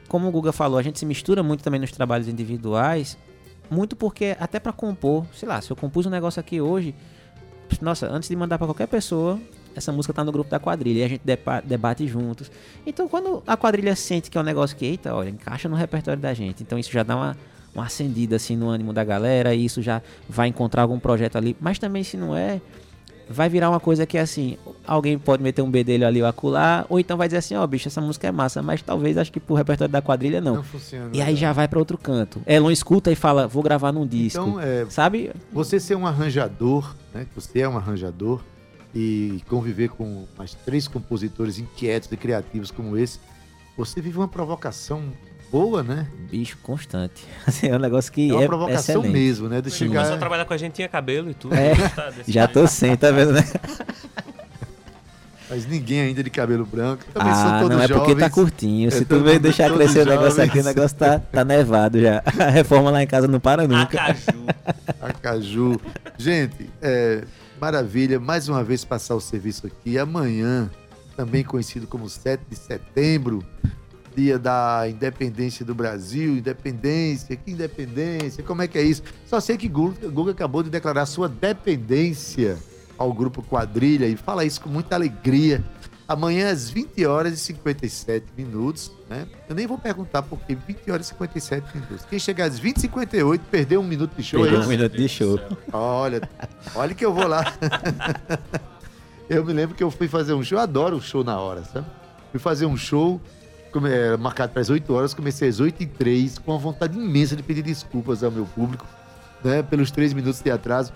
como 0.09 0.29
o 0.29 0.31
Guga 0.31 0.53
falou, 0.53 0.79
a 0.79 0.83
gente 0.83 0.99
se 0.99 1.07
mistura 1.07 1.43
muito 1.43 1.62
também 1.62 1.81
nos 1.81 1.93
trabalhos 1.93 2.27
individuais, 2.27 3.16
muito 3.70 3.95
porque 3.95 4.37
até 4.41 4.59
pra 4.59 4.72
compor, 4.72 5.24
sei 5.33 5.49
lá, 5.49 5.61
se 5.61 5.70
eu 5.70 5.77
compus 5.77 6.07
um 6.07 6.11
negócio 6.11 6.41
aqui 6.41 6.61
hoje, 6.61 6.95
nossa, 7.81 8.09
antes 8.09 8.29
de 8.29 8.37
mandar 8.37 8.59
pra 8.59 8.66
qualquer 8.66 8.89
pessoa, 8.89 9.41
essa 9.77 9.93
música 9.93 10.12
tá 10.12 10.24
no 10.24 10.33
grupo 10.33 10.51
da 10.51 10.59
quadrilha 10.59 11.01
e 11.01 11.05
a 11.05 11.09
gente 11.09 11.22
debate 11.64 12.07
juntos. 12.09 12.51
Então, 12.87 13.09
quando 13.09 13.43
a 13.47 13.57
quadrilha 13.57 13.95
sente 13.95 14.31
que 14.31 14.39
é 14.39 14.41
um 14.41 14.45
negócio 14.45 14.77
que, 14.77 14.87
eita, 14.87 15.14
olha, 15.14 15.29
encaixa 15.29 15.68
no 15.68 15.77
repertório 15.77 16.20
da 16.20 16.33
gente. 16.33 16.62
Então, 16.62 16.79
isso 16.79 16.91
já 16.91 17.03
dá 17.03 17.14
uma, 17.14 17.37
uma 17.74 17.85
acendida 17.85 18.37
assim 18.37 18.57
no 18.57 18.68
ânimo 18.68 18.93
da 18.93 19.05
galera 19.05 19.55
e 19.55 19.64
isso 19.64 19.83
já 19.83 20.01
vai 20.29 20.49
encontrar 20.49 20.83
algum 20.83 20.99
projeto 20.99 21.37
ali. 21.37 21.57
Mas 21.61 21.79
também, 21.79 22.03
se 22.03 22.16
não 22.16 22.35
é, 22.35 22.61
vai 23.29 23.49
virar 23.49 23.70
uma 23.70 23.81
coisa 23.81 24.07
que 24.07 24.16
assim, 24.16 24.57
alguém 24.87 25.18
pode 25.18 25.43
meter 25.43 25.62
um 25.62 25.70
bedelho 25.70 26.07
ali 26.07 26.22
ou 26.22 26.29
acular, 26.29 26.87
ou 26.89 26.99
então 26.99 27.16
vai 27.16 27.29
dizer 27.29 27.39
assim, 27.39 27.55
ó, 27.55 27.66
bicho, 27.66 27.89
essa 27.89 28.01
música 28.01 28.27
é 28.27 28.33
massa, 28.33 28.62
mas 28.62 28.83
talvez 28.83 29.18
acho 29.18 29.33
que 29.33 29.41
pro 29.41 29.55
repertório 29.55 29.91
da 29.91 30.01
quadrilha 30.01 30.41
não. 30.41 30.57
Não 30.57 30.62
funciona. 30.62 31.11
E 31.12 31.20
aí 31.20 31.37
já 31.37 31.53
vai 31.53 31.66
pra 31.66 31.79
outro 31.79 31.99
canto. 31.99 32.41
Elon 32.47 32.70
escuta 32.70 33.11
e 33.11 33.16
fala, 33.16 33.47
vou 33.47 33.62
gravar 33.62 33.93
num 33.93 34.07
disco. 34.07 34.41
Então, 34.41 34.61
é, 34.61 34.87
Sabe? 34.89 35.33
Você 35.53 35.81
ser 35.81 35.97
um 35.97 36.07
arranjador, 36.07 36.95
né? 37.12 37.27
Você 37.35 37.61
é 37.61 37.68
um 37.68 37.77
arranjador 37.77 38.41
e 38.95 39.43
conviver 39.49 39.91
com 39.91 40.24
mais 40.39 40.55
três 40.55 40.89
compositores 40.89 41.59
inquietos 41.59 42.11
e 42.11 42.16
criativos 42.16 42.70
como 42.70 42.97
esse, 42.97 43.20
você 43.77 44.01
vive 44.01 44.16
uma 44.16 44.29
provocação 44.29 45.03
boa, 45.51 45.82
né? 45.82 46.07
Bicho 46.30 46.57
constante. 46.62 47.24
Assim, 47.47 47.68
é 47.68 47.76
um 47.76 47.78
negócio 47.78 48.12
que 48.12 48.30
É 48.30 48.34
uma 48.34 48.44
é 48.44 48.47
provocação 48.47 48.97
excelente. 49.01 49.12
mesmo, 49.12 49.49
né? 49.49 49.61
De 49.61 49.70
Você 49.70 49.84
começou 49.86 50.01
a 50.01 50.05
chegar. 50.07 50.18
trabalhar 50.18 50.44
com 50.44 50.55
a 50.55 50.57
gente, 50.57 50.72
tinha 50.74 50.88
cabelo 50.88 51.30
e 51.30 51.34
tudo. 51.34 51.55
É, 51.55 51.74
tá 51.88 52.12
Já 52.26 52.47
tô 52.47 52.66
sem, 52.66 52.97
tá 52.97 53.11
vendo, 53.11 53.32
né? 53.32 53.42
Mas 55.49 55.64
ninguém 55.64 56.01
ainda 56.01 56.24
de 56.24 56.30
cabelo 56.30 56.66
branco. 56.66 57.05
Também 57.14 57.30
ah, 57.30 57.34
são 57.36 57.61
todos 57.61 57.76
não 57.76 57.82
é 57.84 57.86
porque 57.86 58.14
tá 58.14 58.20
jovens. 58.22 58.32
curtinho. 58.34 58.88
É, 58.88 58.90
Se 58.90 59.05
tu 59.05 59.09
todo 59.11 59.24
veio 59.24 59.38
deixar 59.38 59.68
todos 59.68 59.78
crescer 59.78 60.05
o 60.05 60.11
negócio 60.11 60.42
aqui, 60.42 60.59
o 60.59 60.62
jovens. 60.62 60.74
negócio 60.74 60.97
tá, 60.97 61.18
tá 61.20 61.44
nevado 61.44 62.01
já. 62.01 62.20
A 62.40 62.51
reforma 62.51 62.90
lá 62.90 63.01
em 63.01 63.07
casa 63.07 63.28
não 63.28 63.38
para 63.38 63.62
nunca. 63.68 63.82
Acaju. 64.03 64.47
Acaju. 65.01 65.80
Gente, 66.18 66.68
é, 66.82 67.22
maravilha. 67.61 68.18
Mais 68.18 68.49
uma 68.49 68.64
vez 68.64 68.84
passar 68.84 69.14
o 69.14 69.20
serviço 69.20 69.68
aqui. 69.68 69.97
Amanhã, 69.97 70.68
também 71.16 71.44
conhecido 71.44 71.86
como 71.86 72.09
7 72.09 72.42
de 72.51 72.57
setembro, 72.57 73.44
dia 74.17 74.39
da 74.39 74.87
independência 74.89 75.64
do 75.64 75.75
Brasil. 75.75 76.39
Independência, 76.39 77.37
que 77.37 77.51
independência? 77.51 78.43
Como 78.43 78.62
é 78.62 78.69
que 78.69 78.79
é 78.79 78.83
isso? 78.83 79.03
Só 79.27 79.39
sei 79.39 79.59
que 79.59 79.69
Guga, 79.69 80.09
Guga 80.09 80.31
acabou 80.31 80.62
de 80.62 80.71
declarar 80.71 81.05
sua 81.05 81.29
dependência 81.29 82.57
ao 82.97 83.12
grupo 83.12 83.43
Quadrilha 83.43 84.07
e 84.07 84.17
fala 84.17 84.45
isso 84.45 84.61
com 84.61 84.71
muita 84.71 84.95
alegria. 84.95 85.62
Amanhã 86.09 86.51
às 86.51 86.71
20 86.71 87.05
horas 87.05 87.33
e 87.35 87.37
57 87.37 88.27
minutos, 88.37 88.93
né? 89.11 89.27
Eu 89.49 89.57
nem 89.57 89.67
vou 89.67 89.77
perguntar 89.77 90.23
por 90.23 90.39
que 90.39 90.55
20 90.55 90.91
horas 90.91 91.07
e 91.07 91.09
57 91.11 91.77
minutos. 91.77 92.07
Quem 92.09 92.19
chegar 92.19 92.45
às 92.45 92.59
20 92.59 92.77
e 92.77 92.81
58 92.83 93.45
perdeu 93.51 93.81
um 93.81 93.85
minuto 93.85 94.14
de 94.17 94.23
show. 94.23 94.41
Perdeu 94.41 94.62
é 94.62 94.64
um 94.64 94.69
minuto 94.69 94.97
de 94.97 95.09
show. 95.09 95.39
Olha, 95.73 96.23
olha 96.77 96.95
que 96.95 97.05
eu 97.05 97.12
vou 97.12 97.27
lá. 97.27 97.53
eu 99.29 99.45
me 99.45 99.53
lembro 99.53 99.75
que 99.75 99.83
eu 99.83 99.91
fui 99.91 100.07
fazer 100.07 100.33
um 100.33 100.45
show, 100.45 100.57
eu 100.57 100.62
adoro 100.62 100.97
o 100.97 101.03
show 101.03 101.25
na 101.25 101.39
hora, 101.41 101.64
sabe? 101.64 101.87
Fui 102.31 102.39
fazer 102.39 102.67
um 102.67 102.77
show 102.77 103.21
come- 103.81 103.91
era 103.91 104.16
marcado 104.16 104.53
para 104.53 104.62
as 104.62 104.70
8 104.70 104.93
horas, 104.95 105.12
comecei 105.14 105.49
às 105.49 105.61
8 105.61 105.83
e 105.83 105.87
3 105.87 106.39
com 106.39 106.53
uma 106.53 106.59
vontade 106.59 106.99
imensa 106.99 107.37
de 107.37 107.43
pedir 107.43 107.62
desculpas 107.62 108.22
ao 108.24 108.31
meu 108.31 108.47
público, 108.47 108.87
né, 109.45 109.62
pelos 109.62 109.91
três 109.91 110.12
minutos 110.12 110.41
de 110.41 110.51
atraso. 110.51 110.93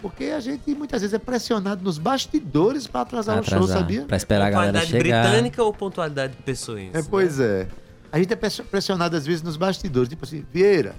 Porque 0.00 0.24
a 0.24 0.40
gente 0.40 0.74
muitas 0.74 1.00
vezes 1.02 1.14
é 1.14 1.18
pressionado 1.18 1.84
nos 1.84 1.96
bastidores 1.98 2.86
para 2.88 3.02
atrasar 3.02 3.38
o 3.38 3.44
show, 3.44 3.58
Atrasar, 3.58 3.78
sabia? 3.78 4.02
Pra 4.02 4.16
esperar 4.16 4.46
a 4.46 4.50
galera 4.50 4.72
Pontualidade 4.80 5.04
chegar. 5.04 5.22
britânica 5.28 5.62
ou 5.62 5.72
pontualidade 5.72 6.36
pessoense? 6.44 6.96
É, 6.96 7.02
pois 7.02 7.38
é. 7.38 7.68
A 8.10 8.18
gente 8.18 8.32
é 8.32 8.36
pres- 8.36 8.60
pressionado 8.68 9.16
às 9.16 9.24
vezes 9.24 9.42
nos 9.42 9.56
bastidores, 9.56 10.08
tipo 10.08 10.24
assim, 10.24 10.44
Vieira, 10.52 10.94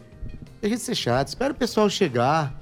deixa 0.62 0.78
de 0.78 0.82
ser 0.82 0.96
chato, 0.96 1.28
espera 1.28 1.52
o 1.52 1.56
pessoal 1.56 1.90
chegar. 1.90 2.58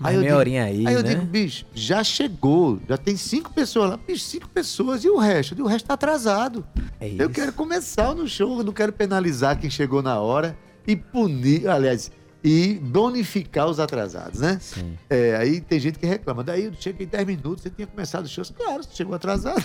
Eu 0.00 0.02
meia 0.06 0.22
digo- 0.22 0.34
horinha 0.36 0.64
aí, 0.64 0.86
Aí 0.86 0.94
eu 0.94 1.02
né? 1.02 1.10
digo, 1.10 1.24
bicho, 1.26 1.64
já 1.74 2.02
chegou, 2.02 2.80
já 2.88 2.96
tem 2.96 3.16
cinco 3.16 3.52
pessoas 3.52 3.90
lá, 3.90 3.96
bicho, 3.96 4.24
cinco 4.24 4.48
pessoas 4.48 5.04
e 5.04 5.08
o 5.08 5.16
resto? 5.18 5.54
E 5.56 5.62
o 5.62 5.66
resto 5.66 5.86
tá 5.86 5.94
atrasado. 5.94 6.66
É 7.00 7.10
Eu 7.18 7.30
quero 7.30 7.52
começar 7.52 8.14
no 8.14 8.26
show, 8.28 8.58
eu 8.58 8.64
não 8.64 8.72
quero 8.72 8.92
penalizar 8.92 9.58
quem 9.58 9.70
chegou 9.70 10.02
na 10.02 10.18
hora 10.18 10.56
e 10.86 10.96
punir, 10.96 11.68
aliás, 11.68 12.10
e 12.42 12.74
bonificar 12.82 13.66
os 13.68 13.80
atrasados, 13.80 14.40
né? 14.40 14.58
Sim. 14.60 14.98
É, 15.08 15.36
aí 15.36 15.60
tem 15.60 15.80
gente 15.80 15.98
que 15.98 16.04
reclama, 16.06 16.44
daí 16.44 16.64
eu 16.64 16.72
cheguei 16.78 17.06
em 17.06 17.08
10 17.08 17.26
minutos, 17.26 17.62
você 17.62 17.70
tinha 17.70 17.86
começado 17.86 18.24
o 18.26 18.28
show. 18.28 18.44
Claro, 18.54 18.82
você 18.82 18.90
chegou 18.94 19.14
atrasado. 19.14 19.64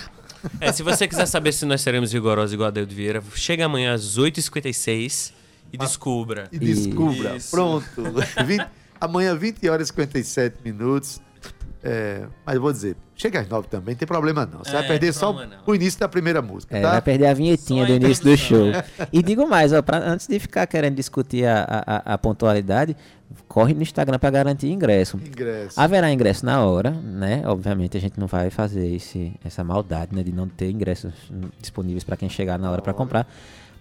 É, 0.61 0.71
se 0.71 0.81
você 0.83 1.05
quiser 1.07 1.25
saber 1.25 1.51
se 1.51 1.65
nós 1.65 1.81
seremos 1.81 2.13
rigorosos 2.13 2.53
igual 2.53 2.67
a 2.67 2.71
Deildo 2.71 2.95
Vieira, 2.95 3.21
chega 3.35 3.65
amanhã 3.65 3.93
às 3.93 4.17
8h56 4.17 5.33
e 5.73 5.77
descubra. 5.77 6.47
E 6.51 6.57
descubra. 6.59 7.35
Isso. 7.35 7.51
Pronto. 7.51 7.85
20 8.45 8.65
amanhã, 8.99 9.35
20 9.35 9.67
horas 9.69 9.87
e 9.87 9.89
57 9.89 10.57
minutos. 10.63 11.21
É, 11.81 12.23
mas 12.45 12.55
eu 12.55 12.61
vou 12.61 12.73
dizer, 12.73 12.97
chega 13.15 13.39
às 13.39 13.47
9 13.47 13.69
também, 13.69 13.93
não 13.93 13.99
tem 13.99 14.05
problema 14.07 14.45
não. 14.45 14.59
Você 14.59 14.71
É, 14.71 14.73
vai 14.73 14.87
perder 14.87 15.13
só 15.13 15.31
não. 15.31 15.47
o 15.65 15.73
início 15.73 15.97
da 15.97 16.09
primeira 16.09 16.41
música, 16.41 16.77
É, 16.77 16.81
tá? 16.81 16.91
vai 16.91 17.01
perder 17.01 17.27
a 17.27 17.33
vinhetinha 17.33 17.83
Só 17.83 17.87
do 17.87 17.93
início 17.95 18.23
do 18.25 18.35
show. 18.35 18.65
E 19.13 19.23
digo 19.23 19.47
mais, 19.47 19.71
ó, 19.71 19.81
pra- 19.81 19.97
antes 19.99 20.27
de 20.27 20.37
ficar 20.39 20.67
querendo 20.67 20.95
discutir 20.95 21.45
a, 21.45 21.63
a- 21.87 22.13
a- 22.15 22.17
pontualidade, 22.17 22.97
corre 23.47 23.73
no 23.73 23.81
Instagram 23.81 24.19
para 24.19 24.29
garantir 24.29 24.67
ingresso. 24.69 25.15
Ingresso. 25.25 25.79
Haverá 25.79 26.11
ingresso 26.11 26.45
na 26.45 26.65
hora, 26.65 26.91
né? 26.91 27.43
Obviamente 27.45 27.95
a 27.95 28.01
gente 28.01 28.19
não 28.19 28.27
vai 28.27 28.49
fazer 28.49 28.85
esse, 28.93 29.31
essa 29.45 29.63
maldade, 29.63 30.13
né? 30.13 30.21
De 30.21 30.33
não 30.33 30.49
ter 30.49 30.69
ingressos 30.69 31.13
hum, 31.31 31.47
disponíveis 31.61 32.03
para 32.03 32.17
quem 32.17 32.27
chegar 32.27 32.59
na 32.59 32.69
hora 32.69 32.81
para 32.81 32.93
comprar. 32.93 33.25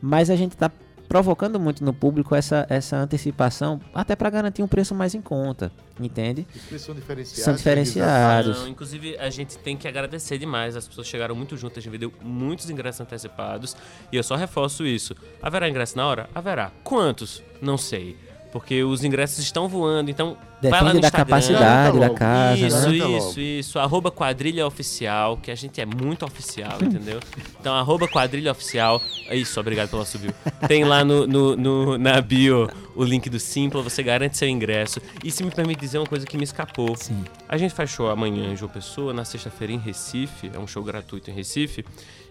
Mas 0.01 0.31
a 0.31 0.37
gente 0.37 0.57
tá 0.57 0.71
provocando 1.09 1.59
muito 1.59 1.83
no 1.85 1.93
público 1.93 2.35
essa, 2.35 2.67
essa 2.69 2.97
antecipação, 2.97 3.81
até 3.95 4.15
para 4.15 4.29
garantir 4.29 4.63
um 4.63 4.69
preço 4.69 4.95
mais 4.95 5.15
em 5.15 5.21
conta, 5.21 5.73
entende? 5.99 6.47
Os 6.55 6.63
preços 6.63 6.87
são 6.87 6.95
diferenciados. 6.95 7.45
São 7.45 7.55
diferenciados. 7.55 8.59
Não, 8.61 8.69
inclusive, 8.69 9.17
a 9.19 9.31
gente 9.31 9.57
tem 9.59 9.77
que 9.77 9.89
agradecer 9.89 10.39
demais. 10.39 10.77
As 10.77 10.87
pessoas 10.87 11.07
chegaram 11.07 11.35
muito 11.35 11.57
juntas, 11.57 11.79
a 11.79 11.81
gente 11.81 11.91
vendeu 11.91 12.13
muitos 12.23 12.69
ingressos 12.69 13.01
antecipados. 13.01 13.75
E 14.13 14.17
eu 14.17 14.23
só 14.23 14.37
reforço 14.37 14.87
isso. 14.87 15.17
Haverá 15.43 15.69
ingresso 15.69 15.97
na 15.97 16.07
hora? 16.07 16.29
Haverá. 16.35 16.71
Quantos? 16.85 17.43
Não 17.63 17.79
sei. 17.79 18.17
Porque 18.53 18.83
os 18.83 19.05
ingressos 19.05 19.39
estão 19.39 19.69
voando, 19.69 20.11
então 20.11 20.37
Depende 20.61 20.85
no 20.95 21.01
da 21.01 21.07
Instagram. 21.07 21.11
capacidade 21.25 21.99
da 22.01 22.11
casa, 22.11 22.67
Isso, 22.67 22.89
né? 22.91 22.97
Isso, 23.19 23.41
isso. 23.41 23.79
Arroba 23.79 24.11
quadrilha 24.11 24.67
oficial, 24.67 25.37
que 25.37 25.51
a 25.51 25.55
gente 25.55 25.81
é 25.81 25.87
muito 25.87 26.25
oficial, 26.25 26.79
entendeu? 26.83 27.21
Então, 27.61 27.75
arroba 27.75 28.09
quadrilha 28.09 28.51
oficial. 28.51 29.01
Isso, 29.31 29.61
obrigado 29.61 29.89
pelo 29.89 30.05
subiu. 30.05 30.33
Tem 30.67 30.85
lá 30.85 31.05
no, 31.05 31.27
no, 31.27 31.57
no- 31.57 31.99
na 31.99 32.21
bio 32.21 32.69
o 32.97 33.05
link 33.05 33.31
do 33.31 33.39
Simpla, 33.39 33.83
você 33.83 34.03
garante 34.03 34.37
seu 34.37 34.49
ingresso. 34.49 35.01
E 35.23 35.31
se 35.31 35.45
me 35.45 35.51
permite 35.53 35.79
dizer 35.81 35.99
uma 35.99 36.07
coisa 36.07 36.27
que 36.27 36.37
me 36.37 36.43
escapou. 36.45 36.97
Sim. 36.97 37.25
A 37.49 37.57
gente 37.57 37.73
faz 37.73 37.91
show 37.91 38.11
amanhã 38.11 38.53
em 38.53 38.57
João 38.57 38.71
Pessoa, 38.71 39.13
na 39.13 39.25
sexta-feira 39.25 39.73
em 39.73 39.79
Recife, 39.79 40.51
é 40.53 40.59
um 40.59 40.67
show 40.67 40.83
gratuito 40.83 41.31
em 41.31 41.35
Recife. 41.35 41.85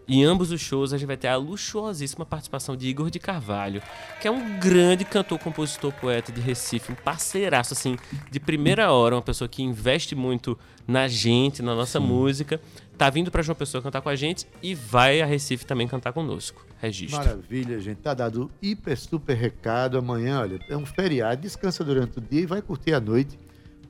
E 0.09 0.21
em 0.21 0.23
ambos 0.23 0.51
os 0.53 0.61
shows 0.61 0.93
a 0.93 0.97
gente 0.97 1.05
vai 1.07 1.17
ter 1.17 1.27
a 1.27 1.35
luxuosíssima 1.35 2.25
participação 2.25 2.77
de 2.77 2.87
Igor 2.87 3.09
de 3.09 3.19
Carvalho, 3.19 3.81
que 4.21 4.27
é 4.27 4.31
um 4.31 4.57
grande 4.57 5.03
cantor, 5.03 5.37
compositor, 5.37 5.91
poeta 5.91 6.31
de 6.31 6.39
Recife, 6.39 6.93
um 6.93 6.95
parceiraço, 6.95 7.73
assim, 7.73 7.97
de 8.29 8.39
primeira 8.39 8.91
hora, 8.91 9.15
uma 9.15 9.21
pessoa 9.21 9.47
que 9.47 9.61
investe 9.63 10.15
muito 10.15 10.57
na 10.87 11.07
gente, 11.07 11.61
na 11.61 11.75
nossa 11.75 11.99
música. 11.99 12.59
Tá 12.97 13.09
vindo 13.09 13.29
pra 13.29 13.43
João 13.43 13.55
Pessoa 13.55 13.81
cantar 13.81 14.01
com 14.01 14.09
a 14.09 14.15
gente 14.15 14.47
e 14.61 14.73
vai 14.73 15.21
a 15.21 15.25
Recife 15.25 15.65
também 15.65 15.87
cantar 15.87 16.13
conosco. 16.13 16.65
Registro. 16.79 17.17
Maravilha, 17.17 17.79
gente. 17.79 17.97
Tá 17.97 18.13
dado 18.13 18.51
hiper, 18.61 18.97
super 18.97 19.35
recado. 19.35 19.97
Amanhã, 19.97 20.39
olha, 20.39 20.59
é 20.67 20.75
um 20.75 20.85
feriado, 20.85 21.41
descansa 21.41 21.83
durante 21.83 22.17
o 22.17 22.21
dia 22.21 22.41
e 22.41 22.45
vai 22.45 22.61
curtir 22.61 22.93
a 22.93 22.99
noite. 22.99 23.37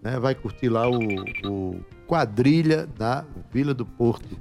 Né? 0.01 0.19
Vai 0.19 0.35
curtir 0.35 0.69
lá 0.69 0.89
o, 0.89 0.99
o 1.45 1.79
quadrilha 2.05 2.85
da 2.97 3.25
Vila 3.51 3.73
do 3.73 3.85
Porto. 3.85 4.37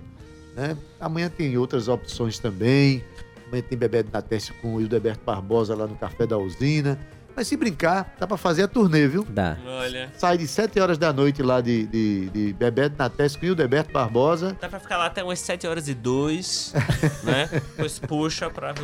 Né? 0.56 0.76
Amanhã 0.98 1.28
tem 1.28 1.56
outras 1.56 1.86
opções 1.86 2.38
também. 2.38 3.04
Amanhã 3.46 3.62
tem 3.62 3.78
Bebedo 3.78 4.10
na 4.12 4.22
Teste 4.22 4.52
com 4.54 4.74
o 4.74 4.80
Hildeberto 4.80 5.24
Barbosa 5.24 5.74
lá 5.74 5.86
no 5.86 5.96
Café 5.96 6.26
da 6.26 6.38
Usina. 6.38 6.98
Mas 7.36 7.46
se 7.48 7.56
brincar, 7.56 8.14
dá 8.18 8.26
pra 8.26 8.38
fazer 8.38 8.62
a 8.62 8.68
turnê, 8.68 9.06
viu? 9.06 9.26
Dá. 9.28 9.58
Olha, 9.66 10.10
Sai 10.16 10.38
de 10.38 10.48
7 10.48 10.80
horas 10.80 10.96
da 10.96 11.12
noite 11.12 11.42
lá 11.42 11.60
de, 11.60 11.86
de, 11.86 12.30
de 12.30 12.52
Bebedo 12.54 12.94
na 12.98 13.10
Teste 13.10 13.38
com 13.38 13.44
o 13.44 13.48
Hildeberto 13.50 13.92
Barbosa. 13.92 14.56
dá 14.58 14.68
pra 14.70 14.80
ficar 14.80 14.96
lá 14.96 15.06
até 15.06 15.22
umas 15.22 15.38
7 15.40 15.66
horas 15.66 15.86
e 15.86 15.92
2, 15.94 16.72
né? 17.24 17.48
Depois 17.52 17.98
puxa 17.98 18.48
pra. 18.48 18.74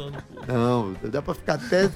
Não, 0.47 0.95
dá 1.05 1.23
pra 1.23 1.33
ficar 1.33 1.55
até 1.55 1.89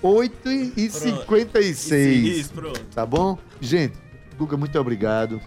8 0.00 0.48
e 0.76 0.88
56. 0.90 2.36
Isso, 2.38 2.52
pronto. 2.52 2.80
Tá 2.94 3.04
bom? 3.04 3.36
Gente, 3.60 3.94
Guga, 4.38 4.56
muito 4.56 4.78
obrigado. 4.78 5.40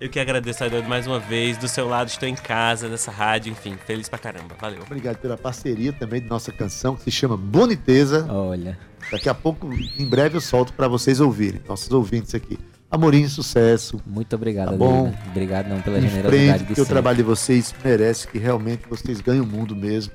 Eu 0.00 0.10
que 0.10 0.18
agradeço 0.18 0.64
a 0.64 0.68
Deus 0.68 0.86
mais 0.86 1.06
uma 1.06 1.20
vez. 1.20 1.56
Do 1.56 1.68
seu 1.68 1.88
lado, 1.88 2.08
estou 2.08 2.28
em 2.28 2.34
casa, 2.34 2.88
nessa 2.88 3.12
rádio, 3.12 3.52
enfim, 3.52 3.76
feliz 3.86 4.08
pra 4.08 4.18
caramba. 4.18 4.56
Valeu. 4.60 4.82
Obrigado 4.82 5.18
pela 5.18 5.36
parceria 5.36 5.92
também 5.92 6.20
de 6.20 6.26
nossa 6.26 6.50
canção, 6.50 6.96
que 6.96 7.04
se 7.04 7.10
chama 7.12 7.36
Boniteza. 7.36 8.26
Olha. 8.28 8.76
Daqui 9.10 9.28
a 9.28 9.34
pouco, 9.34 9.68
em 9.98 10.06
breve, 10.06 10.36
eu 10.36 10.40
solto 10.40 10.72
pra 10.72 10.88
vocês 10.88 11.20
ouvirem, 11.20 11.60
nossos 11.68 11.90
ouvintes 11.90 12.34
aqui. 12.34 12.58
Amorim, 12.90 13.26
sucesso. 13.28 14.00
Muito 14.06 14.34
obrigado, 14.36 14.70
Tá 14.70 14.76
bom. 14.76 15.06
Adriana. 15.06 15.24
Obrigado 15.30 15.68
não 15.68 15.80
pela 15.80 15.98
Em 15.98 16.02
generosidade 16.08 16.46
frente, 16.58 16.64
porque 16.66 16.80
o 16.80 16.86
trabalho 16.86 17.16
de 17.16 17.22
vocês 17.24 17.74
merece, 17.84 18.28
que 18.28 18.38
realmente 18.38 18.82
vocês 18.88 19.20
ganham 19.20 19.44
o 19.44 19.46
mundo 19.46 19.74
mesmo. 19.74 20.12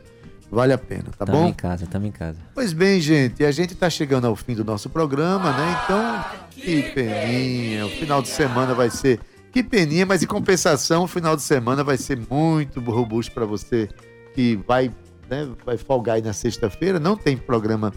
Vale 0.51 0.73
a 0.73 0.77
pena, 0.77 1.05
tá 1.17 1.25
Tamo 1.25 1.37
bom? 1.39 1.47
em 1.47 1.53
casa, 1.53 1.85
tamo 1.85 2.07
em 2.07 2.11
casa. 2.11 2.37
Pois 2.55 2.73
bem, 2.73 2.99
gente, 2.99 3.43
a 3.43 3.51
gente 3.51 3.75
tá 3.75 3.89
chegando 3.89 4.25
ao 4.25 4.35
fim 4.35 4.55
do 4.55 4.63
nosso 4.63 4.89
programa, 4.89 5.51
né? 5.51 5.79
Então, 5.83 6.25
que 6.51 6.83
peninha. 6.93 7.85
O 7.85 7.89
final 7.89 8.21
de 8.21 8.29
semana 8.29 8.73
vai 8.73 8.89
ser. 8.89 9.19
Que 9.51 9.61
peninha, 9.61 10.05
mas 10.05 10.23
em 10.23 10.27
compensação, 10.27 11.03
o 11.03 11.07
final 11.07 11.35
de 11.35 11.41
semana 11.41 11.83
vai 11.83 11.97
ser 11.97 12.17
muito 12.31 12.79
robusto 12.81 13.31
para 13.31 13.45
você 13.45 13.89
que 14.33 14.55
vai, 14.67 14.91
né, 15.29 15.47
vai 15.65 15.77
folgar 15.77 16.15
aí 16.15 16.21
na 16.21 16.33
sexta-feira. 16.33 16.99
Não 16.99 17.15
tem 17.15 17.35
programa 17.37 17.91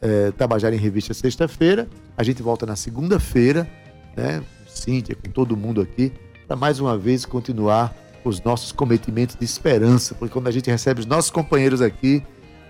é, 0.00 0.30
Tabajara 0.32 0.74
em 0.74 0.78
Revista 0.78 1.12
sexta-feira. 1.14 1.88
A 2.16 2.22
gente 2.22 2.42
volta 2.42 2.66
na 2.66 2.76
segunda-feira, 2.76 3.68
né? 4.16 4.42
Cíntia, 4.66 5.16
com 5.16 5.30
todo 5.30 5.56
mundo 5.56 5.80
aqui, 5.80 6.12
para 6.46 6.56
mais 6.56 6.78
uma 6.78 6.96
vez 6.96 7.24
continuar 7.24 7.94
os 8.24 8.40
nossos 8.42 8.72
cometimentos 8.72 9.36
de 9.36 9.44
esperança, 9.44 10.14
porque 10.14 10.32
quando 10.32 10.48
a 10.48 10.50
gente 10.50 10.70
recebe 10.70 11.00
os 11.00 11.06
nossos 11.06 11.30
companheiros 11.30 11.80
aqui, 11.80 12.22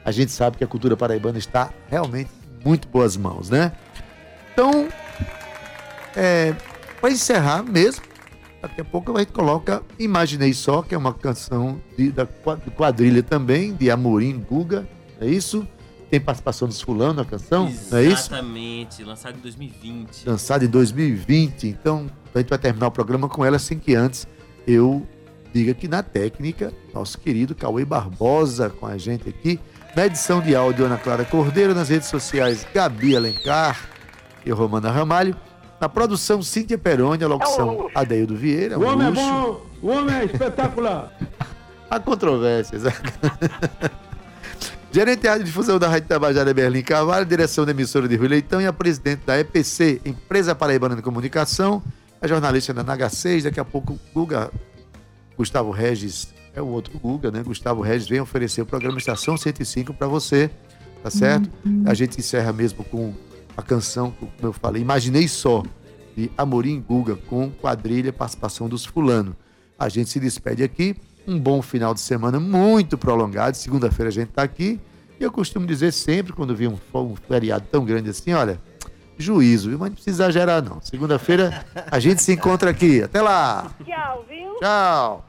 a 0.05 0.11
gente 0.11 0.33
sabe 0.33 0.57
que 0.57 0.65
a 0.65 0.67
cultura 0.67 0.97
paraibana 0.97 1.39
está 1.39 1.71
realmente 1.89 2.31
em 2.61 2.65
muito 2.67 2.89
boas 2.89 3.17
mãos, 3.17 3.51
né? 3.51 3.73
Então, 4.53 4.89
é, 6.17 6.55
para 7.01 7.11
encerrar 7.11 7.63
mesmo, 7.63 8.03
daqui 8.63 8.81
a 8.81 8.85
pouco 8.85 9.15
a 9.17 9.21
gente 9.21 9.33
coloca 9.33 9.83
Imaginei 9.99 10.53
Só, 10.53 10.83
que 10.83 10.95
é 10.95 10.99
uma 10.99 11.13
canção 11.13 11.81
de, 11.97 12.11
da 12.11 12.27
quadrilha 12.27 13.23
também, 13.23 13.75
de 13.75 13.91
Amorim 13.91 14.39
Guga, 14.39 14.89
é 15.21 15.27
isso? 15.27 15.67
Tem 16.11 16.19
participação 16.19 16.67
dos 16.67 16.81
fulano 16.81 17.15
na 17.15 17.25
canção, 17.25 17.65
não 17.91 17.99
é 17.99 18.05
isso? 18.05 18.33
Exatamente, 18.33 19.05
lançado 19.05 19.37
em 19.37 19.41
2020. 19.41 20.27
lançada 20.27 20.65
em 20.65 20.69
2020. 20.69 21.69
Então, 21.69 22.07
a 22.35 22.39
gente 22.39 22.49
vai 22.49 22.59
terminar 22.59 22.87
o 22.87 22.91
programa 22.91 23.29
com 23.29 23.45
ela 23.45 23.59
sem 23.59 23.79
que 23.79 23.95
antes 23.95 24.27
eu 24.67 25.07
diga 25.53 25.75
que 25.75 25.87
na 25.87 26.03
técnica, 26.03 26.73
nosso 26.95 27.19
querido 27.19 27.55
Cauê 27.55 27.85
Barbosa 27.85 28.71
com 28.71 28.87
a 28.87 28.97
gente 28.97 29.29
aqui. 29.29 29.61
Na 29.97 30.07
edição 30.07 30.41
de 30.41 30.55
áudio, 30.55 30.87
Ana 30.87 30.97
Clara 30.97 31.25
Cordeiro. 31.25 31.75
Nas 31.75 31.89
redes 31.89 32.09
sociais, 32.09 32.67
Gabi 32.73 33.17
Alencar 33.17 33.89
e 34.45 34.51
Romana 34.51 34.91
Ramalho. 34.91 35.37
Na 35.81 35.89
produção, 35.89 36.43
Cíntia 36.43 36.79
Peroni. 36.79 37.25
A 37.25 37.29
locução, 37.29 37.89
Adeildo 37.95 38.37
Vieira. 38.37 38.79
Um 38.79 38.95
luxo. 38.95 39.61
o 39.83 39.89
homem 39.89 40.15
é 40.17 40.25
espetacular. 40.25 41.13
Há 41.91 41.99
controvérsias. 41.99 42.83
Gerente 44.91 45.29
de 45.29 45.45
Difusão 45.45 45.79
da 45.79 45.87
Rádio 45.87 46.09
Tabajara 46.09 46.55
Berlim 46.55 46.83
Carvalho, 46.83 47.27
direção 47.27 47.67
da 47.67 47.73
emissora 47.73 48.09
de 48.09 48.17
Rui 48.17 48.27
Leitão 48.27 48.59
e 48.61 48.67
a 48.67 48.73
presidente 48.73 49.21
da 49.27 49.39
EPC, 49.39 50.01
Empresa 50.03 50.55
Paraibana 50.55 50.97
de 50.97 51.03
Comunicação, 51.03 51.83
a 52.23 52.27
jornalista 52.27 52.73
da 52.73 52.83
Naga 52.83 53.11
6, 53.11 53.45
daqui 53.45 53.61
a 53.61 53.65
pouco 53.67 53.99
Guga, 54.15 54.51
Gustavo 55.37 55.71
Regis 55.71 56.33
é 56.55 56.63
o 56.63 56.67
outro 56.67 56.99
Guga, 56.99 57.31
né? 57.31 57.43
Gustavo 57.43 57.83
Regis 57.83 58.09
vem 58.09 58.19
oferecer 58.19 58.63
o 58.63 58.67
programa 58.67 58.97
Estação 58.97 59.37
105 59.37 59.93
para 59.93 60.09
você, 60.09 60.51
tá 61.03 61.11
certo? 61.11 61.51
A 61.85 61.93
gente 61.93 62.19
encerra 62.19 62.51
mesmo 62.51 62.83
com 62.83 63.13
a 63.55 63.63
canção, 63.63 64.11
como 64.11 64.33
eu 64.43 64.53
falei, 64.55 64.81
Imaginei 64.81 65.29
Só, 65.29 65.63
de 66.17 66.31
Amorim 66.37 66.81
Guga, 66.81 67.15
com 67.15 67.51
quadrilha, 67.51 68.11
participação 68.11 68.71
dos 68.71 68.87
fulano. 68.87 69.37
A 69.79 69.91
gente 69.91 70.09
se 70.09 70.19
despede 70.19 70.63
aqui, 70.63 70.97
um 71.29 71.39
bom 71.39 71.61
final 71.61 71.93
de 71.93 72.01
semana 72.01 72.41
muito 72.41 72.97
prolongado, 72.97 73.55
segunda-feira 73.55 74.09
a 74.09 74.13
gente 74.13 74.29
tá 74.29 74.43
aqui, 74.43 74.81
e 75.21 75.23
eu 75.23 75.31
costumo 75.31 75.67
dizer 75.67 75.93
sempre, 75.93 76.33
quando 76.33 76.57
vi 76.57 76.67
um, 76.67 76.79
um 76.95 77.17
feriado 77.17 77.67
tão 77.71 77.85
grande 77.85 78.09
assim, 78.09 78.33
olha, 78.33 78.59
juízo, 79.19 79.69
viu? 79.69 79.79
Mas 79.79 79.91
não 79.91 79.95
precisa 79.95 80.25
exagerar 80.25 80.63
não. 80.63 80.81
Segunda-feira 80.81 81.65
a 81.91 81.99
gente 81.99 82.23
se 82.23 82.33
encontra 82.33 82.71
aqui. 82.71 83.03
Até 83.03 83.21
lá! 83.21 83.71
Tchau, 83.85 84.25
viu? 84.29 84.55
Tchau! 84.61 85.28